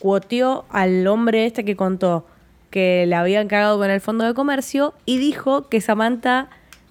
cuoteó 0.00 0.64
al 0.70 1.06
hombre 1.06 1.46
este 1.46 1.64
que 1.64 1.76
contó 1.76 2.26
que 2.70 3.06
le 3.06 3.14
habían 3.14 3.48
cagado 3.48 3.78
con 3.78 3.90
el 3.90 4.00
fondo 4.00 4.24
de 4.24 4.34
comercio 4.34 4.94
y 5.06 5.18
dijo 5.18 5.68
que 5.68 5.80
Samantha 5.80 6.48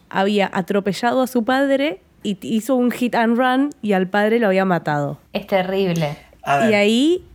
había 0.09 0.49
atropellado 0.53 1.21
a 1.21 1.27
su 1.27 1.43
padre 1.43 2.01
y 2.23 2.37
hizo 2.41 2.75
un 2.75 2.91
hit 2.91 3.13
and 3.15 3.37
run 3.37 3.69
y 3.81 3.93
al 3.93 4.07
padre 4.07 4.39
lo 4.39 4.47
había 4.47 4.65
matado. 4.65 5.19
es 5.33 5.45
terrible. 5.45 6.17
A 6.41 6.57
ver, 6.57 6.71
Y 6.71 6.73
ahí, 6.73 7.25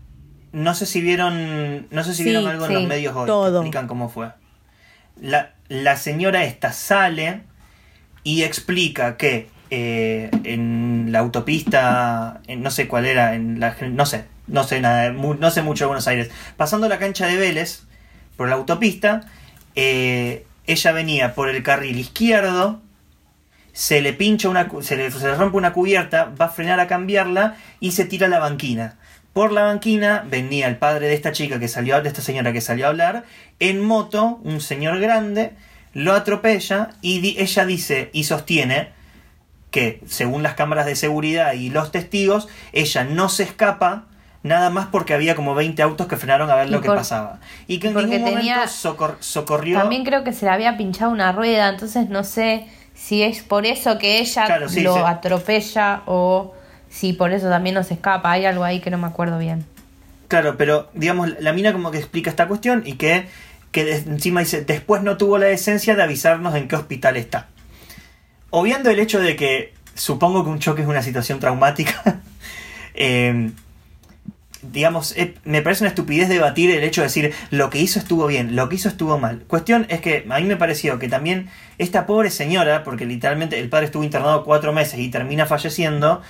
no 0.53 0.75
sé 0.75 0.87
si 0.87 1.01
vieron, 1.01 1.87
no 1.91 2.03
sé 2.03 2.13
si 2.15 2.23
Sí, 2.25 2.31
vieron 2.31 2.49
algo 2.49 2.67
en 2.67 2.75
los 2.75 2.83
medios 2.85 3.15
hoy 3.15 3.27
todo. 3.27 3.61
que 3.61 3.67
explican 3.67 3.87
cómo 3.87 4.09
fue. 4.09 4.31
La, 5.21 5.53
la 5.69 5.97
señora 5.97 6.45
esta 6.45 6.73
sale 6.73 7.43
y 8.25 8.43
explica 8.43 9.17
que 9.17 9.49
eh, 9.71 10.31
en 10.45 11.13
la 11.13 11.21
autopista, 11.21 12.41
en 12.47 12.63
no 12.63 12.71
sé 12.71 12.89
cuál 12.89 13.07
era, 13.07 13.35
en 13.35 13.61
la, 13.61 13.77
no 13.91 14.05
sé, 14.05 14.25
no 14.47 14.65
sé 14.65 14.81
nada, 14.81 15.11
no 15.13 15.51
sé 15.51 15.63
mucho 15.63 15.85
de 15.85 15.89
Buenos 15.89 16.09
Aires, 16.09 16.31
pasando 16.57 16.89
la 16.89 16.99
cancha 16.99 17.27
de 17.27 17.37
Vélez 17.37 17.83
por 18.37 18.49
la 18.49 18.57
autopista, 18.57 19.23
eh, 19.77 20.45
ella 20.67 20.93
venía 20.93 21.35
por 21.35 21.49
el 21.49 21.63
carril 21.63 21.99
izquierdo, 21.99 22.81
se 23.73 24.03
le 24.03 24.13
pincha 24.13 24.49
una, 24.49 24.69
se 24.81 24.97
le, 24.97 25.11
se 25.11 25.27
le 25.27 25.35
rompe 25.35 25.57
una 25.57 25.73
cubierta, 25.73 26.33
va 26.41 26.47
a 26.47 26.51
frenar 26.51 26.81
a 26.81 26.89
cambiarla 26.89 27.57
y 27.79 27.93
se 27.93 28.05
tira 28.05 28.27
a 28.27 28.31
la 28.31 28.41
banquina. 28.41 28.97
Por 29.33 29.53
la 29.53 29.63
banquina 29.63 30.25
venía 30.29 30.67
el 30.67 30.77
padre 30.79 31.07
de 31.07 31.15
esta 31.15 31.31
chica 31.31 31.61
que 31.61 31.69
salió, 31.69 32.03
de 32.03 32.09
esta 32.09 32.23
señora 32.23 32.53
que 32.53 32.61
salió 32.61 32.87
a 32.87 32.89
hablar, 32.89 33.25
en 33.61 33.81
moto, 33.81 34.41
un 34.43 34.61
señor 34.61 34.99
grande, 34.99 35.53
lo 35.93 36.13
atropella 36.13 36.91
y 37.01 37.37
ella 37.39 37.65
dice 37.65 38.11
y 38.13 38.25
sostiene 38.25 38.99
que, 39.71 40.01
según 40.07 40.43
las 40.43 40.55
cámaras 40.55 40.87
de 40.87 40.97
seguridad 40.97 41.53
y 41.53 41.71
los 41.71 41.93
testigos, 41.93 42.49
ella 42.73 43.05
no 43.05 43.29
se 43.29 43.43
escapa 43.45 44.05
nada 44.43 44.71
más 44.71 44.87
porque 44.89 45.13
había 45.15 45.35
como 45.37 45.55
20 45.55 45.81
autos 45.83 46.07
que 46.07 46.17
frenaron 46.17 46.51
a 46.51 46.57
ver 46.57 46.69
Y 46.69 46.71
lo 46.71 46.81
que 46.81 46.89
pasaba. 46.89 47.41
Y 47.67 47.79
que 47.79 47.89
en 47.89 47.95
porque 47.95 48.09
ningún 48.09 48.35
tenía- 48.35 48.55
momento 48.57 48.73
socor- 48.73 49.17
socorrió... 49.21 49.79
También 49.79 50.05
creo 50.05 50.25
que 50.25 50.33
se 50.33 50.47
le 50.47 50.51
había 50.51 50.77
pinchado 50.77 51.11
una 51.13 51.31
rueda, 51.33 51.69
entonces 51.69 52.09
no 52.09 52.25
sé 52.25 52.67
si 52.95 53.23
es 53.23 53.43
por 53.43 53.67
eso 53.67 53.99
que 53.99 54.19
ella 54.19 54.47
Claro, 54.47 54.69
sí, 54.69 54.81
lo 54.81 54.95
sí. 54.95 55.01
atropella 55.05 56.03
o 56.07 56.55
si 56.89 57.13
por 57.13 57.33
eso 57.33 57.49
también 57.49 57.75
no 57.75 57.83
se 57.85 57.95
escapa. 57.95 58.33
Hay 58.33 58.47
algo 58.47 58.65
ahí 58.65 58.81
que 58.81 58.91
no 58.91 58.99
me 58.99 59.07
acuerdo 59.07 59.39
bien. 59.39 59.65
Claro, 60.29 60.57
pero 60.57 60.89
digamos, 60.95 61.31
la 61.41 61.53
mina 61.53 61.73
como 61.73 61.91
que 61.91 61.99
explica 61.99 62.31
esta 62.31 62.49
cuestión 62.49 62.83
y 62.87 62.95
que, 62.95 63.29
que 63.73 63.97
encima 63.97 64.41
dice, 64.41 64.63
después 64.65 65.03
no 65.03 65.17
tuvo 65.17 65.39
la 65.39 65.47
decencia 65.47 65.95
de 65.97 66.03
avisarnos 66.03 66.55
en 66.55 66.67
qué 66.69 66.77
hospital 66.77 67.17
está. 67.17 67.49
Obviando 68.51 68.91
el 68.91 68.99
hecho 68.99 69.21
de 69.21 69.37
que 69.37 69.75
supongo 69.95 70.45
que 70.45 70.51
un 70.51 70.59
choque 70.59 70.83
es 70.83 70.89
una 70.89 71.03
situación 71.03 71.41
traumática, 71.41 72.21
eh, 72.95 73.51
digamos, 74.63 75.17
eh, 75.17 75.35
me 75.45 75.63
parece 75.63 75.85
una 75.85 75.89
estupidez 75.89 76.29
debatir 76.29 76.71
el 76.71 76.85
hecho 76.85 77.01
de 77.01 77.07
decir 77.07 77.35
lo 77.51 77.71
que 77.71 77.79
hizo 77.79 77.99
estuvo 77.99 78.27
bien, 78.27 78.57
lo 78.57 78.69
que 78.69 78.77
hizo 78.77 78.89
estuvo 78.89 79.19
mal. 79.19 79.45
Cuestión 79.47 79.87
es 79.89 80.01
que 80.01 80.27
a 80.29 80.39
mí 80.39 80.47
me 80.47 80.57
pareció 80.57 80.99
que 80.99 81.09
también 81.09 81.49
esta 81.79 82.07
pobre 82.07 82.31
señora, 82.31 82.85
porque 82.85 83.07
literalmente 83.07 83.59
el 83.59 83.69
padre 83.69 83.87
estuvo 83.87 84.05
internado 84.05 84.45
cuatro 84.45 84.73
meses 84.73 84.99
y 84.99 85.09
termina 85.09 85.47
falleciendo, 85.47 86.15
o 86.15 86.23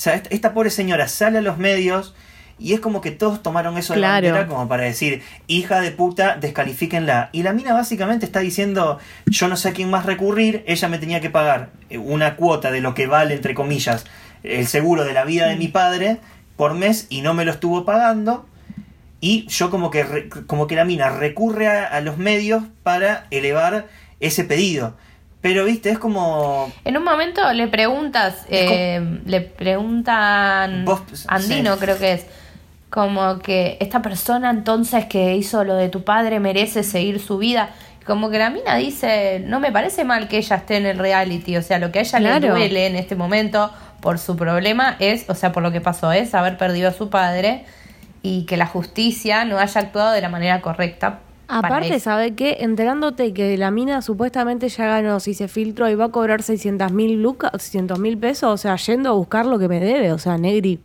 sea, 0.00 0.14
esta 0.30 0.54
pobre 0.54 0.70
señora 0.70 1.08
sale 1.08 1.38
a 1.38 1.42
los 1.42 1.58
medios 1.58 2.14
y 2.58 2.72
es 2.74 2.80
como 2.80 3.00
que 3.00 3.10
todos 3.10 3.42
tomaron 3.42 3.76
eso 3.78 3.92
de 3.94 4.00
Claro. 4.00 4.26
bandera 4.26 4.46
como 4.48 4.68
para 4.68 4.84
decir, 4.84 5.22
hija 5.46 5.80
de 5.80 5.90
puta, 5.92 6.36
descalifíquenla. 6.36 7.28
Y 7.32 7.42
la 7.42 7.52
mina 7.52 7.72
básicamente 7.72 8.26
está 8.26 8.40
diciendo, 8.40 8.98
yo 9.26 9.48
no 9.48 9.56
sé 9.56 9.68
a 9.68 9.72
quién 9.72 9.90
más 9.90 10.06
recurrir, 10.06 10.64
ella 10.66 10.88
me 10.88 10.98
tenía 10.98 11.20
que 11.20 11.30
pagar 11.30 11.70
eh, 11.90 11.98
una 11.98 12.36
cuota 12.36 12.70
de 12.70 12.80
lo 12.80 12.94
que 12.94 13.06
vale, 13.06 13.34
entre 13.34 13.54
comillas, 13.54 14.04
el 14.42 14.66
seguro 14.66 15.04
de 15.04 15.12
la 15.12 15.24
vida 15.24 15.46
de 15.48 15.56
mi 15.56 15.68
padre 15.68 16.18
por 16.56 16.74
mes 16.74 17.06
y 17.10 17.20
no 17.22 17.34
me 17.34 17.44
lo 17.44 17.52
estuvo 17.52 17.84
pagando. 17.84 18.46
Y 19.20 19.46
yo 19.48 19.70
como 19.70 19.90
que, 19.90 20.04
re- 20.04 20.28
como 20.28 20.66
que 20.68 20.76
la 20.76 20.84
mina 20.84 21.10
recurre 21.10 21.66
a, 21.68 21.84
a 21.86 22.00
los 22.00 22.18
medios 22.18 22.62
para 22.84 23.26
elevar 23.30 23.86
ese 24.20 24.44
pedido. 24.44 24.96
Pero, 25.40 25.64
viste, 25.64 25.90
es 25.90 25.98
como... 26.00 26.72
En 26.84 26.96
un 26.96 27.04
momento 27.04 27.52
le 27.52 27.68
preguntas, 27.68 28.44
eh, 28.48 29.20
le 29.24 29.40
preguntan 29.40 30.84
Vos- 30.84 31.24
Andino 31.28 31.74
sí. 31.74 31.80
creo 31.80 31.98
que 31.98 32.12
es, 32.12 32.26
como 32.90 33.38
que 33.38 33.76
esta 33.80 34.02
persona 34.02 34.50
entonces 34.50 35.06
que 35.06 35.36
hizo 35.36 35.64
lo 35.64 35.74
de 35.74 35.88
tu 35.88 36.04
padre 36.04 36.40
merece 36.40 36.82
seguir 36.82 37.20
su 37.20 37.38
vida. 37.38 37.70
como 38.06 38.30
que 38.30 38.38
la 38.38 38.48
mina 38.48 38.76
dice, 38.76 39.44
no 39.46 39.60
me 39.60 39.70
parece 39.70 40.02
mal 40.02 40.28
que 40.28 40.38
ella 40.38 40.56
esté 40.56 40.78
en 40.78 40.86
el 40.86 40.98
reality, 40.98 41.58
o 41.58 41.62
sea, 41.62 41.78
lo 41.78 41.92
que 41.92 41.98
a 41.98 42.02
ella 42.02 42.20
le 42.20 42.48
duele 42.48 42.86
en 42.86 42.96
este 42.96 43.16
momento 43.16 43.70
por 44.00 44.18
su 44.18 44.34
problema 44.34 44.96
es, 44.98 45.28
o 45.28 45.34
sea, 45.34 45.52
por 45.52 45.62
lo 45.62 45.72
que 45.72 45.82
pasó 45.82 46.10
es 46.12 46.34
haber 46.34 46.56
perdido 46.56 46.88
a 46.88 46.92
su 46.92 47.10
padre 47.10 47.66
y 48.22 48.46
que 48.46 48.56
la 48.56 48.66
justicia 48.66 49.44
no 49.44 49.58
haya 49.58 49.80
actuado 49.80 50.12
de 50.12 50.22
la 50.22 50.30
manera 50.30 50.62
correcta. 50.62 51.20
Aparte. 51.48 51.98
¿sabe 51.98 52.34
qué? 52.34 52.58
Enterándote 52.60 53.32
que 53.32 53.56
la 53.56 53.70
mina 53.70 54.02
supuestamente 54.02 54.68
ya 54.68 54.86
ganó, 54.86 55.18
si 55.18 55.32
se 55.32 55.48
filtró 55.48 55.88
y 55.88 55.94
va 55.94 56.06
a 56.06 56.08
cobrar 56.10 56.42
600 56.42 56.92
mil 56.92 57.22
lucas, 57.22 57.50
600 57.52 57.98
mil 57.98 58.18
pesos, 58.18 58.50
o 58.52 58.56
sea, 58.56 58.76
yendo 58.76 59.10
a 59.10 59.12
buscar 59.12 59.46
lo 59.46 59.58
que 59.58 59.68
me 59.68 59.80
debe, 59.80 60.12
o 60.12 60.18
sea, 60.18 60.36
Negri, 60.36 60.80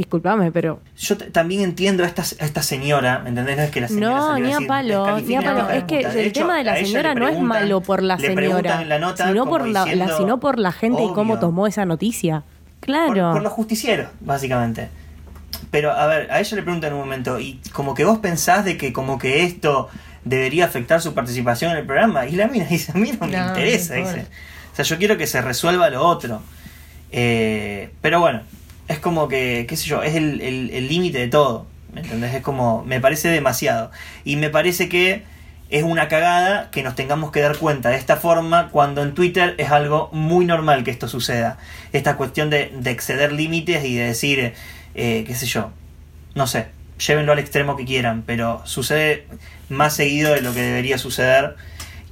discúlpame, 0.00 0.50
pero... 0.50 0.80
Yo 0.98 1.16
también 1.16 1.60
entiendo 1.62 2.02
a 2.04 2.06
esta, 2.06 2.22
a 2.22 2.44
esta 2.46 2.62
señora, 2.62 3.18
¿me 3.20 3.28
entendés? 3.28 3.56
No 3.56 3.62
es 3.62 3.70
que 3.70 3.80
la 3.80 3.88
señora 3.88 4.16
No, 4.16 4.38
ni 4.38 4.42
a 4.44 4.46
decir, 4.54 4.66
palo, 4.66 4.88
ni 4.88 4.94
a 4.94 4.98
"Descalifiquen 5.16 5.42
palo. 5.44 5.58
hija 5.58 5.68
de 5.72 5.78
Es 5.78 5.84
que 5.84 5.96
puta". 5.98 6.08
De 6.12 6.20
el 6.20 6.26
hecho, 6.26 6.40
tema 6.40 6.56
de 6.58 6.64
la 6.64 6.76
señora 6.76 7.14
no 7.14 7.28
es 7.28 7.38
malo 7.40 7.80
por 7.80 8.02
la 8.02 8.16
le 8.16 8.30
preguntan 8.32 8.62
señora, 8.64 8.82
en 8.82 8.88
la 8.88 8.98
nota 8.98 9.28
sino 9.28 9.46
por 9.46 9.66
la, 9.66 9.72
la- 9.80 9.84
diciendo, 9.84 10.16
sino 10.18 10.40
por 10.40 10.58
la 10.58 10.72
gente 10.72 11.02
y 11.04 11.12
cómo 11.12 11.38
tomó 11.38 11.66
esa 11.66 11.84
noticia. 11.84 12.42
Por, 12.42 12.86
Claro. 12.86 13.32
por 13.32 13.42
los 13.42 13.52
justicieros, 13.52 14.08
básicamente. 14.20 14.88
Pero, 15.70 15.92
a 15.92 16.06
ver, 16.06 16.30
a 16.32 16.40
ella 16.40 16.56
le 16.56 16.62
preguntan 16.62 16.88
en 16.90 16.94
un 16.94 17.00
momento, 17.00 17.38
y 17.38 17.60
como 17.72 17.94
que 17.94 18.04
vos 18.04 18.18
pensás 18.18 18.64
de 18.64 18.76
que 18.76 18.92
como 18.92 19.18
que 19.18 19.44
esto 19.44 19.88
debería 20.24 20.64
afectar 20.64 21.00
su 21.00 21.12
participación 21.14 21.72
en 21.72 21.78
el 21.78 21.86
programa, 21.86 22.26
y 22.26 22.32
la 22.36 22.46
mina 22.48 22.64
dice, 22.64 22.92
a 22.92 22.94
mí 22.98 23.12
no 23.12 23.26
me 23.26 23.36
No, 23.36 23.48
interesa, 23.48 23.94
dice. 23.94 24.26
O 24.72 24.76
sea, 24.76 24.84
yo 24.84 24.96
quiero 24.98 25.16
que 25.18 25.26
se 25.26 25.40
resuelva 25.42 25.90
lo 25.90 26.02
otro. 26.04 26.40
Eh, 27.12 27.90
pero 28.00 28.20
bueno, 28.20 28.40
es 28.90 28.98
como 28.98 29.28
que, 29.28 29.64
qué 29.68 29.76
sé 29.76 29.86
yo, 29.86 30.02
es 30.02 30.14
el 30.14 30.40
el- 30.40 30.70
el 30.70 30.88
límite 30.88 31.18
de 31.18 31.28
todo. 31.28 31.66
¿Me 31.94 32.02
entendés? 32.02 32.34
Es 32.34 32.42
como, 32.42 32.84
me 32.84 33.00
parece 33.00 33.28
demasiado. 33.28 33.90
Y 34.24 34.36
me 34.36 34.50
parece 34.50 34.88
que 34.88 35.24
es 35.70 35.82
una 35.84 36.08
cagada 36.08 36.70
que 36.70 36.82
nos 36.82 36.94
tengamos 36.94 37.30
que 37.32 37.40
dar 37.40 37.56
cuenta 37.56 37.90
de 37.90 37.96
esta 37.96 38.16
forma 38.16 38.68
cuando 38.70 39.02
en 39.02 39.14
Twitter 39.14 39.54
es 39.58 39.70
algo 39.70 40.08
muy 40.12 40.44
normal 40.44 40.84
que 40.84 40.90
esto 40.90 41.08
suceda. 41.08 41.58
Esta 41.92 42.16
cuestión 42.16 42.50
de, 42.50 42.72
de 42.78 42.90
exceder 42.90 43.32
límites 43.32 43.84
y 43.84 43.94
de 43.96 44.04
decir, 44.06 44.52
eh, 44.94 45.24
qué 45.26 45.34
sé 45.34 45.46
yo, 45.46 45.70
no 46.34 46.46
sé, 46.46 46.66
llévenlo 47.06 47.32
al 47.32 47.38
extremo 47.40 47.76
que 47.76 47.84
quieran, 47.84 48.22
pero 48.26 48.62
sucede 48.66 49.26
más 49.68 49.94
seguido 49.94 50.32
de 50.34 50.42
lo 50.42 50.52
que 50.54 50.60
debería 50.62 50.98
suceder 50.98 51.54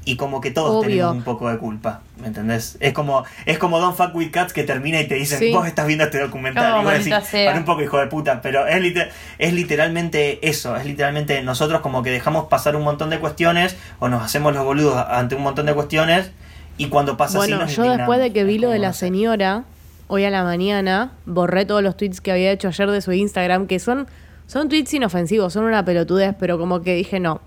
y 0.05 0.16
como 0.16 0.40
que 0.40 0.51
todos 0.51 0.70
Obvio. 0.84 0.88
tenemos 0.88 1.16
un 1.16 1.22
poco 1.22 1.51
de 1.51 1.59
culpa, 1.59 2.01
¿me 2.20 2.28
entendés? 2.28 2.76
Es 2.80 2.92
como 2.94 3.24
es 3.44 3.59
como 3.59 3.78
Don't 3.78 3.96
Fuck 3.96 4.14
With 4.14 4.30
Cats 4.30 4.53
que 4.53 4.64
termina 4.64 5.01
y 5.01 5.07
te 5.07 5.16
dicen, 5.16 5.38
Sí. 5.38 5.53
vos 5.53 5.66
estás 5.66 5.86
viendo 5.86 6.05
este 6.05 6.18
documental 6.18 6.72
Oh, 6.74 6.80
y 6.80 6.84
vos 6.84 6.92
decís, 7.05 7.14
para 7.44 7.59
un 7.59 7.64
poco 7.64 7.82
hijo 7.82 7.99
de 7.99 8.07
puta, 8.07 8.40
pero 8.40 8.66
es, 8.66 8.80
liter- 8.80 9.11
es 9.38 9.53
literalmente 9.53 10.46
eso, 10.49 10.76
es 10.76 10.86
literalmente 10.86 11.42
nosotros 11.42 11.80
como 11.82 12.03
que 12.03 12.11
dejamos 12.11 12.46
pasar 12.49 12.74
un 12.76 12.82
montón 12.84 13.11
de 13.11 13.18
cuestiones 13.18 13.76
o 13.99 14.09
nos 14.09 14.22
hacemos 14.22 14.55
los 14.55 14.64
boludos 14.64 14.96
ante 15.09 15.34
un 15.34 15.42
montón 15.42 15.66
de 15.66 15.74
cuestiones 15.74 16.30
y 16.78 16.86
cuando 16.88 17.16
pasa 17.16 17.38
así 17.40 17.49
Bueno, 17.51 17.64
nos 17.64 17.76
yo 17.76 17.82
después 17.84 18.18
de 18.20 18.32
que 18.32 18.44
vi 18.44 18.59
lo 18.59 18.70
de 18.70 18.78
la 18.78 18.88
no 18.88 18.94
señora, 18.94 19.64
hoy 20.07 20.24
a 20.24 20.30
la 20.30 20.42
mañana, 20.42 21.12
borré 21.26 21.66
todos 21.66 21.82
los 21.82 21.96
tweets 21.96 22.20
que 22.22 22.32
había 22.32 22.51
hecho 22.51 22.68
ayer 22.68 22.90
de 22.90 23.01
su 23.03 23.12
Instagram, 23.12 23.66
que 23.66 23.78
son, 23.78 24.07
son 24.46 24.68
tweets 24.70 24.94
inofensivos, 24.94 25.53
son 25.53 25.64
una 25.64 25.84
pelotudez, 25.84 26.34
pero 26.38 26.57
como 26.59 26.80
que 26.80 26.94
dije, 26.94 27.20
no, 27.20 27.42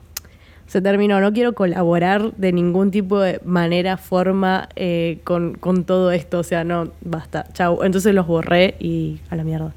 se 0.72 0.82
terminó, 0.82 1.20
no 1.20 1.34
quiero 1.34 1.52
colaborar 1.54 2.32
de 2.38 2.54
ningún 2.54 2.92
tipo 2.92 3.20
de 3.20 3.42
manera, 3.44 3.98
forma 3.98 4.70
eh, 4.78 5.20
con, 5.26 5.56
con 5.56 5.84
todo 5.84 6.14
esto, 6.14 6.40
o 6.40 6.44
sea, 6.44 6.64
no, 6.64 6.94
basta, 7.02 7.46
chau. 7.52 7.84
Entonces 7.84 8.16
los 8.16 8.26
borré 8.26 8.76
y 8.80 9.20
a 9.30 9.36
la 9.36 9.44
mierda. 9.44 9.74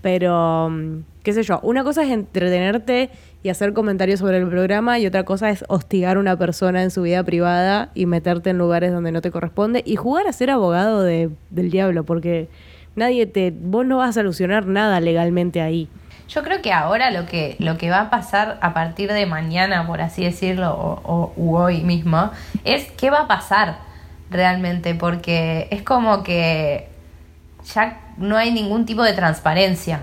Pero, 0.00 0.70
mm, 0.70 1.02
qué 1.22 1.34
sé 1.34 1.42
yo, 1.42 1.60
una 1.62 1.84
cosa 1.84 2.02
es 2.02 2.10
entretenerte 2.10 3.10
y 3.42 3.50
hacer 3.50 3.74
comentarios 3.74 4.20
sobre 4.20 4.38
el 4.38 4.48
programa 4.48 4.98
y 4.98 5.06
otra 5.06 5.24
cosa 5.24 5.50
es 5.50 5.66
hostigar 5.68 6.16
a 6.16 6.20
una 6.20 6.38
persona 6.38 6.82
en 6.82 6.90
su 6.90 7.02
vida 7.02 7.22
privada 7.24 7.90
y 7.94 8.06
meterte 8.06 8.48
en 8.48 8.56
lugares 8.56 8.90
donde 8.90 9.12
no 9.12 9.20
te 9.20 9.30
corresponde 9.30 9.82
y 9.84 9.96
jugar 9.96 10.26
a 10.28 10.32
ser 10.32 10.48
abogado 10.48 11.02
de- 11.02 11.28
del 11.50 11.70
diablo, 11.70 12.04
porque 12.04 12.48
nadie 12.96 13.26
te, 13.26 13.52
vos 13.54 13.84
no 13.84 13.98
vas 13.98 14.08
a 14.10 14.12
solucionar 14.22 14.66
nada 14.66 14.98
legalmente 15.00 15.60
ahí. 15.60 15.88
Yo 16.34 16.42
creo 16.42 16.62
que 16.62 16.72
ahora 16.72 17.10
lo 17.10 17.26
que, 17.26 17.56
lo 17.58 17.76
que 17.76 17.90
va 17.90 18.00
a 18.02 18.10
pasar 18.10 18.58
a 18.62 18.72
partir 18.72 19.12
de 19.12 19.26
mañana, 19.26 19.86
por 19.86 20.00
así 20.00 20.24
decirlo, 20.24 20.70
o, 20.74 21.00
o- 21.04 21.32
u 21.36 21.56
hoy 21.56 21.82
mismo, 21.82 22.30
es 22.64 22.90
qué 22.92 23.10
va 23.10 23.20
a 23.22 23.26
pasar 23.28 23.76
realmente, 24.30 24.94
porque 24.94 25.68
es 25.70 25.82
como 25.82 26.22
que 26.22 26.88
ya 27.74 27.98
no 28.16 28.36
hay 28.36 28.50
ningún 28.50 28.86
tipo 28.86 29.02
de 29.02 29.12
transparencia. 29.12 30.00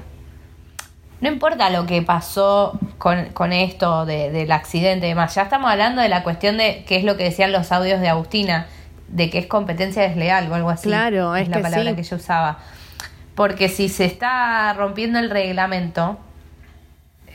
No 1.21 1.27
importa 1.29 1.69
lo 1.69 1.85
que 1.85 2.01
pasó 2.01 2.79
con, 2.97 3.25
con 3.33 3.51
esto 3.51 4.05
de- 4.05 4.29
del 4.31 4.51
accidente 4.51 5.07
y 5.07 5.09
demás, 5.09 5.33
ya 5.35 5.41
estamos 5.43 5.69
hablando 5.71 6.01
de 6.01 6.09
la 6.09 6.23
cuestión 6.23 6.57
de 6.57 6.85
qué 6.87 6.95
es 6.97 7.03
lo 7.03 7.17
que 7.17 7.23
decían 7.23 7.51
los 7.51 7.71
audios 7.71 7.99
de 8.01 8.07
Agustina, 8.09 8.67
de 9.07 9.29
que 9.31 9.39
es 9.39 9.47
competencia 9.47 10.03
desleal 10.03 10.49
o 10.51 10.55
algo 10.55 10.69
así. 10.69 10.87
Claro, 10.87 11.35
es 11.35 11.49
la 11.49 11.57
que 11.57 11.63
palabra 11.63 11.89
sí. 11.89 11.95
que 11.95 12.03
yo 12.03 12.15
usaba. 12.17 12.59
Porque 13.39 13.69
si 13.69 13.87
se 13.87 14.03
está 14.03 14.73
rompiendo 14.73 15.17
el 15.17 15.29
reglamento, 15.29 16.17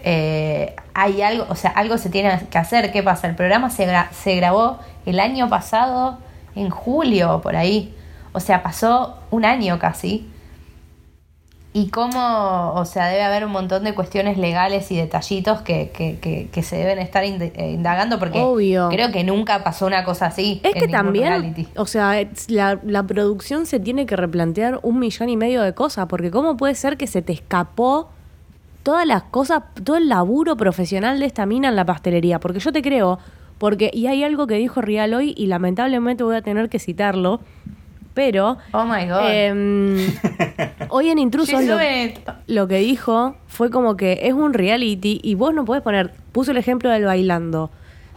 eh, 0.03 0.77
hay 0.93 1.23
algo, 1.23 1.47
o 1.49 1.55
sea, 1.55 1.71
algo 1.71 1.97
se 1.97 2.11
tiene 2.11 2.47
que 2.51 2.59
hacer. 2.59 2.93
¿Qué 2.93 3.03
pasa? 3.03 3.27
El 3.27 3.37
programa 3.37 3.71
se, 3.71 3.91
se 4.13 4.37
grabó 4.37 4.81
el 5.07 5.19
año 5.19 5.49
pasado, 5.49 6.19
en 6.55 6.69
julio, 6.69 7.41
por 7.41 7.57
ahí. 7.57 7.97
O 8.35 8.41
sea, 8.41 8.63
pasó 8.63 9.19
un 9.31 9.47
año 9.47 9.79
casi. 9.79 10.31
Y 11.77 11.89
cómo, 11.89 12.73
o 12.75 12.85
sea, 12.85 13.09
debe 13.09 13.25
haber 13.25 13.45
un 13.45 13.51
montón 13.51 13.83
de 13.83 13.97
cuestiones 13.97 14.39
legales 14.39 14.93
y 14.93 14.97
detallitos 14.97 15.61
que, 15.63 15.91
que, 15.91 16.21
que, 16.21 16.49
que 16.53 16.63
se 16.63 16.77
deben 16.77 17.01
estar 17.01 17.25
eh, 17.25 17.53
indagando 17.73 18.21
porque 18.21 18.41
Obvio. 18.41 18.89
creo 18.91 19.11
que 19.11 19.25
nunca 19.25 19.65
pasó 19.65 19.87
una 19.87 20.05
cosa 20.05 20.27
así. 20.27 20.61
Es 20.63 20.77
en 20.77 20.81
que 20.81 20.87
también, 20.87 21.27
reality. 21.27 21.67
o 21.75 21.87
sea, 21.87 22.15
la, 22.47 22.79
la 22.85 23.03
producción 23.03 23.67
se 23.67 23.81
tiene 23.81 24.07
que 24.07 24.15
replantear 24.15 24.79
un 24.85 25.01
millón 25.01 25.29
y 25.31 25.37
medio 25.37 25.63
de 25.63 25.75
cosas, 25.75 26.07
porque 26.07 26.31
¿cómo 26.31 26.57
puede 26.57 26.77
ser 26.77 26.97
que 26.97 27.09
se 27.09 27.23
te 27.23 27.33
escapó 27.33 28.09
todas 28.85 29.05
las 29.05 29.25
cosas, 29.25 29.65
todo 29.83 29.97
el 29.97 30.09
laburo 30.09 30.57
profesional 30.57 31.19
de 31.19 31.27
esta 31.27 31.45
mina 31.45 31.71
en 31.71 31.75
la 31.75 31.85
pastelería? 31.85 32.39
Porque 32.39 32.61
yo 32.61 32.71
te 32.71 32.83
creo, 32.83 33.19
porque, 33.59 33.91
y 33.93 34.07
hay 34.07 34.23
algo 34.23 34.47
que 34.47 34.55
dijo 34.55 34.81
Rial 34.81 35.13
hoy, 35.13 35.35
y 35.37 35.49
lamentablemente 35.49 36.23
voy 36.23 36.37
a 36.37 36.43
tener 36.43 36.69
que 36.69 36.79
citarlo, 36.79 37.41
pero 38.15 38.59
Oh 38.73 38.85
my 38.85 39.07
god. 39.07 39.29
em, 39.29 39.97
hoy 40.89 41.11
en 41.11 41.19
Intrusos 41.19 41.63
lo, 42.47 42.69
que 42.69 42.79
dijo 42.79 43.37
fue 43.47 43.71
como 43.71 43.97
que 43.97 44.21
es 44.23 44.33
un 44.33 44.55
reality 44.55 45.21
y 45.23 45.35
vos 45.35 45.53
no 45.53 45.65
podés 45.65 45.83
poner, 45.83 46.13
puso 46.33 46.53
el 46.53 46.57
ejemplo 46.57 46.91
del 46.91 47.05
bailando. 47.05 47.71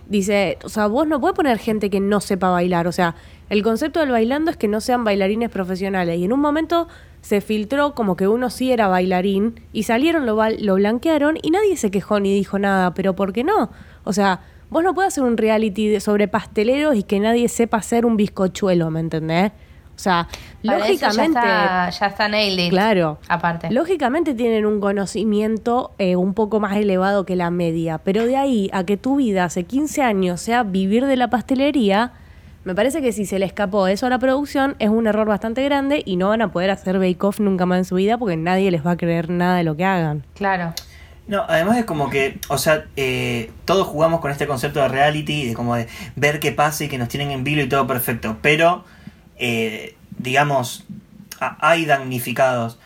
Dice, 0.07 0.57
o 0.63 0.69
sea, 0.69 0.87
vos 0.87 1.05
no 1.05 1.19
podés 1.19 1.35
poner 1.35 1.57
gente 1.57 1.89
que 1.89 1.99
no 1.99 2.21
sepa 2.21 2.49
bailar. 2.49 2.87
O 2.87 2.93
sea, 2.93 3.15
el 3.49 3.61
concepto 3.61 3.99
del 3.99 4.11
bailando 4.11 4.51
es 4.51 4.55
que 4.55 4.69
no 4.69 4.79
sean 4.79 5.03
bailarines 5.03 5.49
profesionales. 5.49 6.17
Y 6.17 6.23
en 6.23 6.31
un 6.31 6.39
momento 6.39 6.87
se 7.21 7.41
filtró 7.41 7.93
como 7.93 8.15
que 8.15 8.27
uno 8.27 8.49
sí 8.49 8.71
era 8.71 8.87
bailarín 8.87 9.59
y 9.73 9.83
salieron, 9.83 10.25
lo, 10.25 10.37
lo 10.59 10.75
blanquearon 10.75 11.37
y 11.41 11.51
nadie 11.51 11.75
se 11.75 11.91
quejó 11.91 12.21
ni 12.21 12.33
dijo 12.33 12.57
nada. 12.57 12.93
Pero 12.93 13.17
¿por 13.17 13.33
qué 13.33 13.43
no? 13.43 13.69
O 14.05 14.13
sea, 14.13 14.39
vos 14.69 14.81
no 14.81 14.93
podés 14.93 15.09
hacer 15.09 15.25
un 15.25 15.35
reality 15.35 15.99
sobre 15.99 16.29
pasteleros 16.29 16.95
y 16.95 17.03
que 17.03 17.19
nadie 17.19 17.49
sepa 17.49 17.77
hacer 17.77 18.05
un 18.05 18.15
bizcochuelo, 18.15 18.89
¿me 18.91 19.01
entendés? 19.01 19.51
O 19.97 19.99
sea, 19.99 20.27
Para 20.63 20.79
lógicamente... 20.79 21.39
Ya 21.43 21.87
está, 21.87 21.89
ya 21.89 22.05
está 22.05 22.27
nailed 22.29 22.65
it, 22.65 22.69
Claro. 22.69 23.17
Aparte. 23.27 23.71
Lógicamente 23.71 24.35
tienen 24.35 24.65
un 24.65 24.79
conocimiento 24.79 25.91
eh, 25.97 26.15
un 26.15 26.35
poco 26.35 26.59
más 26.59 26.77
elevado 26.77 27.25
que 27.25 27.35
la 27.35 27.49
media, 27.49 27.97
pero 27.97 28.25
de 28.25 28.37
ahí 28.37 28.69
a 28.71 28.83
que 28.83 28.95
tu 28.95 29.15
vida 29.15 29.43
hace 29.43 29.63
15 29.63 30.03
años 30.03 30.39
sea 30.39 30.63
vivir 30.63 31.05
de 31.05 31.15
la 31.15 31.29
pastelería, 31.29 32.13
me 32.63 32.75
parece 32.75 33.01
que 33.01 33.11
si 33.11 33.25
se 33.25 33.39
le 33.39 33.45
escapó 33.45 33.87
eso 33.87 34.05
a 34.05 34.09
la 34.09 34.19
producción 34.19 34.75
es 34.79 34.89
un 34.89 35.07
error 35.07 35.27
bastante 35.27 35.63
grande 35.63 36.03
y 36.05 36.17
no 36.17 36.29
van 36.29 36.41
a 36.41 36.51
poder 36.51 36.69
hacer 36.69 36.99
Bake 36.99 37.23
Off 37.23 37.39
nunca 37.39 37.65
más 37.65 37.79
en 37.79 37.85
su 37.85 37.95
vida 37.95 38.17
porque 38.17 38.35
nadie 38.35 38.69
les 38.71 38.85
va 38.85 38.91
a 38.91 38.97
creer 38.97 39.29
nada 39.29 39.57
de 39.57 39.63
lo 39.63 39.75
que 39.77 39.85
hagan. 39.85 40.25
Claro. 40.35 40.73
No, 41.27 41.43
además 41.47 41.77
es 41.77 41.85
como 41.85 42.09
que, 42.09 42.39
o 42.47 42.57
sea, 42.57 42.85
eh, 42.95 43.51
todos 43.65 43.87
jugamos 43.87 44.21
con 44.21 44.31
este 44.31 44.47
concepto 44.47 44.79
de 44.81 44.87
reality, 44.87 45.45
de 45.47 45.53
como 45.53 45.75
de 45.75 45.87
ver 46.15 46.39
qué 46.39 46.51
pasa 46.51 46.85
y 46.85 46.87
que 46.87 46.97
nos 46.97 47.09
tienen 47.09 47.31
en 47.31 47.43
vilo 47.43 47.61
y 47.61 47.69
todo 47.69 47.85
perfecto, 47.85 48.37
pero, 48.41 48.85
eh, 49.39 49.95
digamos, 50.17 50.85
hay 51.39 51.85
damnificados. 51.85 52.79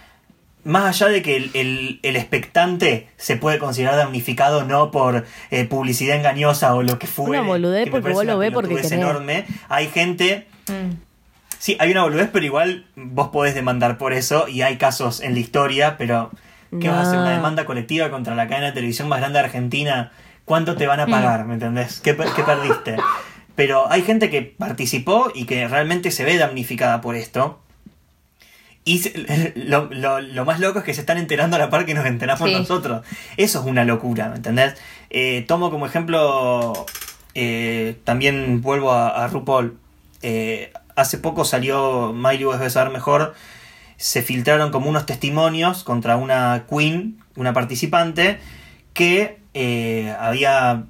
Más 0.64 1.02
allá 1.02 1.12
de 1.12 1.22
que 1.24 1.38
el, 1.38 1.52
el- 1.56 2.00
el 2.04 2.16
expectante 2.16 3.08
se 3.18 3.36
puede 3.36 3.58
considerar 3.58 3.96
damnificado 3.96 4.64
no 4.64 4.92
por 4.92 5.26
eh, 5.50 5.66
publicidad 5.66 6.16
engañosa 6.18 6.76
o 6.76 6.84
lo 6.84 7.00
que 7.00 7.08
fuere. 7.08 7.40
Una 7.40 7.48
boludez 7.48 7.86
que 7.86 7.92
porque 7.92 8.12
vos 8.14 8.26
lo 8.26 8.38
ves 8.38 8.52
porque 8.52 8.76
querés. 8.76 8.92
enorme. 8.92 9.46
Hay 9.70 9.88
gente 9.88 10.48
Mm. 10.68 10.94
Sí, 11.58 11.76
hay 11.80 11.92
una 11.92 12.04
boludez, 12.04 12.30
pero 12.32 12.46
igual 12.46 12.86
vos 12.96 13.30
podés 13.30 13.54
demandar 13.56 13.98
por 13.98 14.14
eso 14.14 14.48
y 14.48 14.62
hay 14.62 14.78
casos 14.78 15.20
en 15.22 15.34
la 15.34 15.40
historia, 15.40 15.96
pero 15.98 16.32
¿qué 16.80 16.88
vas 16.90 16.98
a 17.00 17.02
hacer? 17.02 17.16
No. 17.16 17.22
¿Una 17.22 17.32
demanda 17.32 17.66
colectiva 17.66 18.10
contra 18.10 18.34
la 18.36 18.48
cadena 18.48 18.68
de 18.68 18.74
televisión 18.74 19.08
más 19.10 19.20
grande 19.20 19.40
de 19.40 19.46
Argentina? 19.46 20.12
¿Cuánto 20.46 20.76
te 20.76 20.88
van 20.88 21.00
a 21.00 21.06
pagar? 21.08 21.46
¿Me 21.46 21.56
entendés? 21.56 22.00
¿Qué, 22.00 22.16
qué 22.16 22.44
perdiste? 22.44 22.96
Pero 23.56 23.92
hay 23.92 24.02
gente 24.02 24.30
que 24.30 24.42
participó 24.42 25.32
y 25.36 25.46
que 25.46 25.68
realmente 25.68 26.12
se 26.12 26.24
ve 26.24 26.38
damnificada 26.38 27.02
por 27.02 27.16
esto. 27.16 27.60
Y 28.84 29.00
se- 29.00 29.54
lo, 29.56 29.86
lo- 29.92 30.22
lo 30.22 30.46
más 30.46 30.60
loco 30.60 30.80
es 30.80 30.86
que 30.86 30.94
se 30.94 31.02
están 31.02 31.18
enterando 31.18 31.56
a 31.56 31.60
la 31.60 31.70
par 31.70 31.86
que 31.86 31.94
nos 31.94 32.06
enteramos 32.06 32.50
Sí. 32.50 32.56
nosotros. 32.56 33.06
Eso 33.38 33.60
es 33.60 33.66
una 33.66 33.84
locura, 33.84 34.30
¿me 34.30 34.38
entendés? 34.38 34.76
Eh, 35.10 35.44
tomo 35.48 35.70
como 35.70 35.86
ejemplo 35.86 36.74
eh, 37.36 37.98
también 38.04 38.62
vuelvo 38.62 38.92
a, 38.92 39.10
a 39.24 39.28
RuPaul. 39.28 39.78
Eh, 40.24 40.72
hace 40.96 41.18
poco 41.18 41.46
salió 41.46 42.14
Miley 42.14 42.44
debe 42.46 42.70
saber 42.70 42.92
mejor. 42.92 43.34
Se 43.98 44.24
filtraron 44.24 44.72
como 44.72 44.90
unos 44.90 45.06
testimonios 45.06 45.84
contra 45.84 46.16
una 46.18 46.66
queen, 46.70 47.20
una 47.36 47.54
participante, 47.54 48.40
que 48.94 49.38
había, 50.20 50.86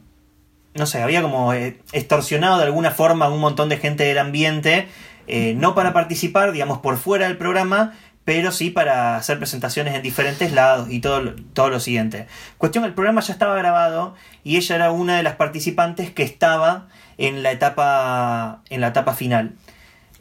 no 0.74 0.86
sé, 0.86 1.02
había 1.02 1.22
como 1.22 1.54
eh, 1.54 1.80
extorsionado 1.92 2.58
de 2.58 2.66
alguna 2.66 2.92
forma 2.92 3.26
a 3.26 3.30
un 3.30 3.40
montón 3.40 3.70
de 3.70 3.78
gente 3.78 4.04
del 4.04 4.18
ambiente, 4.18 4.88
eh, 5.28 5.54
no 5.58 5.76
para 5.76 5.94
participar, 5.94 6.52
digamos, 6.52 6.80
por 6.80 6.98
fuera 6.98 7.28
del 7.28 7.38
programa, 7.38 7.94
pero 8.24 8.52
sí 8.52 8.70
para 8.70 9.18
hacer 9.18 9.38
presentaciones 9.38 9.96
en 9.96 10.02
diferentes 10.02 10.54
lados 10.54 10.90
y 10.90 11.00
todo, 11.00 11.36
todo 11.54 11.70
lo 11.70 11.80
siguiente. 11.80 12.28
Cuestión, 12.58 12.86
el 12.86 12.94
programa 12.94 13.22
ya 13.22 13.34
estaba 13.34 13.56
grabado 13.56 14.16
y 14.44 14.58
ella 14.58 14.76
era 14.76 14.92
una 14.92 15.18
de 15.18 15.24
las 15.24 15.36
participantes 15.36 16.12
que 16.12 16.24
estaba 16.24 16.88
en 17.18 17.44
la 17.44 17.52
etapa, 17.52 18.62
en 18.70 18.82
la 18.82 18.88
etapa 18.88 19.14
final. 19.14 19.54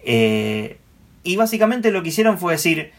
Eh, 0.02 0.78
y 1.22 1.36
básicamente 1.36 1.92
lo 1.92 2.02
que 2.02 2.08
hicieron 2.08 2.38
fue 2.38 2.54
decir, 2.54 2.92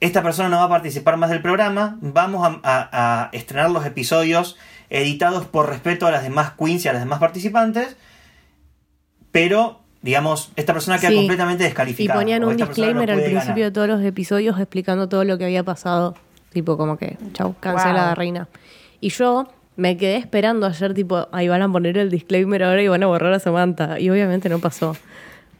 esta 0.00 0.22
persona 0.22 0.48
no 0.48 0.56
va 0.56 0.64
a 0.64 0.68
participar 0.68 1.18
más 1.18 1.28
del 1.28 1.42
programa, 1.42 1.98
vamos 2.00 2.60
a 2.64 3.28
estrenar 3.32 3.70
los 3.70 3.84
episodios 3.84 4.56
editados 4.90 5.46
por 5.46 5.68
respeto 5.68 6.06
a 6.06 6.10
las 6.10 6.22
demás 6.22 6.52
queens 6.58 6.84
y 6.84 6.88
a 6.88 6.92
las 6.92 7.02
demás 7.02 7.20
participantes, 7.20 7.96
pero, 9.32 9.80
digamos, 10.02 10.50
esta 10.56 10.72
persona 10.72 10.98
queda 10.98 11.10
Sí. 11.10 11.16
completamente 11.16 11.64
Y 11.64 11.66
descalificada. 11.66 12.18
ponían 12.18 12.42
o 12.42 12.48
un 12.48 12.56
persona 12.56 12.66
no 12.66 12.74
disclaimer 12.74 13.10
al 13.10 13.18
principio 13.22 13.54
de 13.54 13.60
ganar. 13.60 13.72
todos 13.72 13.88
los 13.88 14.02
episodios 14.02 14.58
explicando 14.58 15.08
todo 15.08 15.24
lo 15.24 15.38
que 15.38 15.44
había 15.44 15.62
pasado. 15.64 16.14
Tipo, 16.52 16.76
como 16.76 16.96
que, 16.96 17.16
chau, 17.32 17.54
cancelada, 17.60 18.08
Wow. 18.08 18.14
reina. 18.16 18.48
Y 19.00 19.10
yo 19.10 19.46
me 19.76 19.96
quedé 19.96 20.16
esperando 20.16 20.66
ayer, 20.66 20.94
tipo, 20.94 21.28
ahí 21.30 21.46
van 21.48 21.62
a 21.62 21.70
poner 21.70 21.96
el 21.96 22.10
disclaimer 22.10 22.64
ahora 22.64 22.82
y 22.82 22.88
van 22.88 23.02
a 23.04 23.06
borrar 23.06 23.32
a 23.32 23.38
Samantha. 23.38 24.00
Y 24.00 24.10
obviamente 24.10 24.48
no 24.48 24.58
pasó. 24.58 24.96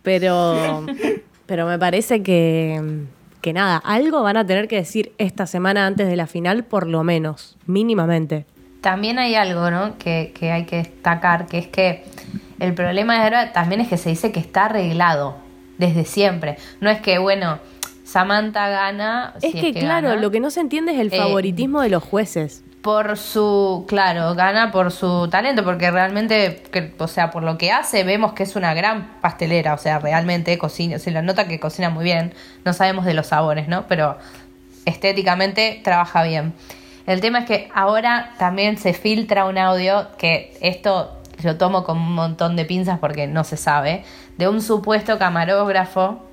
Pero, 0.03 0.85
pero 1.47 1.66
me 1.68 1.78
parece 1.78 2.22
que, 2.24 3.05
que 3.41 3.53
nada, 3.53 3.76
algo 3.76 4.22
van 4.24 4.37
a 4.37 4.45
tener 4.45 4.66
que 4.66 4.76
decir 4.76 5.12
esta 5.18 5.47
semana 5.47 5.87
antes 5.87 6.09
de 6.09 6.16
la 6.16 6.26
final, 6.26 6.64
por 6.64 6.89
lo 6.89 7.05
menos, 7.05 7.57
mínimamente. 7.66 8.47
También 8.81 9.18
hay 9.18 9.35
algo, 9.35 9.70
¿no? 9.70 9.99
Que, 9.99 10.33
que 10.39 10.53
hay 10.53 10.64
que 10.64 10.76
destacar, 10.76 11.47
que 11.47 11.59
es 11.59 11.66
que 11.68 12.05
el 12.59 12.74
problema 12.74 13.14
de 13.18 13.24
ahora 13.24 13.53
también 13.53 13.81
es 13.81 13.89
que 13.89 13.97
se 13.97 14.09
dice 14.11 14.33
que 14.33 14.41
está 14.41 14.66
arreglado 14.66 15.37
desde 15.78 16.05
siempre. 16.05 16.57
No 16.81 16.91
es 16.91 17.01
que, 17.01 17.18
bueno, 17.18 17.59
Samantha 18.05 18.68
gana. 18.68 19.35
Es 19.43 19.53
si 19.53 19.61
que, 19.61 19.72
claro, 19.78 20.09
gana, 20.09 20.20
lo 20.20 20.31
que 20.31 20.41
no 20.41 20.51
se 20.51 20.61
entiende 20.61 20.93
es 20.93 20.99
el 21.01 21.12
Eh, 21.12 21.16
favoritismo 21.16 21.81
de 21.83 21.91
los 21.91 22.03
jueces. 22.03 22.64
Por 22.83 23.18
su, 23.18 23.85
claro, 23.87 24.35
gana 24.35 24.72
por 24.72 24.91
su 24.91 25.28
talento, 25.28 25.62
porque 25.64 25.91
realmente, 25.91 26.62
que- 26.72 26.95
o 26.99 27.09
sea, 27.09 27.31
por 27.31 27.43
lo 27.43 27.59
que 27.59 27.70
hace, 27.72 28.05
vemos 28.05 28.33
que 28.33 28.43
es 28.45 28.57
una 28.57 28.72
gran 28.72 29.20
pastelera, 29.20 29.74
o 29.74 29.78
sea, 29.78 29.99
realmente 29.99 30.57
cocina, 30.57 30.99
se 30.99 31.11
la 31.11 31.20
nota 31.20 31.47
que 31.47 31.61
cocina 31.61 31.91
muy 31.91 32.05
bien, 32.05 32.33
no 32.64 32.72
sabemos 32.72 33.05
de 33.05 33.12
los 33.12 33.26
sabores, 33.26 33.68
¿no? 33.68 33.87
Pero 33.87 34.16
estéticamente 34.87 35.81
trabaja 35.85 36.22
bien. 36.22 36.55
El 37.07 37.20
tema 37.20 37.40
es 37.40 37.44
que 37.46 37.68
ahora 37.74 38.32
también 38.38 38.78
se 38.78 38.92
filtra 38.92 39.44
un 39.46 39.59
audio, 39.59 40.09
que 40.18 40.57
esto 40.61 41.16
lo 41.42 41.57
tomo 41.57 41.84
con 41.84 41.96
un 41.98 42.14
montón 42.14 42.55
de 42.57 42.64
pinzas 42.64 42.98
porque 42.98 43.26
no 43.26 43.44
se 43.44 43.57
sabe, 43.57 44.05
de 44.36 44.48
un 44.48 44.61
supuesto 44.62 45.18
camarógrafo 45.18 46.24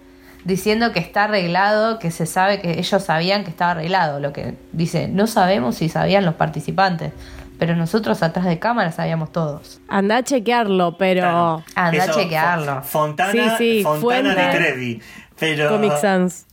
diciendo 0.43 0.91
que 0.93 0.99
está 0.99 1.25
arreglado, 1.25 1.99
que 1.99 2.11
se 2.11 2.25
sabe 2.25 2.61
que 2.61 2.79
ellos 2.79 3.03
sabían 3.03 3.43
que 3.43 3.49
estaba 3.49 3.71
arreglado. 3.71 4.19
Lo 4.19 4.31
que 4.33 4.55
dice, 4.71 5.07
no 5.07 5.27
sabemos 5.27 5.75
si 5.75 5.89
sabían 5.89 6.25
los 6.25 6.35
participantes, 6.35 7.11
pero 7.59 7.75
nosotros 7.75 8.21
atrás 8.23 8.45
de 8.45 8.59
cámara 8.59 8.91
sabíamos 8.91 9.31
todos. 9.31 9.81
Anda 9.87 10.17
a 10.17 10.23
chequearlo, 10.23 10.97
pero... 10.97 11.21
Claro. 11.21 11.63
Anda 11.75 12.03
a 12.03 12.11
chequearlo. 12.11 12.71
Fo- 12.77 12.83
Fontana, 12.83 13.31
Sí, 13.31 13.49
sí, 13.57 13.83
Fontana 13.83 14.01
fuente. 14.33 14.41
de 14.41 14.51
Trevi. 14.57 15.01
Pero, 15.39 15.69
Comic 15.69 15.97
Sans. 15.97 16.45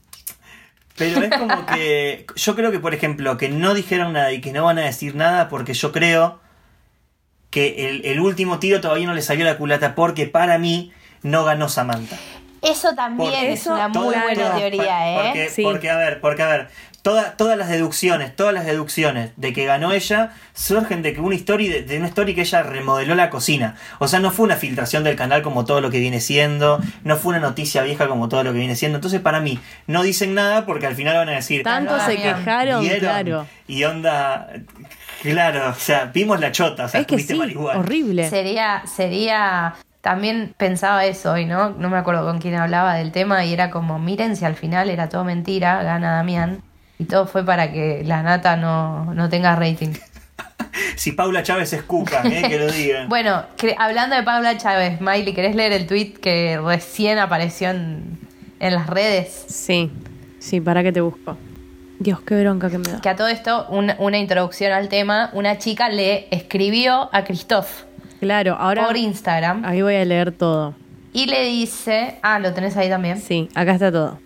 Pero 0.96 1.22
es 1.22 1.30
como 1.36 1.66
que. 1.66 2.26
Yo 2.36 2.54
creo 2.54 2.70
que, 2.70 2.78
por 2.78 2.94
ejemplo, 2.94 3.36
que 3.36 3.48
no 3.48 3.74
dijeron 3.74 4.12
nada 4.12 4.32
y 4.32 4.40
que 4.40 4.52
no 4.52 4.64
van 4.64 4.78
a 4.78 4.82
decir 4.82 5.14
nada 5.16 5.48
porque 5.48 5.74
yo 5.74 5.90
creo 5.92 6.40
que 7.50 7.88
el, 7.88 8.04
el 8.04 8.20
último 8.20 8.58
tiro 8.58 8.80
todavía 8.80 9.06
no 9.06 9.14
le 9.14 9.22
salió 9.22 9.44
la 9.44 9.56
culata 9.56 9.94
porque 9.94 10.26
para 10.26 10.58
mí 10.58 10.92
no 11.22 11.44
ganó 11.44 11.68
Samantha. 11.68 12.16
Eso 12.62 12.94
también 12.94 13.30
Porque 13.30 13.52
es 13.52 13.66
una 13.66 13.88
muy 13.88 14.14
buena 14.14 14.54
teoría, 14.56 15.12
¿eh? 15.12 15.22
Porque, 15.22 15.50
Sí. 15.50 15.62
porque, 15.62 15.90
a 15.90 15.96
ver, 15.98 16.20
porque, 16.20 16.42
a 16.42 16.48
ver, 16.48 16.68
toda- 17.04 17.36
todas 17.36 17.58
las 17.58 17.68
deducciones, 17.68 18.34
todas 18.34 18.54
las 18.54 18.64
deducciones 18.64 19.30
de 19.36 19.52
que 19.52 19.66
ganó 19.66 19.92
ella 19.92 20.30
surgen 20.54 21.02
de 21.02 21.12
que 21.12 21.20
una 21.20 21.34
historia, 21.34 21.70
de, 21.70 21.82
de 21.82 21.98
una 21.98 22.06
story 22.08 22.34
que 22.34 22.40
ella 22.40 22.62
remodeló 22.62 23.14
la 23.14 23.28
cocina. 23.28 23.76
O 23.98 24.08
sea, 24.08 24.20
no 24.20 24.30
fue 24.30 24.46
una 24.46 24.56
filtración 24.56 25.04
del 25.04 25.14
canal 25.14 25.42
como 25.42 25.66
todo 25.66 25.82
lo 25.82 25.90
que 25.90 25.98
viene 26.00 26.20
siendo, 26.20 26.80
no 27.04 27.16
fue 27.16 27.30
una 27.36 27.40
noticia 27.40 27.82
vieja 27.82 28.08
como 28.08 28.30
todo 28.30 28.42
lo 28.42 28.52
que 28.54 28.58
viene 28.58 28.74
siendo. 28.74 28.96
Entonces, 28.96 29.20
para 29.20 29.40
mí, 29.40 29.60
no 29.86 30.02
dicen 30.02 30.32
nada 30.34 30.64
porque 30.64 30.86
al 30.86 30.94
final 30.94 31.14
van 31.16 31.28
a 31.28 31.32
decir. 31.32 31.62
Tanto 31.62 31.94
Ah, 31.94 32.06
se 32.06 32.16
quejaron, 32.16 32.80
"¿Vieron?". 32.80 33.00
claro. 33.00 33.46
Y 33.68 33.84
onda. 33.84 34.48
Claro, 35.22 35.70
o 35.70 35.74
sea, 35.74 36.06
vimos 36.06 36.40
la 36.40 36.52
chota, 36.52 36.86
o 36.86 36.88
sea, 36.88 37.00
es 37.00 37.06
que 37.06 37.14
tuviste 37.16 37.34
sí, 37.34 37.54
horrible. 37.56 38.28
Sería, 38.28 38.82
sería, 38.86 39.74
también 40.00 40.54
pensaba 40.56 41.04
eso 41.06 41.32
hoy, 41.32 41.46
¿no? 41.46 41.70
No 41.70 41.88
me 41.88 41.96
acuerdo 41.96 42.24
con 42.26 42.40
quién 42.40 42.54
hablaba 42.56 42.94
del 42.94 43.10
tema 43.12 43.44
y 43.44 43.52
era 43.52 43.70
como, 43.70 43.98
miren 43.98 44.36
si 44.36 44.44
al 44.44 44.54
final 44.54 44.90
era 44.90 45.08
todo 45.08 45.24
mentira, 45.24 45.82
gana 45.82 46.16
Damián. 46.16 46.62
Y 47.04 47.06
todo 47.06 47.26
fue 47.26 47.44
para 47.44 47.70
que 47.70 48.02
la 48.04 48.22
nata 48.22 48.56
no, 48.56 49.12
no 49.14 49.28
tenga 49.28 49.54
rating. 49.56 49.88
Si 50.96 51.12
Paula 51.12 51.42
Chávez 51.42 51.72
es 51.72 51.82
cuca, 51.82 52.22
eh, 52.24 52.44
que 52.48 52.58
lo 52.58 52.70
digan. 52.70 53.08
Bueno, 53.08 53.42
hablando 53.78 54.16
de 54.16 54.22
Paula 54.22 54.56
Chávez, 54.56 55.00
Miley, 55.00 55.32
¿querés 55.34 55.54
leer 55.54 55.72
el 55.72 55.86
tweet 55.86 56.14
que 56.14 56.58
recién 56.64 57.18
apareció 57.18 57.70
en, 57.70 58.18
en 58.60 58.74
las 58.74 58.86
redes? 58.88 59.44
Sí, 59.48 59.90
sí, 60.38 60.60
para 60.60 60.82
que 60.82 60.92
te 60.92 61.00
busco. 61.00 61.36
Dios, 62.00 62.20
qué 62.22 62.40
bronca 62.40 62.70
que 62.70 62.78
me 62.78 62.88
da. 62.90 63.00
Que 63.00 63.08
a 63.08 63.16
todo 63.16 63.28
esto, 63.28 63.66
un- 63.68 63.92
una 63.98 64.18
introducción 64.18 64.72
al 64.72 64.88
tema, 64.88 65.30
una 65.32 65.58
chica 65.58 65.88
le 65.88 66.26
escribió 66.30 67.08
a 67.12 67.24
Christoph 67.24 67.68
Claro, 68.20 68.54
ahora 68.58 68.86
por 68.86 68.96
Instagram 68.96 69.64
ahí 69.64 69.82
voy 69.82 69.94
a 69.96 70.04
leer 70.04 70.32
todo. 70.32 70.74
y 71.12 71.26
le 71.26 71.44
dice, 71.44 72.18
ah, 72.22 72.38
lo 72.38 72.52
tenés 72.52 72.76
ahí 72.76 72.88
también. 72.88 73.20
Sí, 73.20 73.48
acá 73.54 73.72
está 73.74 73.92
todo. 73.92 74.18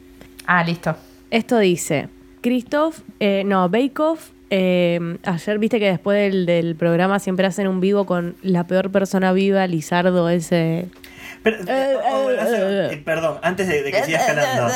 Ah, 0.46 0.62
listo. 0.64 0.96
Esto 1.30 1.58
dice, 1.58 2.08
Christoph, 2.40 2.98
eh, 3.20 3.42
no, 3.44 3.68
Bake 3.68 3.98
Off, 4.00 4.30
eh, 4.50 5.18
ayer 5.24 5.58
viste 5.58 5.78
que 5.78 5.86
después 5.90 6.18
del, 6.18 6.46
del 6.46 6.74
programa 6.76 7.18
siempre 7.18 7.46
hacen 7.46 7.68
un 7.68 7.80
vivo 7.80 8.06
con 8.06 8.36
la 8.42 8.64
peor 8.66 8.90
persona 8.90 9.32
viva, 9.32 9.66
Lizardo, 9.66 10.28
ese... 10.28 10.88
Pero, 11.42 11.56
Eh, 11.66 11.96
oh, 12.10 12.30
eh, 12.30 12.40
hace- 12.40 12.94
eh, 12.94 13.02
perdón, 13.04 13.38
antes 13.42 13.68
de, 13.68 13.82
de 13.82 13.92
que 13.92 14.02
sigas 14.04 14.24
calando. 14.24 14.72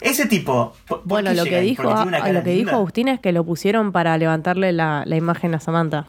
Ese 0.00 0.26
tipo. 0.26 0.74
¿por- 0.86 1.00
por 1.00 1.08
Bueno, 1.08 1.32
lo 1.32 1.44
que, 1.44 1.60
dijo, 1.60 1.88
a- 1.90 2.04
lo 2.04 2.42
que 2.42 2.50
dijo. 2.50 2.70
Agustín 2.70 3.08
es 3.08 3.18
que 3.20 3.32
lo 3.32 3.44
pusieron 3.44 3.90
para 3.92 4.16
levantarle 4.18 4.72
la, 4.72 5.02
la 5.06 5.16
imagen 5.16 5.54
a 5.54 5.60
Samantha. 5.60 6.06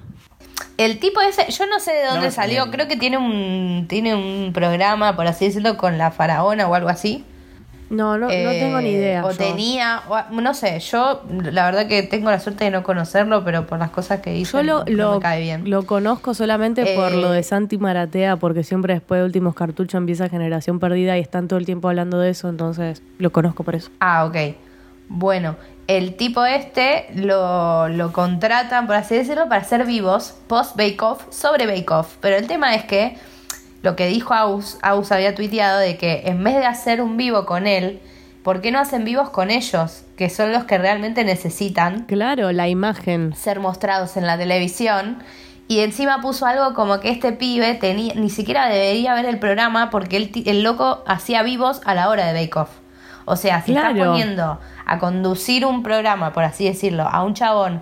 El 0.77 0.99
tipo 0.99 1.21
ese, 1.21 1.49
yo 1.51 1.65
no 1.67 1.79
sé 1.79 1.91
de 1.93 2.05
dónde 2.05 2.27
No, 2.27 2.31
salió, 2.31 2.69
creo 2.69 2.87
que 2.87 2.97
tiene 2.97 3.17
un, 3.17 3.85
tiene 3.87 4.13
un 4.15 4.51
programa, 4.53 5.15
por 5.15 5.25
así 5.27 5.45
decirlo, 5.45 5.77
con 5.77 5.97
la 5.97 6.11
faraona 6.11 6.67
o 6.67 6.75
algo 6.75 6.89
así. 6.89 7.23
No, 7.89 8.17
no, 8.17 8.25
no 8.27 8.31
Eh, 8.31 8.57
tengo 8.59 8.81
ni 8.81 8.89
idea. 8.89 9.23
O 9.25 9.31
yo. 9.31 9.37
tenía, 9.37 10.01
o- 10.09 10.41
no 10.41 10.53
sé, 10.55 10.79
yo 10.79 11.21
la 11.29 11.65
verdad 11.65 11.87
que 11.87 12.01
tengo 12.03 12.31
la 12.31 12.39
suerte 12.39 12.63
de 12.65 12.71
no 12.71 12.81
conocerlo, 12.83 13.43
pero 13.43 13.67
por 13.67 13.77
las 13.77 13.91
cosas 13.91 14.21
que 14.21 14.35
hizo 14.35 14.57
Yo 14.59 14.63
lo, 14.63 14.79
no 14.85 14.91
lo, 14.91 15.13
me 15.15 15.19
cae 15.19 15.41
bien. 15.41 15.69
lo 15.69 15.85
conozco 15.85 16.33
solamente 16.33 16.95
por 16.95 17.13
Eh, 17.13 17.17
lo 17.21 17.29
de 17.31 17.43
Santi 17.43 17.77
Maratea, 17.77 18.37
porque 18.37 18.63
siempre 18.63 18.93
después 18.95 19.19
de 19.21 19.25
últimos 19.25 19.53
cartuchos 19.53 19.95
empieza 19.99 20.29
Generación 20.29 20.79
Perdida 20.79 21.17
y 21.17 21.21
están 21.21 21.47
todo 21.47 21.59
el 21.59 21.65
tiempo 21.65 21.87
hablando 21.89 22.17
de 22.19 22.31
eso, 22.31 22.49
entonces 22.49 23.03
lo 23.19 23.31
conozco 23.31 23.63
por 23.63 23.75
eso. 23.75 23.91
Ah, 23.99 24.25
ok. 24.25 24.55
Bueno, 25.07 25.55
el 25.87 26.15
tipo 26.15 26.43
este 26.45 27.05
lo, 27.13 27.87
lo 27.89 28.11
contratan, 28.11 28.87
por 28.87 28.95
así 28.95 29.15
decirlo, 29.15 29.47
para 29.47 29.61
hacer 29.61 29.85
vivos 29.85 30.35
post 30.47 30.75
Bake 30.75 30.97
Off 31.01 31.23
sobre 31.29 31.67
Bake 31.67 31.91
Off. 31.93 32.15
Pero 32.21 32.37
el 32.37 32.47
tema 32.47 32.73
es 32.73 32.83
que 32.85 33.15
lo 33.85 33.95
que 33.95 34.07
dijo 34.07 34.33
Aus, 34.33 34.77
Aus 34.81 35.11
había 35.13 35.33
tuiteado 35.35 35.79
de 35.79 35.95
que 35.97 36.23
en 36.25 36.43
vez 36.43 36.55
de 36.55 36.65
hacer 36.65 37.01
un 37.01 37.15
vivo 37.15 37.45
con 37.45 37.67
él, 37.67 38.01
¿por 38.43 38.59
qué 38.59 38.71
no 38.71 38.79
hacen 38.79 39.05
vivos 39.05 39.29
con 39.29 39.49
ellos? 39.51 40.03
Que 40.17 40.29
son 40.29 40.51
los 40.51 40.65
que 40.65 40.77
realmente 40.77 41.23
necesitan 41.23 42.01
Claro, 42.05 42.51
la 42.51 42.67
imagen. 42.67 43.33
ser 43.35 43.59
mostrados 43.59 44.17
en 44.17 44.25
la 44.27 44.37
televisión. 44.37 45.19
Y 45.67 45.79
encima 45.79 46.21
puso 46.21 46.45
algo 46.45 46.73
como 46.75 46.99
que 46.99 47.09
este 47.09 47.31
pibe 47.31 47.73
tenía, 47.75 48.13
ni 48.15 48.29
siquiera 48.29 48.67
debería 48.69 49.13
ver 49.15 49.25
el 49.25 49.39
programa 49.39 49.89
porque 49.89 50.17
el, 50.17 50.31
el 50.45 50.61
loco 50.63 51.03
hacía 51.07 51.41
vivos 51.43 51.81
a 51.85 51.95
la 51.95 52.09
hora 52.09 52.27
de 52.27 52.33
Bake 52.39 52.55
Off. 52.59 52.69
O 53.25 53.35
sea, 53.35 53.61
si 53.63 53.71
Claro. 53.71 53.89
estás 53.89 54.07
poniendo 54.07 54.59
a 54.85 54.99
conducir 54.99 55.65
un 55.65 55.81
programa, 55.81 56.33
por 56.33 56.43
así 56.43 56.65
decirlo, 56.65 57.07
a 57.07 57.23
un 57.23 57.33
chabón 57.33 57.81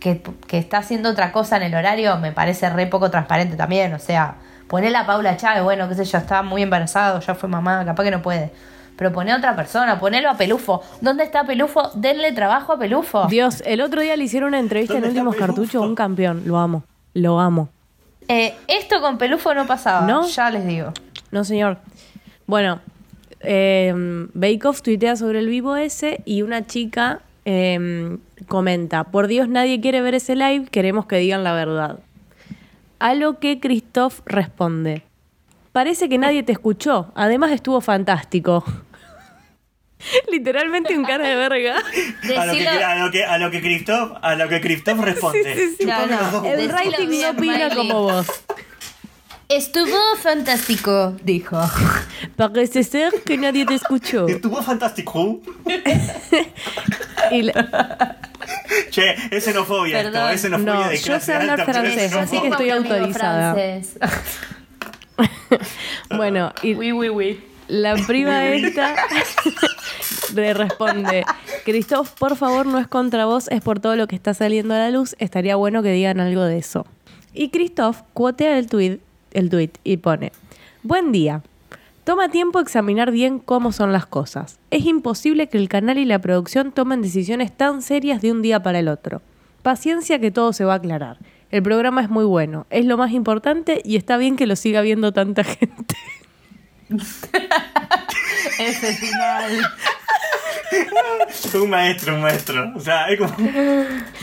que, 0.00 0.20
que 0.48 0.58
está 0.58 0.78
haciendo 0.78 1.10
otra 1.10 1.30
cosa 1.30 1.56
en 1.56 1.62
el 1.62 1.74
horario, 1.76 2.16
me 2.18 2.32
parece 2.32 2.68
re 2.70 2.86
poco 2.88 3.10
transparente 3.12 3.56
también. 3.56 3.94
O 3.94 3.98
sea, 4.00 4.34
ponele 4.70 4.96
a 4.96 5.04
Paula 5.04 5.36
Chávez, 5.36 5.64
bueno, 5.64 5.88
qué 5.88 5.96
sé 5.96 6.04
yo, 6.04 6.16
estaba 6.16 6.42
muy 6.42 6.62
embarazado, 6.62 7.18
ya 7.18 7.34
fue 7.34 7.48
mamá, 7.48 7.84
capaz 7.84 8.04
que 8.04 8.12
no 8.12 8.22
puede. 8.22 8.52
Pero 8.96 9.12
poné 9.12 9.32
a 9.32 9.36
otra 9.36 9.56
persona, 9.56 9.98
ponelo 9.98 10.30
a 10.30 10.36
Pelufo. 10.36 10.82
¿Dónde 11.00 11.24
está 11.24 11.44
Pelufo? 11.44 11.90
Denle 11.94 12.32
trabajo 12.32 12.74
a 12.74 12.78
Pelufo. 12.78 13.26
Dios, 13.26 13.62
el 13.66 13.80
otro 13.80 14.00
día 14.00 14.16
le 14.16 14.24
hicieron 14.24 14.48
una 14.48 14.60
entrevista 14.60 14.94
en 14.94 15.00
¿Dónde 15.00 15.18
está 15.18 15.28
últimos 15.28 15.46
cartuchos, 15.46 15.84
un 15.84 15.96
campeón. 15.96 16.42
Lo 16.46 16.56
amo, 16.58 16.84
lo 17.14 17.40
amo. 17.40 17.68
Eh, 18.28 18.54
esto 18.68 19.00
con 19.00 19.18
Pelufo 19.18 19.52
no 19.54 19.66
pasaba, 19.66 20.06
¿No? 20.06 20.28
ya 20.28 20.50
les 20.50 20.64
digo. 20.64 20.92
No, 21.32 21.42
señor. 21.42 21.78
Bueno, 22.46 22.78
eh, 23.40 23.92
Bake 24.34 24.64
Off 24.66 24.82
tuitea 24.82 25.16
sobre 25.16 25.40
el 25.40 25.48
vivo 25.48 25.74
ese 25.74 26.20
y 26.24 26.42
una 26.42 26.66
chica 26.66 27.22
eh, 27.44 28.18
comenta, 28.46 29.02
por 29.04 29.26
Dios 29.26 29.48
nadie 29.48 29.80
quiere 29.80 30.00
ver 30.00 30.14
ese 30.14 30.36
live, 30.36 30.66
queremos 30.70 31.06
que 31.06 31.16
digan 31.16 31.42
la 31.42 31.54
verdad. 31.54 31.98
A 33.00 33.14
lo 33.14 33.38
que 33.38 33.60
Christoph 33.60 34.20
responde, 34.26 35.02
parece 35.72 36.10
que 36.10 36.18
nadie 36.18 36.42
te 36.42 36.52
escuchó, 36.52 37.10
además 37.14 37.50
estuvo 37.50 37.80
fantástico. 37.80 38.62
Literalmente 40.30 40.96
un 40.96 41.04
cara 41.04 41.26
de 41.26 41.34
verga. 41.34 41.76
A 42.38 42.44
lo, 42.44 42.52
que, 42.52 42.68
a 42.68 42.94
lo 42.96 43.10
que 43.10 43.24
a 43.24 43.38
lo 43.38 43.50
que 43.50 43.60
Christoph, 43.62 44.12
a 44.20 44.34
lo 44.34 44.48
que 44.50 44.60
Christoph 44.60 44.98
responde. 45.00 45.54
Sí, 45.54 45.60
sí, 45.60 45.76
sí. 45.78 45.84
Chupame 45.84 46.14
No, 46.14 46.20
los 46.20 46.32
dos 46.32 46.42
no. 46.42 46.48
El 46.48 47.08
bien, 47.08 47.22
no 47.22 47.30
opina 47.30 47.74
como 47.74 48.02
vos. 48.02 48.26
Estuvo 49.50 50.16
fantástico, 50.16 51.14
dijo. 51.24 51.58
Parece 52.36 52.84
ser 52.84 53.12
que 53.24 53.36
nadie 53.36 53.66
te 53.66 53.74
escuchó. 53.74 54.26
Estuvo 54.28 54.62
fantástico. 54.62 55.40
Y 57.32 57.42
la- 57.42 58.16
Che, 58.90 59.14
es 59.30 59.44
xenofobia 59.44 60.02
Perdón. 60.02 60.14
esto, 60.22 60.28
es 60.34 60.40
xenofobia 60.42 60.74
No, 60.74 60.88
de 60.88 60.96
yo 60.96 61.02
clase 61.04 61.26
sé 61.26 61.34
hablar 61.34 61.60
alta, 61.60 61.72
francés, 61.72 62.12
así 62.14 62.40
que 62.40 62.48
estoy 62.48 62.70
autorizada. 62.70 63.54
bueno, 66.16 66.52
y 66.62 66.74
Oui, 66.74 66.90
oui, 66.92 67.08
oui. 67.08 67.44
La 67.68 67.94
prima 67.94 68.46
esta 68.46 68.96
le 70.34 70.54
responde, 70.54 71.24
Christoph, 71.64 72.10
por 72.18 72.36
favor, 72.36 72.66
no 72.66 72.78
es 72.78 72.88
contra 72.88 73.26
vos, 73.26 73.46
es 73.48 73.60
por 73.62 73.78
todo 73.78 73.94
lo 73.94 74.08
que 74.08 74.16
está 74.16 74.34
saliendo 74.34 74.74
a 74.74 74.78
la 74.78 74.90
luz, 74.90 75.14
estaría 75.20 75.54
bueno 75.54 75.82
que 75.84 75.92
digan 75.92 76.18
algo 76.18 76.42
de 76.42 76.58
eso. 76.58 76.84
Y 77.32 77.50
Christoph 77.50 77.98
cuotea 78.12 78.58
el 78.58 78.66
tweet, 78.66 78.98
el 79.32 79.50
tweet 79.50 79.72
y 79.84 79.98
pone, 79.98 80.32
buen 80.82 81.12
día, 81.12 81.42
toma 82.04 82.28
tiempo 82.28 82.60
examinar 82.60 83.10
bien 83.10 83.38
cómo 83.38 83.72
son 83.72 83.92
las 83.92 84.06
cosas. 84.06 84.58
Es 84.70 84.84
imposible 84.84 85.48
que 85.48 85.58
el 85.58 85.68
canal 85.68 85.98
y 85.98 86.04
la 86.04 86.18
producción 86.18 86.72
tomen 86.72 87.02
decisiones 87.02 87.56
tan 87.56 87.82
serias 87.82 88.20
de 88.22 88.32
un 88.32 88.42
día 88.42 88.62
para 88.62 88.78
el 88.78 88.88
otro. 88.88 89.22
Paciencia 89.62 90.18
que 90.18 90.30
todo 90.30 90.52
se 90.52 90.64
va 90.64 90.74
a 90.74 90.76
aclarar. 90.76 91.18
El 91.50 91.62
programa 91.62 92.02
es 92.02 92.10
muy 92.10 92.24
bueno, 92.24 92.66
es 92.70 92.86
lo 92.86 92.96
más 92.96 93.12
importante 93.12 93.82
y 93.84 93.96
está 93.96 94.16
bien 94.16 94.36
que 94.36 94.46
lo 94.46 94.56
siga 94.56 94.80
viendo 94.80 95.12
tanta 95.12 95.44
gente. 95.44 95.96
Ese 98.58 98.94
final. 98.94 99.60
Un 101.54 101.70
maestro, 101.70 102.14
un 102.14 102.22
maestro. 102.22 102.72
O 102.76 102.80
sea, 102.80 103.08
es 103.08 103.18
como. 103.18 103.34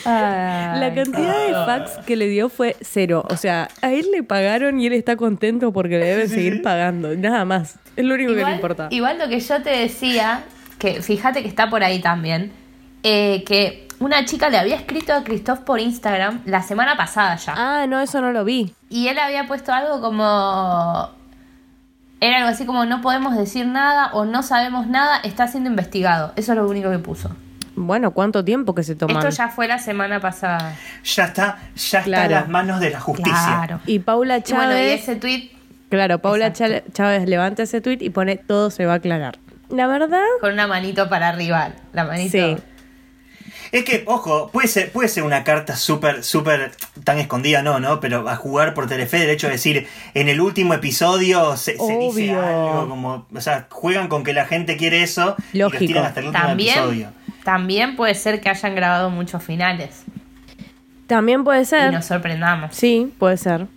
La 0.05 0.91
cantidad 0.95 1.47
de 1.47 1.53
fax 1.53 2.05
que 2.05 2.15
le 2.15 2.27
dio 2.27 2.49
fue 2.49 2.75
cero. 2.81 3.25
O 3.29 3.37
sea, 3.37 3.69
a 3.81 3.91
él 3.91 4.07
le 4.11 4.23
pagaron 4.23 4.79
y 4.79 4.87
él 4.87 4.93
está 4.93 5.15
contento 5.15 5.71
porque 5.73 5.97
le 5.97 6.05
deben 6.05 6.29
seguir 6.29 6.61
pagando. 6.61 7.15
Nada 7.15 7.45
más. 7.45 7.77
Es 7.95 8.05
lo 8.05 8.15
único 8.15 8.33
que 8.33 8.43
le 8.45 8.51
importa. 8.51 8.87
igual 8.91 9.17
lo 9.19 9.27
que 9.27 9.39
yo 9.39 9.61
te 9.61 9.71
decía, 9.71 10.43
que 10.79 11.01
fíjate 11.01 11.41
que 11.41 11.47
está 11.47 11.69
por 11.69 11.83
ahí 11.83 11.99
también, 11.99 12.51
eh, 13.03 13.43
que 13.45 13.87
una 13.99 14.25
chica 14.25 14.49
le 14.49 14.57
había 14.57 14.75
escrito 14.75 15.13
a 15.13 15.23
Christoph 15.23 15.59
por 15.59 15.79
Instagram 15.79 16.41
la 16.45 16.61
semana 16.61 16.95
pasada 16.95 17.35
ya. 17.35 17.53
Ah, 17.57 17.87
no, 17.87 17.99
eso 17.99 18.21
no 18.21 18.31
lo 18.31 18.45
vi. 18.45 18.73
Y 18.89 19.07
él 19.07 19.17
había 19.17 19.47
puesto 19.47 19.73
algo 19.73 20.01
como... 20.01 21.16
Era 22.19 22.37
algo 22.37 22.49
así 22.49 22.65
como 22.65 22.85
no 22.85 23.01
podemos 23.01 23.35
decir 23.35 23.67
nada 23.67 24.11
o 24.13 24.25
no 24.25 24.43
sabemos 24.43 24.87
nada, 24.87 25.19
está 25.23 25.47
siendo 25.47 25.69
investigado. 25.69 26.33
Eso 26.35 26.53
es 26.53 26.57
lo 26.57 26.67
único 26.67 26.89
que 26.89 26.99
puso. 26.99 27.35
Bueno, 27.75 28.09
¿cuánto 28.11 28.43
tiempo 28.43 28.73
que 28.73 28.81
se 28.81 28.95
toman? 28.95 29.17
Esto 29.17 29.29
ya 29.29 29.49
fue 29.49 29.67
la 29.67 29.77
semana 29.77 30.19
pasada. 30.19 30.75
Ya 31.03 31.25
está, 31.25 31.59
ya 31.75 31.99
está 31.99 32.25
en 32.25 32.31
las 32.31 32.49
manos 32.49 32.79
de 32.79 32.89
la 32.89 32.99
justicia. 32.99 33.33
Claro. 33.33 33.79
Y 33.85 33.99
Paula 33.99 34.37
Y 34.37 34.41
bueno, 34.41 34.63
y 34.63 34.75
Chávez... 34.75 35.01
ese 35.03 35.15
tweet 35.17 35.51
Claro, 35.89 36.19
Paula 36.19 36.47
Exacto. 36.47 36.91
Chávez 36.91 37.27
levanta 37.29 37.63
ese 37.63 37.81
tweet 37.81 37.99
y 38.01 38.09
pone 38.09 38.35
todo 38.35 38.71
se 38.71 38.85
va 38.85 38.93
a 38.93 38.95
aclarar. 38.97 39.39
La 39.69 39.87
verdad, 39.87 40.23
con 40.41 40.53
una 40.53 40.67
manito 40.67 41.09
para 41.09 41.29
arriba. 41.29 41.71
La 41.93 42.03
manito. 42.03 42.31
sí. 42.31 42.57
Es 43.71 43.83
que, 43.83 44.03
ojo, 44.05 44.49
puede 44.51 44.67
ser, 44.67 44.91
puede 44.91 45.09
ser 45.09 45.23
una 45.23 45.43
carta 45.43 45.75
súper, 45.75 46.23
súper 46.23 46.71
tan 47.03 47.19
escondida, 47.19 47.61
no, 47.61 47.79
¿no? 47.79 47.99
Pero 47.99 48.27
a 48.29 48.35
jugar 48.35 48.73
por 48.73 48.87
Telefe, 48.87 49.23
el 49.23 49.29
hecho 49.29 49.47
de 49.47 49.53
decir, 49.53 49.87
en 50.13 50.29
el 50.29 50.39
último 50.41 50.73
episodio 50.73 51.55
se, 51.57 51.77
se 51.77 51.97
dice 51.97 52.31
algo, 52.35 52.87
como, 52.89 53.25
o 53.33 53.41
sea, 53.41 53.67
juegan 53.69 54.07
con 54.07 54.23
que 54.23 54.33
la 54.33 54.45
gente 54.45 54.77
quiere 54.77 55.03
eso 55.03 55.35
y 55.53 55.59
Lógico. 55.59 55.79
los 55.79 55.87
tiran 55.87 56.05
hasta 56.05 56.19
el 56.21 56.27
último 56.27 56.49
episodio. 56.49 56.81
También, 56.83 57.43
también 57.43 57.95
puede 57.95 58.15
ser 58.15 58.41
que 58.41 58.49
hayan 58.49 58.75
grabado 58.75 59.09
muchos 59.09 59.41
finales 59.43 60.03
También 61.07 61.43
puede 61.43 61.61
y 61.61 61.65
ser. 61.65 61.93
nos 61.93 62.05
sorprendamos. 62.05 62.75
Sí, 62.75 63.13
puede 63.17 63.37
ser. 63.37 63.67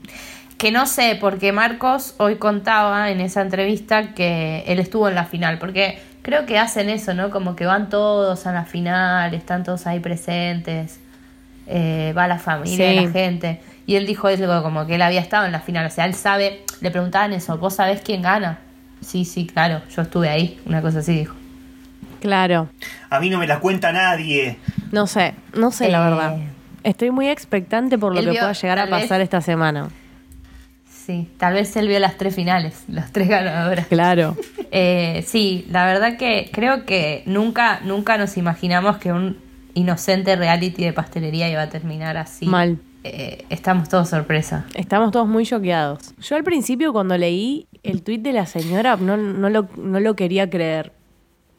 Que 0.59 0.71
no 0.73 0.87
sé, 0.87 1.17
porque 1.21 1.53
Marcos 1.53 2.15
hoy 2.19 2.37
contaba 2.37 3.11
en 3.11 3.21
esa 3.21 3.41
entrevista 3.43 4.13
que 4.15 4.63
él 4.67 4.79
estuvo 4.79 5.09
en 5.09 5.15
la 5.15 5.25
final, 5.25 5.59
porque 5.59 5.99
creo 6.23 6.47
que 6.47 6.59
hacen 6.59 6.89
eso, 6.91 7.15
¿no? 7.15 7.31
Como 7.31 7.57
que 7.57 7.67
van 7.67 7.89
todos 7.89 8.47
a 8.47 8.53
la 8.53 8.65
final, 8.65 9.33
están 9.35 9.65
todos 9.65 9.87
ahí 9.87 10.01
presentes, 10.01 11.01
eh, 11.67 12.13
va 12.17 12.27
la 12.29 12.39
familia 12.39 12.91
Sí. 12.91 13.07
la 13.07 13.11
gente. 13.13 13.61
Y 13.87 13.97
él 13.97 14.07
dijo 14.07 14.29
algo 14.29 14.63
como 14.63 14.87
que 14.87 14.95
él 14.97 15.03
había 15.03 15.21
estado 15.21 15.47
en 15.47 15.53
la 15.53 15.61
final, 15.61 15.87
o 15.87 15.91
sea, 15.91 16.05
él 16.05 16.15
sabe, 16.15 16.63
le 16.81 16.91
preguntaban 16.91 17.33
eso, 17.33 17.59
¿vos 17.59 17.75
sabés 17.75 18.03
quién 18.03 18.23
gana? 18.23 18.59
Sí, 19.01 19.25
sí, 19.25 19.47
claro, 19.47 19.81
yo 19.95 20.03
estuve 20.03 20.29
ahí, 20.29 20.61
una 20.67 20.83
cosa 20.83 20.99
así 21.01 21.13
dijo. 21.15 21.35
Claro. 22.21 22.69
A 23.09 23.19
mí 23.19 23.31
no 23.31 23.39
me 23.39 23.47
la 23.47 23.59
cuenta 23.61 23.93
nadie. 23.93 24.59
No 24.93 25.07
sé, 25.07 25.35
no 25.55 25.71
sé 25.71 25.89
la 25.89 25.99
Eh, 26.07 26.11
verdad. 26.11 26.37
Estoy 26.83 27.11
muy 27.11 27.29
expectante 27.29 27.97
por 27.99 28.15
lo 28.15 28.21
que 28.21 28.31
vio- 28.31 28.41
pueda 28.41 28.53
llegar 28.53 28.79
a 28.79 28.85
vez- 28.87 29.03
pasar 29.03 29.21
esta 29.23 29.41
semana. 29.41 29.89
Sí, 31.11 31.27
tal 31.39 31.55
vez 31.55 31.75
él 31.77 31.89
vio 31.89 31.99
las 31.99 32.17
tres 32.19 32.37
finales, 32.37 32.85
las 32.89 33.11
tres 33.11 33.29
ganadoras. 33.29 33.89
Claro. 33.89 34.37
Eh, 34.71 35.25
sí, 35.27 35.67
la 35.69 35.85
verdad 35.85 36.17
que 36.17 36.51
creo 36.53 36.87
que 36.87 37.25
nunca, 37.27 37.81
nunca 37.85 38.17
nos 38.17 38.37
imaginamos 38.37 38.99
que 38.99 39.13
un 39.13 39.37
inocente 39.75 40.37
reality 40.37 40.85
de 40.85 40.93
pastelería 40.93 41.51
iba 41.51 41.63
a 41.63 41.69
terminar 41.69 42.17
así. 42.17 42.47
Mal. 42.47 42.79
Eh, 43.03 43.45
estamos 43.51 43.89
todos 43.89 44.09
sorpresa. 44.09 44.67
Estamos 44.75 45.11
todos 45.11 45.27
muy 45.27 45.45
choqueados. 45.45 46.15
Yo 46.21 46.37
al 46.37 46.45
principio 46.45 46.93
cuando 46.93 47.19
leí 47.19 47.67
el 47.83 48.05
tuit 48.05 48.23
de 48.23 48.33
la 48.33 48.47
señora 48.47 48.97
no, 48.97 49.17
no, 49.17 49.51
lo, 49.51 49.69
no 49.79 49.99
lo 49.99 50.15
quería 50.15 50.49
creer. 50.49 50.93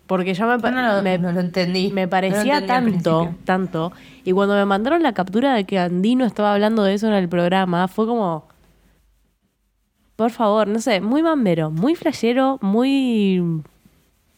Porque 0.07 0.33
ya 0.33 0.45
me, 0.45 0.57
no 0.71 0.95
lo, 0.95 1.01
me, 1.01 1.17
no 1.17 1.33
lo 1.33 1.41
entendí. 1.41 1.91
me 1.91 2.05
No 2.05 2.09
parecía 2.09 2.61
lo 2.61 2.67
tanto, 2.67 3.35
tanto. 3.43 3.91
Y 4.23 4.31
cuando 4.31 4.55
me 4.55 4.63
mandaron 4.63 5.03
la 5.03 5.11
captura 5.11 5.53
de 5.55 5.65
que 5.65 5.77
Andino 5.77 6.23
estaba 6.25 6.53
hablando 6.53 6.83
de 6.83 6.93
eso 6.93 7.07
en 7.07 7.13
el 7.15 7.27
programa, 7.27 7.89
fue 7.89 8.07
como... 8.07 8.50
Por 10.21 10.29
favor, 10.31 10.67
no 10.67 10.79
sé, 10.79 11.01
muy 11.01 11.23
mambero, 11.23 11.71
muy 11.71 11.95
flashero, 11.95 12.59
muy... 12.61 13.41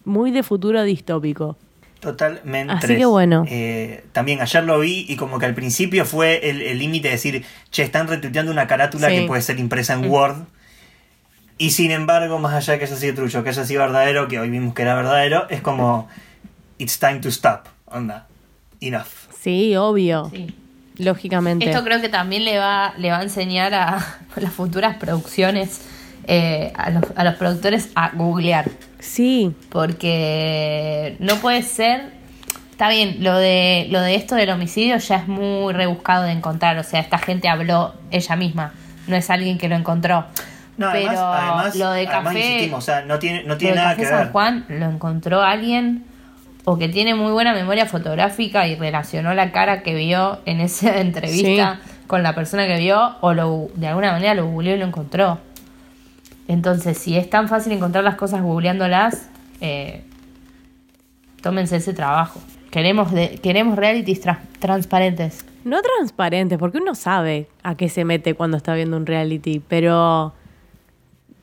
Muy 0.06 0.32
de 0.32 0.44
futuro 0.44 0.82
distópico. 0.84 1.58
Totalmente. 2.00 2.74
Así 2.74 2.96
que 2.96 3.06
bueno. 3.06 3.46
Eh, 3.50 4.04
también 4.14 4.40
ayer 4.42 4.64
lo 4.64 4.80
vi 4.80 5.06
y 5.08 5.16
como 5.18 5.40
que 5.40 5.46
al 5.46 5.54
principio 5.54 6.06
fue 6.06 6.50
el 6.50 6.62
el 6.62 6.80
límite 6.80 7.08
de 7.10 7.14
decir, 7.14 7.46
che, 7.70 7.84
están 7.84 8.08
retuiteando 8.08 8.52
una 8.52 8.66
carátula 8.68 9.10
Sí. 9.10 9.16
que 9.16 9.28
puede 9.28 9.42
ser 9.42 9.60
impresa 9.60 9.94
en 9.94 10.10
Word. 10.10 10.44
Y 11.58 11.72
sin 11.72 11.92
embargo, 11.92 12.40
más 12.40 12.54
allá 12.54 12.74
de 12.74 12.80
que 12.80 12.86
haya 12.86 12.96
sido 12.96 13.14
trucho, 13.16 13.44
que 13.44 13.50
haya 13.50 13.66
sido 13.66 13.82
verdadero, 13.82 14.28
que 14.28 14.40
hoy 14.40 14.50
vimos 14.50 14.74
que 14.74 14.82
era 14.82 14.96
verdadero, 14.96 15.50
es 15.50 15.62
como, 15.62 16.08
it's 16.78 16.98
time 17.00 17.20
to 17.20 17.30
stop. 17.30 17.68
Onda. 17.86 18.28
Enough. 18.82 19.30
Sí, 19.40 19.76
obvio. 19.76 20.30
Sí. 20.34 20.54
Lógicamente. 20.98 21.70
Esto 21.70 21.84
creo 21.84 22.02
que 22.02 22.10
también 22.10 22.46
le 22.46 22.58
va, 22.60 22.94
le 22.98 23.10
va 23.10 23.20
a 23.20 23.24
enseñar 23.24 23.74
a 23.74 24.06
las 24.36 24.54
futuras 24.54 24.98
producciones, 24.98 25.82
eh, 26.26 26.72
a, 26.76 26.90
los, 26.92 27.04
a 27.16 27.24
los 27.24 27.36
productores 27.36 27.90
a 27.96 28.12
googlear. 28.14 28.70
Sí, 29.00 29.54
Porque 29.70 31.16
no 31.20 31.36
puede 31.38 31.64
ser. 31.64 32.12
Está 32.72 32.90
bien, 32.90 33.18
lo 33.20 33.38
de, 33.38 33.88
lo 33.92 34.02
de 34.02 34.16
esto 34.16 34.36
del 34.36 34.50
homicidio 34.50 34.98
ya 34.98 35.18
es 35.18 35.28
muy 35.28 35.74
rebuscado 35.74 36.24
de 36.24 36.32
encontrar. 36.32 36.78
O 36.80 36.84
sea, 36.84 37.00
esta 37.02 37.18
gente 37.18 37.48
habló 37.48 37.94
ella 38.10 38.36
misma. 38.36 38.74
No 39.08 39.16
es 39.16 39.30
alguien 39.30 39.58
que 39.58 39.68
lo 39.70 39.76
encontró. 39.76 40.26
No, 40.78 40.90
Pero 40.92 41.10
además, 41.10 41.20
además, 41.20 41.76
lo 41.76 41.92
de 41.92 42.08
además 42.08 42.24
café. 42.34 42.40
insistimos, 42.40 42.78
o 42.80 42.82
sea, 42.82 43.02
no 43.02 43.20
tiene, 43.20 43.44
no 43.44 43.50
lo 43.50 43.58
tiene 43.58 43.76
de 43.76 43.80
nada 43.82 43.92
Café 43.92 44.02
que 44.02 44.08
San 44.08 44.20
ver. 44.20 44.32
Juan 44.32 44.66
lo 44.70 44.86
encontró 44.90 45.42
alguien 45.44 46.04
o 46.66 46.78
que 46.78 46.88
tiene 46.90 47.14
muy 47.16 47.32
buena 47.32 47.54
memoria 47.54 47.86
fotográfica 47.86 48.68
y 48.68 48.76
relacionó 48.76 49.34
la 49.34 49.52
cara 49.52 49.84
que 49.84 49.96
vio 49.96 50.40
en 50.46 50.60
esa 50.62 50.98
entrevista 51.02 51.80
con 52.08 52.24
la 52.24 52.36
persona 52.36 52.68
que 52.68 52.78
vio 52.78 53.16
o 53.22 53.34
lo, 53.34 53.68
de 53.76 53.88
alguna 53.88 54.12
manera 54.12 54.34
lo 54.34 54.46
googleó 54.48 54.76
y 54.76 54.80
lo 54.80 54.86
encontró. 54.86 55.40
Entonces, 56.48 56.98
si 56.98 57.18
es 57.18 57.30
tan 57.30 57.48
fácil 57.48 57.74
encontrar 57.74 58.04
las 58.04 58.16
cosas 58.16 58.42
googleándolas, 58.42 59.30
eh, 59.62 60.04
tómense 61.42 61.78
ese 61.78 61.94
trabajo. 61.94 62.40
Queremos, 62.72 63.12
de- 63.12 63.40
queremos 63.42 63.78
realities 63.78 64.24
tra- 64.26 64.40
transparentes. 64.60 65.46
No 65.64 65.82
transparente, 65.82 66.58
porque 66.58 66.80
uno 66.80 66.96
sabe 66.96 67.48
a 67.64 67.76
qué 67.76 67.88
se 67.88 68.04
mete 68.04 68.34
cuando 68.34 68.58
está 68.58 68.74
viendo 68.74 68.98
un 68.98 69.06
reality, 69.06 69.62
pero 69.66 70.34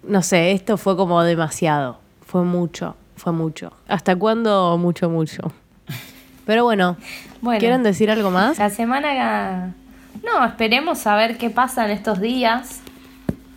no 0.02 0.22
sé, 0.22 0.52
esto 0.52 0.76
fue 0.76 0.96
como 0.96 1.22
demasiado. 1.22 1.98
Fue 2.26 2.42
mucho, 2.44 2.96
fue 3.20 3.32
mucho. 3.32 3.72
¿Hasta 3.86 4.16
cuándo 4.16 4.76
mucho, 4.78 5.08
mucho? 5.10 5.52
Pero 6.46 6.64
bueno, 6.64 6.96
Bueno. 7.42 7.60
¿quieren 7.60 7.82
decir 7.82 8.10
algo 8.10 8.30
más? 8.30 8.58
La 8.58 8.70
semana 8.70 9.74
No, 10.24 10.44
esperemos 10.44 11.06
a 11.06 11.14
ver 11.14 11.36
qué 11.38 11.50
pasa 11.50 11.84
en 11.84 11.90
estos 11.92 12.20
días. 12.20 12.80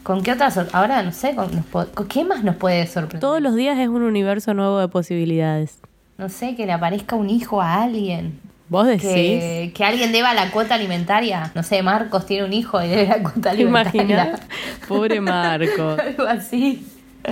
¿Con 0.04 0.22
qué 0.22 0.34
otras? 0.34 0.60
Ahora 0.74 1.02
no 1.02 1.12
sé, 1.14 1.34
con, 1.34 1.50
nos 1.56 1.66
¿con 1.88 2.08
qué 2.08 2.26
más 2.26 2.44
nos 2.44 2.58
puede 2.58 2.86
sorprender? 2.88 3.22
Todos 3.22 3.42
los 3.42 3.56
días 3.56 3.80
es 3.80 3.88
un 3.88 4.04
universo 4.04 4.54
nuevo 4.54 4.80
de 4.80 4.90
posibilidades. 4.90 5.80
No 6.18 6.28
sé, 6.30 6.56
que 6.56 6.66
le 6.66 6.74
aparezca 6.74 7.16
un 7.16 7.30
hijo 7.30 7.62
a 7.62 7.82
alguien. 7.84 8.40
¿Vos 8.70 8.86
decís? 8.88 9.04
Que, 9.10 9.72
que 9.74 9.86
alguien 9.86 10.12
deba 10.12 10.34
la 10.34 10.52
cuota 10.52 10.76
alimentaria. 10.76 11.52
No 11.56 11.64
sé, 11.64 11.82
Marcos 11.84 12.26
tiene 12.26 12.46
un 12.46 12.54
hijo 12.54 12.82
y 12.82 12.88
debe 12.90 13.08
la 13.08 13.24
cuota 13.24 13.42
¿Te 13.42 13.50
alimentaria. 13.50 14.02
imaginas? 14.04 14.42
Pobre 14.88 15.22
Marco. 15.22 15.96
Algo 16.06 16.24
así. 16.28 16.86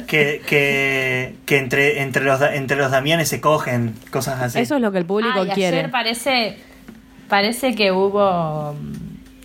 Que, 0.08 0.42
que, 0.48 1.36
que 1.46 1.58
entre, 1.58 2.02
entre, 2.02 2.24
los, 2.24 2.42
entre 2.42 2.78
los 2.78 2.92
Damianes 2.92 3.28
se 3.28 3.42
cogen, 3.42 3.94
cosas 4.10 4.42
así. 4.42 4.60
Eso 4.60 4.76
es 4.76 4.82
lo 4.82 4.92
que 4.92 5.00
el 5.00 5.06
público 5.06 5.42
Ah, 5.42 5.46
y 5.46 5.50
quiere. 5.50 5.80
Ayer 5.80 5.92
parece, 5.92 6.58
parece 7.28 7.76
que 7.76 7.92
hubo. 7.92 8.76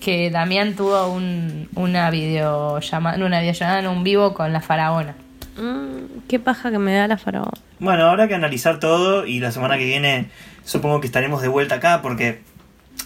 Que 0.01 0.31
Damián 0.31 0.75
tuvo 0.77 1.09
un, 1.09 1.69
una 1.75 2.11
videollamada, 2.11 3.17
no 3.17 3.27
una 3.27 3.41
videollamada, 3.41 3.81
en 3.81 3.89
un 3.89 4.05
vivo 4.05 4.35
con 4.35 4.53
la 4.53 4.61
faraona. 4.61 5.17
Mm, 5.57 6.21
qué 6.29 6.39
paja 6.39 6.71
que 6.71 6.79
me 6.79 6.95
da 6.95 7.09
la 7.09 7.17
faraón. 7.17 7.51
Bueno, 7.81 8.05
habrá 8.09 8.29
que 8.29 8.35
analizar 8.35 8.79
todo 8.79 9.27
y 9.27 9.41
la 9.41 9.51
semana 9.51 9.77
que 9.79 9.85
viene 9.85 10.31
supongo 10.65 11.01
que 11.01 11.07
estaremos 11.09 11.43
de 11.43 11.49
vuelta 11.49 11.77
acá 11.77 12.03
porque 12.03 12.41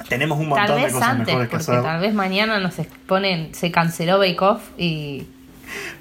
tenemos 0.08 0.38
un 0.38 0.48
montón 0.48 0.66
Tal 0.66 0.76
de 0.82 0.90
cosas 0.92 1.08
antes, 1.08 1.26
mejores 1.28 1.48
que 1.48 1.56
porque 1.56 1.72
hacer. 1.72 1.82
tal 1.82 2.00
vez 2.00 2.12
mañana 2.14 2.58
nos 2.60 2.78
exponen, 2.78 3.54
se 3.54 3.70
canceló 3.70 4.18
Bake 4.18 4.40
Off 4.42 4.62
y 4.78 5.26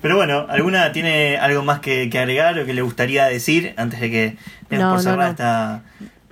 Pero 0.01 0.15
bueno, 0.15 0.45
¿alguna 0.49 0.91
tiene 0.91 1.37
algo 1.37 1.63
más 1.63 1.79
que, 1.79 2.09
que 2.09 2.19
agregar 2.19 2.57
o 2.59 2.65
que 2.65 2.73
le 2.73 2.81
gustaría 2.81 3.25
decir 3.25 3.73
antes 3.77 3.99
de 3.99 4.09
que 4.11 4.37
No, 4.69 4.91
por 4.91 5.01
cerrar 5.01 5.17
no. 5.25 5.31
esta 5.31 5.81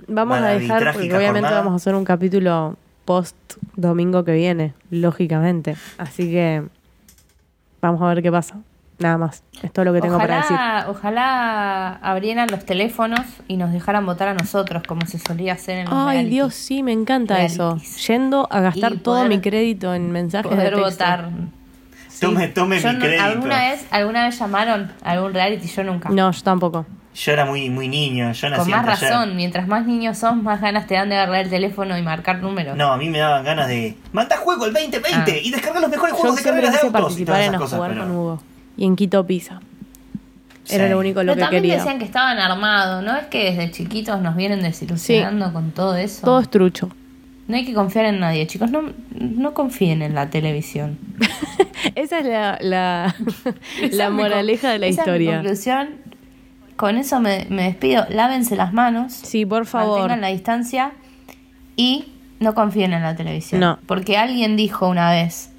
Vamos 0.08 0.38
a 0.38 0.46
dejar, 0.48 0.92
porque 0.92 1.06
obviamente 1.08 1.40
jornada? 1.40 1.58
vamos 1.58 1.72
a 1.74 1.76
hacer 1.76 1.94
un 1.94 2.04
capítulo 2.04 2.76
post 3.04 3.36
domingo 3.76 4.24
que 4.24 4.32
viene, 4.32 4.72
lógicamente. 4.90 5.76
Así 5.98 6.30
que 6.30 6.62
vamos 7.80 8.00
a 8.02 8.06
ver 8.06 8.22
qué 8.22 8.30
pasa. 8.32 8.56
Nada 8.98 9.16
más. 9.16 9.44
Es 9.62 9.72
todo 9.72 9.84
lo 9.84 9.92
que 9.92 10.00
tengo 10.00 10.18
para 10.18 10.38
decir. 10.38 10.56
ojalá, 10.56 10.86
ojalá 10.88 11.88
abrieran 12.02 12.48
los 12.50 12.64
teléfonos 12.64 13.20
y 13.46 13.56
nos 13.56 13.70
dejaran 13.72 14.04
votar 14.04 14.26
a 14.28 14.34
nosotros, 14.34 14.82
como 14.88 15.06
se 15.06 15.18
solía 15.20 15.52
hacer 15.52 15.78
en 15.78 15.84
los 15.84 15.94
Ay, 15.94 16.12
reality. 16.16 16.30
Dios, 16.30 16.54
sí, 16.54 16.82
me 16.82 16.92
encanta 16.92 17.42
eso. 17.44 17.76
Yendo 18.08 18.48
a 18.50 18.60
gastar 18.60 18.94
Y 18.94 18.96
todo 18.98 19.16
poder- 19.18 19.28
mi 19.28 19.40
crédito 19.40 19.94
en 19.94 20.10
mensajes 20.10 20.50
de 20.50 20.56
poder 20.56 20.74
texto. 20.74 20.90
votar. 20.90 21.28
Tome, 22.20 22.48
tome 22.48 22.80
Yo 22.80 22.88
mi 22.88 22.94
no- 22.94 23.00
crédito. 23.00 23.22
¿alguna, 23.24 23.70
vez, 23.70 23.86
¿Alguna 23.90 24.24
vez 24.26 24.38
llamaron 24.38 24.92
a 25.02 25.10
algún 25.12 25.32
reality? 25.34 25.68
Yo 25.68 25.84
nunca. 25.84 26.08
No, 26.10 26.30
yo 26.30 26.42
tampoco. 26.42 26.86
Yo 27.14 27.32
era 27.32 27.44
muy, 27.44 27.68
muy 27.68 27.88
niño, 27.88 28.30
yo 28.32 28.48
nací 28.48 28.60
Con 28.62 28.70
más 28.70 29.02
en 29.02 29.08
razón, 29.08 29.36
mientras 29.36 29.66
más 29.66 29.84
niños 29.86 30.18
sos, 30.18 30.36
más 30.36 30.60
ganas 30.60 30.86
te 30.86 30.94
dan 30.94 31.08
de 31.08 31.16
agarrar 31.16 31.44
el 31.44 31.50
teléfono 31.50 31.98
y 31.98 32.02
marcar 32.02 32.38
números. 32.40 32.76
No, 32.76 32.92
a 32.92 32.96
mí 32.96 33.08
me 33.08 33.18
daban 33.18 33.44
ganas 33.44 33.66
de 33.66 33.96
mandar 34.12 34.38
juego 34.38 34.66
el 34.66 34.72
2020 34.72 35.32
Ah. 35.32 35.36
y 35.42 35.50
descargar 35.50 35.80
los 35.82 35.90
mejores 35.90 36.12
Yo 36.14 36.18
juegos 36.20 36.36
de 36.36 36.42
carreras 36.44 36.72
de 36.72 36.78
autos 36.78 36.90
y 36.90 37.02
participar 37.24 37.36
en 37.40 37.42
esas 37.42 37.54
a 37.54 37.58
cosas. 37.58 37.76
jugar 37.76 37.90
pero- 37.92 38.02
con 38.04 38.10
Hugo. 38.16 38.42
Y 38.76 38.84
en 38.84 38.94
Quito 38.96 39.26
Pizza. 39.26 39.60
Era 40.70 40.84
Sí. 40.84 40.90
lo 40.90 40.98
único 40.98 41.22
lo 41.22 41.32
Pero 41.32 41.34
que 41.36 41.40
también 41.40 41.62
quería. 41.62 41.76
decían 41.78 41.98
que 41.98 42.04
estaban 42.04 42.38
armados, 42.38 43.02
¿no? 43.02 43.16
Es 43.16 43.26
que 43.26 43.44
desde 43.52 43.70
chiquitos 43.72 44.20
nos 44.20 44.36
vienen 44.36 44.62
desilusionando 44.62 45.52
con 45.52 45.72
todo 45.72 45.96
eso. 45.96 46.24
Todo 46.24 46.38
es 46.40 46.48
trucho. 46.50 46.90
No 47.48 47.56
hay 47.56 47.64
que 47.64 47.72
confiar 47.72 48.04
en 48.04 48.20
nadie, 48.20 48.46
chicos. 48.46 48.70
No, 48.70 48.82
no 49.18 49.54
confíen 49.54 50.02
en 50.02 50.14
la 50.14 50.28
televisión. 50.30 50.98
Esa 51.94 52.18
es 52.20 52.26
la, 52.26 52.58
la, 52.60 53.14
la 53.92 54.10
moraleja 54.10 54.70
de 54.70 54.78
la 54.78 54.86
esa 54.86 55.02
es 55.02 55.06
mi 55.08 55.12
historia. 55.12 55.36
conclusión. 55.38 55.88
Con 56.76 56.96
eso 56.96 57.20
me, 57.20 57.46
me 57.50 57.64
despido. 57.64 58.06
Lávense 58.08 58.54
las 58.56 58.72
manos. 58.72 59.12
Sí, 59.12 59.44
por 59.44 59.66
favor. 59.66 59.98
Mantengan 60.00 60.20
la 60.20 60.28
distancia 60.28 60.92
y 61.76 62.12
no 62.40 62.54
confíen 62.54 62.92
en 62.92 63.02
la 63.02 63.16
televisión. 63.16 63.60
No. 63.60 63.78
Porque 63.86 64.16
alguien 64.16 64.56
dijo 64.56 64.88
una 64.88 65.10
vez, 65.10 65.50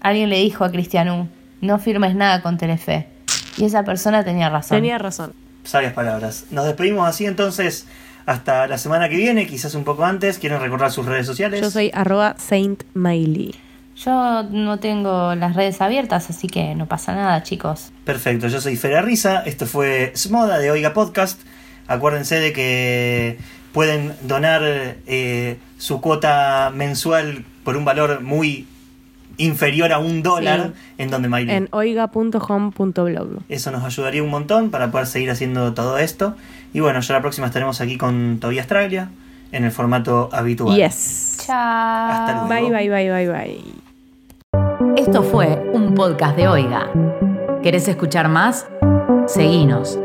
alguien 0.00 0.30
le 0.30 0.38
dijo 0.38 0.64
a 0.64 0.70
Cristianú, 0.70 1.28
no 1.60 1.78
firmes 1.78 2.14
nada 2.14 2.40
con 2.40 2.56
Telefe. 2.56 3.08
Y 3.56 3.64
esa 3.64 3.82
persona 3.84 4.24
tenía 4.24 4.48
razón. 4.48 4.78
Tenía 4.78 4.98
razón. 4.98 5.32
Sabias 5.64 5.92
palabras. 5.92 6.46
Nos 6.50 6.66
despedimos 6.66 7.08
así 7.08 7.26
entonces 7.26 7.86
hasta 8.24 8.66
la 8.68 8.78
semana 8.78 9.08
que 9.08 9.16
viene, 9.16 9.46
quizás 9.46 9.74
un 9.74 9.82
poco 9.84 10.04
antes. 10.04 10.38
¿Quieren 10.38 10.60
recordar 10.60 10.92
sus 10.92 11.04
redes 11.06 11.26
sociales? 11.26 11.60
Yo 11.60 11.70
soy 11.70 11.90
arroba 11.92 12.36
Saint 12.38 12.84
Miley. 12.94 13.54
Yo 13.96 14.42
no 14.44 14.78
tengo 14.78 15.34
las 15.34 15.54
redes 15.54 15.80
abiertas, 15.80 16.30
así 16.30 16.48
que 16.48 16.74
no 16.74 16.86
pasa 16.86 17.14
nada, 17.14 17.42
chicos. 17.42 17.92
Perfecto, 18.04 18.48
yo 18.48 18.60
soy 18.60 18.76
Fera 18.76 19.02
Risa, 19.02 19.42
esto 19.44 19.66
fue 19.66 20.12
Smoda 20.16 20.58
de 20.58 20.70
Oiga 20.70 20.94
Podcast. 20.94 21.40
Acuérdense 21.86 22.36
de 22.36 22.52
que 22.52 23.38
pueden 23.72 24.14
donar 24.22 24.62
eh, 24.64 25.58
su 25.78 26.00
cuota 26.00 26.72
mensual 26.74 27.44
por 27.64 27.76
un 27.76 27.84
valor 27.84 28.22
muy 28.22 28.66
inferior 29.38 29.92
a 29.92 29.98
un 29.98 30.22
dólar 30.22 30.72
en 30.98 31.10
donde 31.10 31.28
Miley. 31.28 31.54
En 31.54 31.68
oiga.home.blog. 31.72 33.42
Eso 33.48 33.70
nos 33.70 33.84
ayudaría 33.84 34.22
un 34.22 34.30
montón 34.30 34.70
para 34.70 34.90
poder 34.90 35.06
seguir 35.06 35.30
haciendo 35.30 35.74
todo 35.74 35.98
esto. 35.98 36.36
Y 36.72 36.80
bueno, 36.80 37.00
ya 37.00 37.14
la 37.14 37.20
próxima 37.20 37.46
estaremos 37.46 37.80
aquí 37.80 37.98
con 37.98 38.38
Tobias 38.40 38.66
Traglia 38.66 39.10
en 39.52 39.64
el 39.64 39.70
formato 39.70 40.30
habitual. 40.32 40.76
Yes. 40.76 41.38
Chao. 41.46 42.10
Hasta 42.10 42.46
luego. 42.46 42.70
Bye, 42.70 42.88
bye, 42.88 43.10
bye, 43.10 43.10
bye, 43.10 43.28
bye. 43.28 43.81
Esto 44.96 45.22
fue 45.22 45.70
un 45.72 45.94
podcast 45.94 46.36
de 46.36 46.48
Oiga. 46.48 46.90
¿Querés 47.62 47.88
escuchar 47.88 48.28
más? 48.28 48.68
Seguinos. 49.26 49.98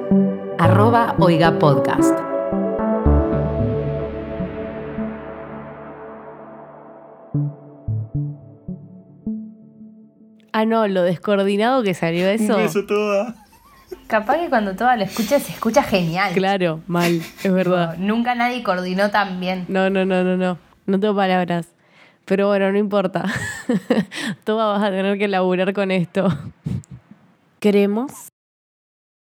Arroba 0.58 1.16
Oiga 1.20 1.60
Podcast. 1.60 2.18
Ah, 10.54 10.66
no, 10.66 10.88
lo 10.88 11.04
descoordinado 11.04 11.84
que 11.84 11.94
salió 11.94 12.28
eso. 12.28 12.56
Un 12.56 12.64
beso 12.64 12.86
toda. 12.86 13.36
Capaz 14.08 14.38
que 14.38 14.50
cuando 14.50 14.76
toda 14.76 14.96
lo 14.96 15.04
escucha 15.04 15.40
se 15.40 15.52
escucha 15.52 15.84
genial. 15.84 16.34
Claro, 16.34 16.82
mal, 16.88 17.22
es 17.44 17.54
verdad. 17.54 17.96
Nunca 17.98 18.36
nadie 18.36 18.64
coordinó 18.64 19.12
tan 19.12 19.40
bien. 19.40 19.66
No, 19.68 19.90
no, 19.90 20.06
no, 20.06 20.24
no, 20.24 20.38
no. 20.38 20.58
No 20.86 21.00
tengo 21.00 21.16
palabras. 21.16 21.68
Pero 22.28 22.48
bueno, 22.48 22.70
no 22.74 22.78
importa. 22.78 23.24
Toda 24.44 24.74
vas 24.74 24.84
a 24.84 24.92
tener 24.92 25.18
que 25.18 25.30
laburar 25.30 25.74
con 25.74 25.92
esto. 25.92 26.28
Queremos 27.62 28.28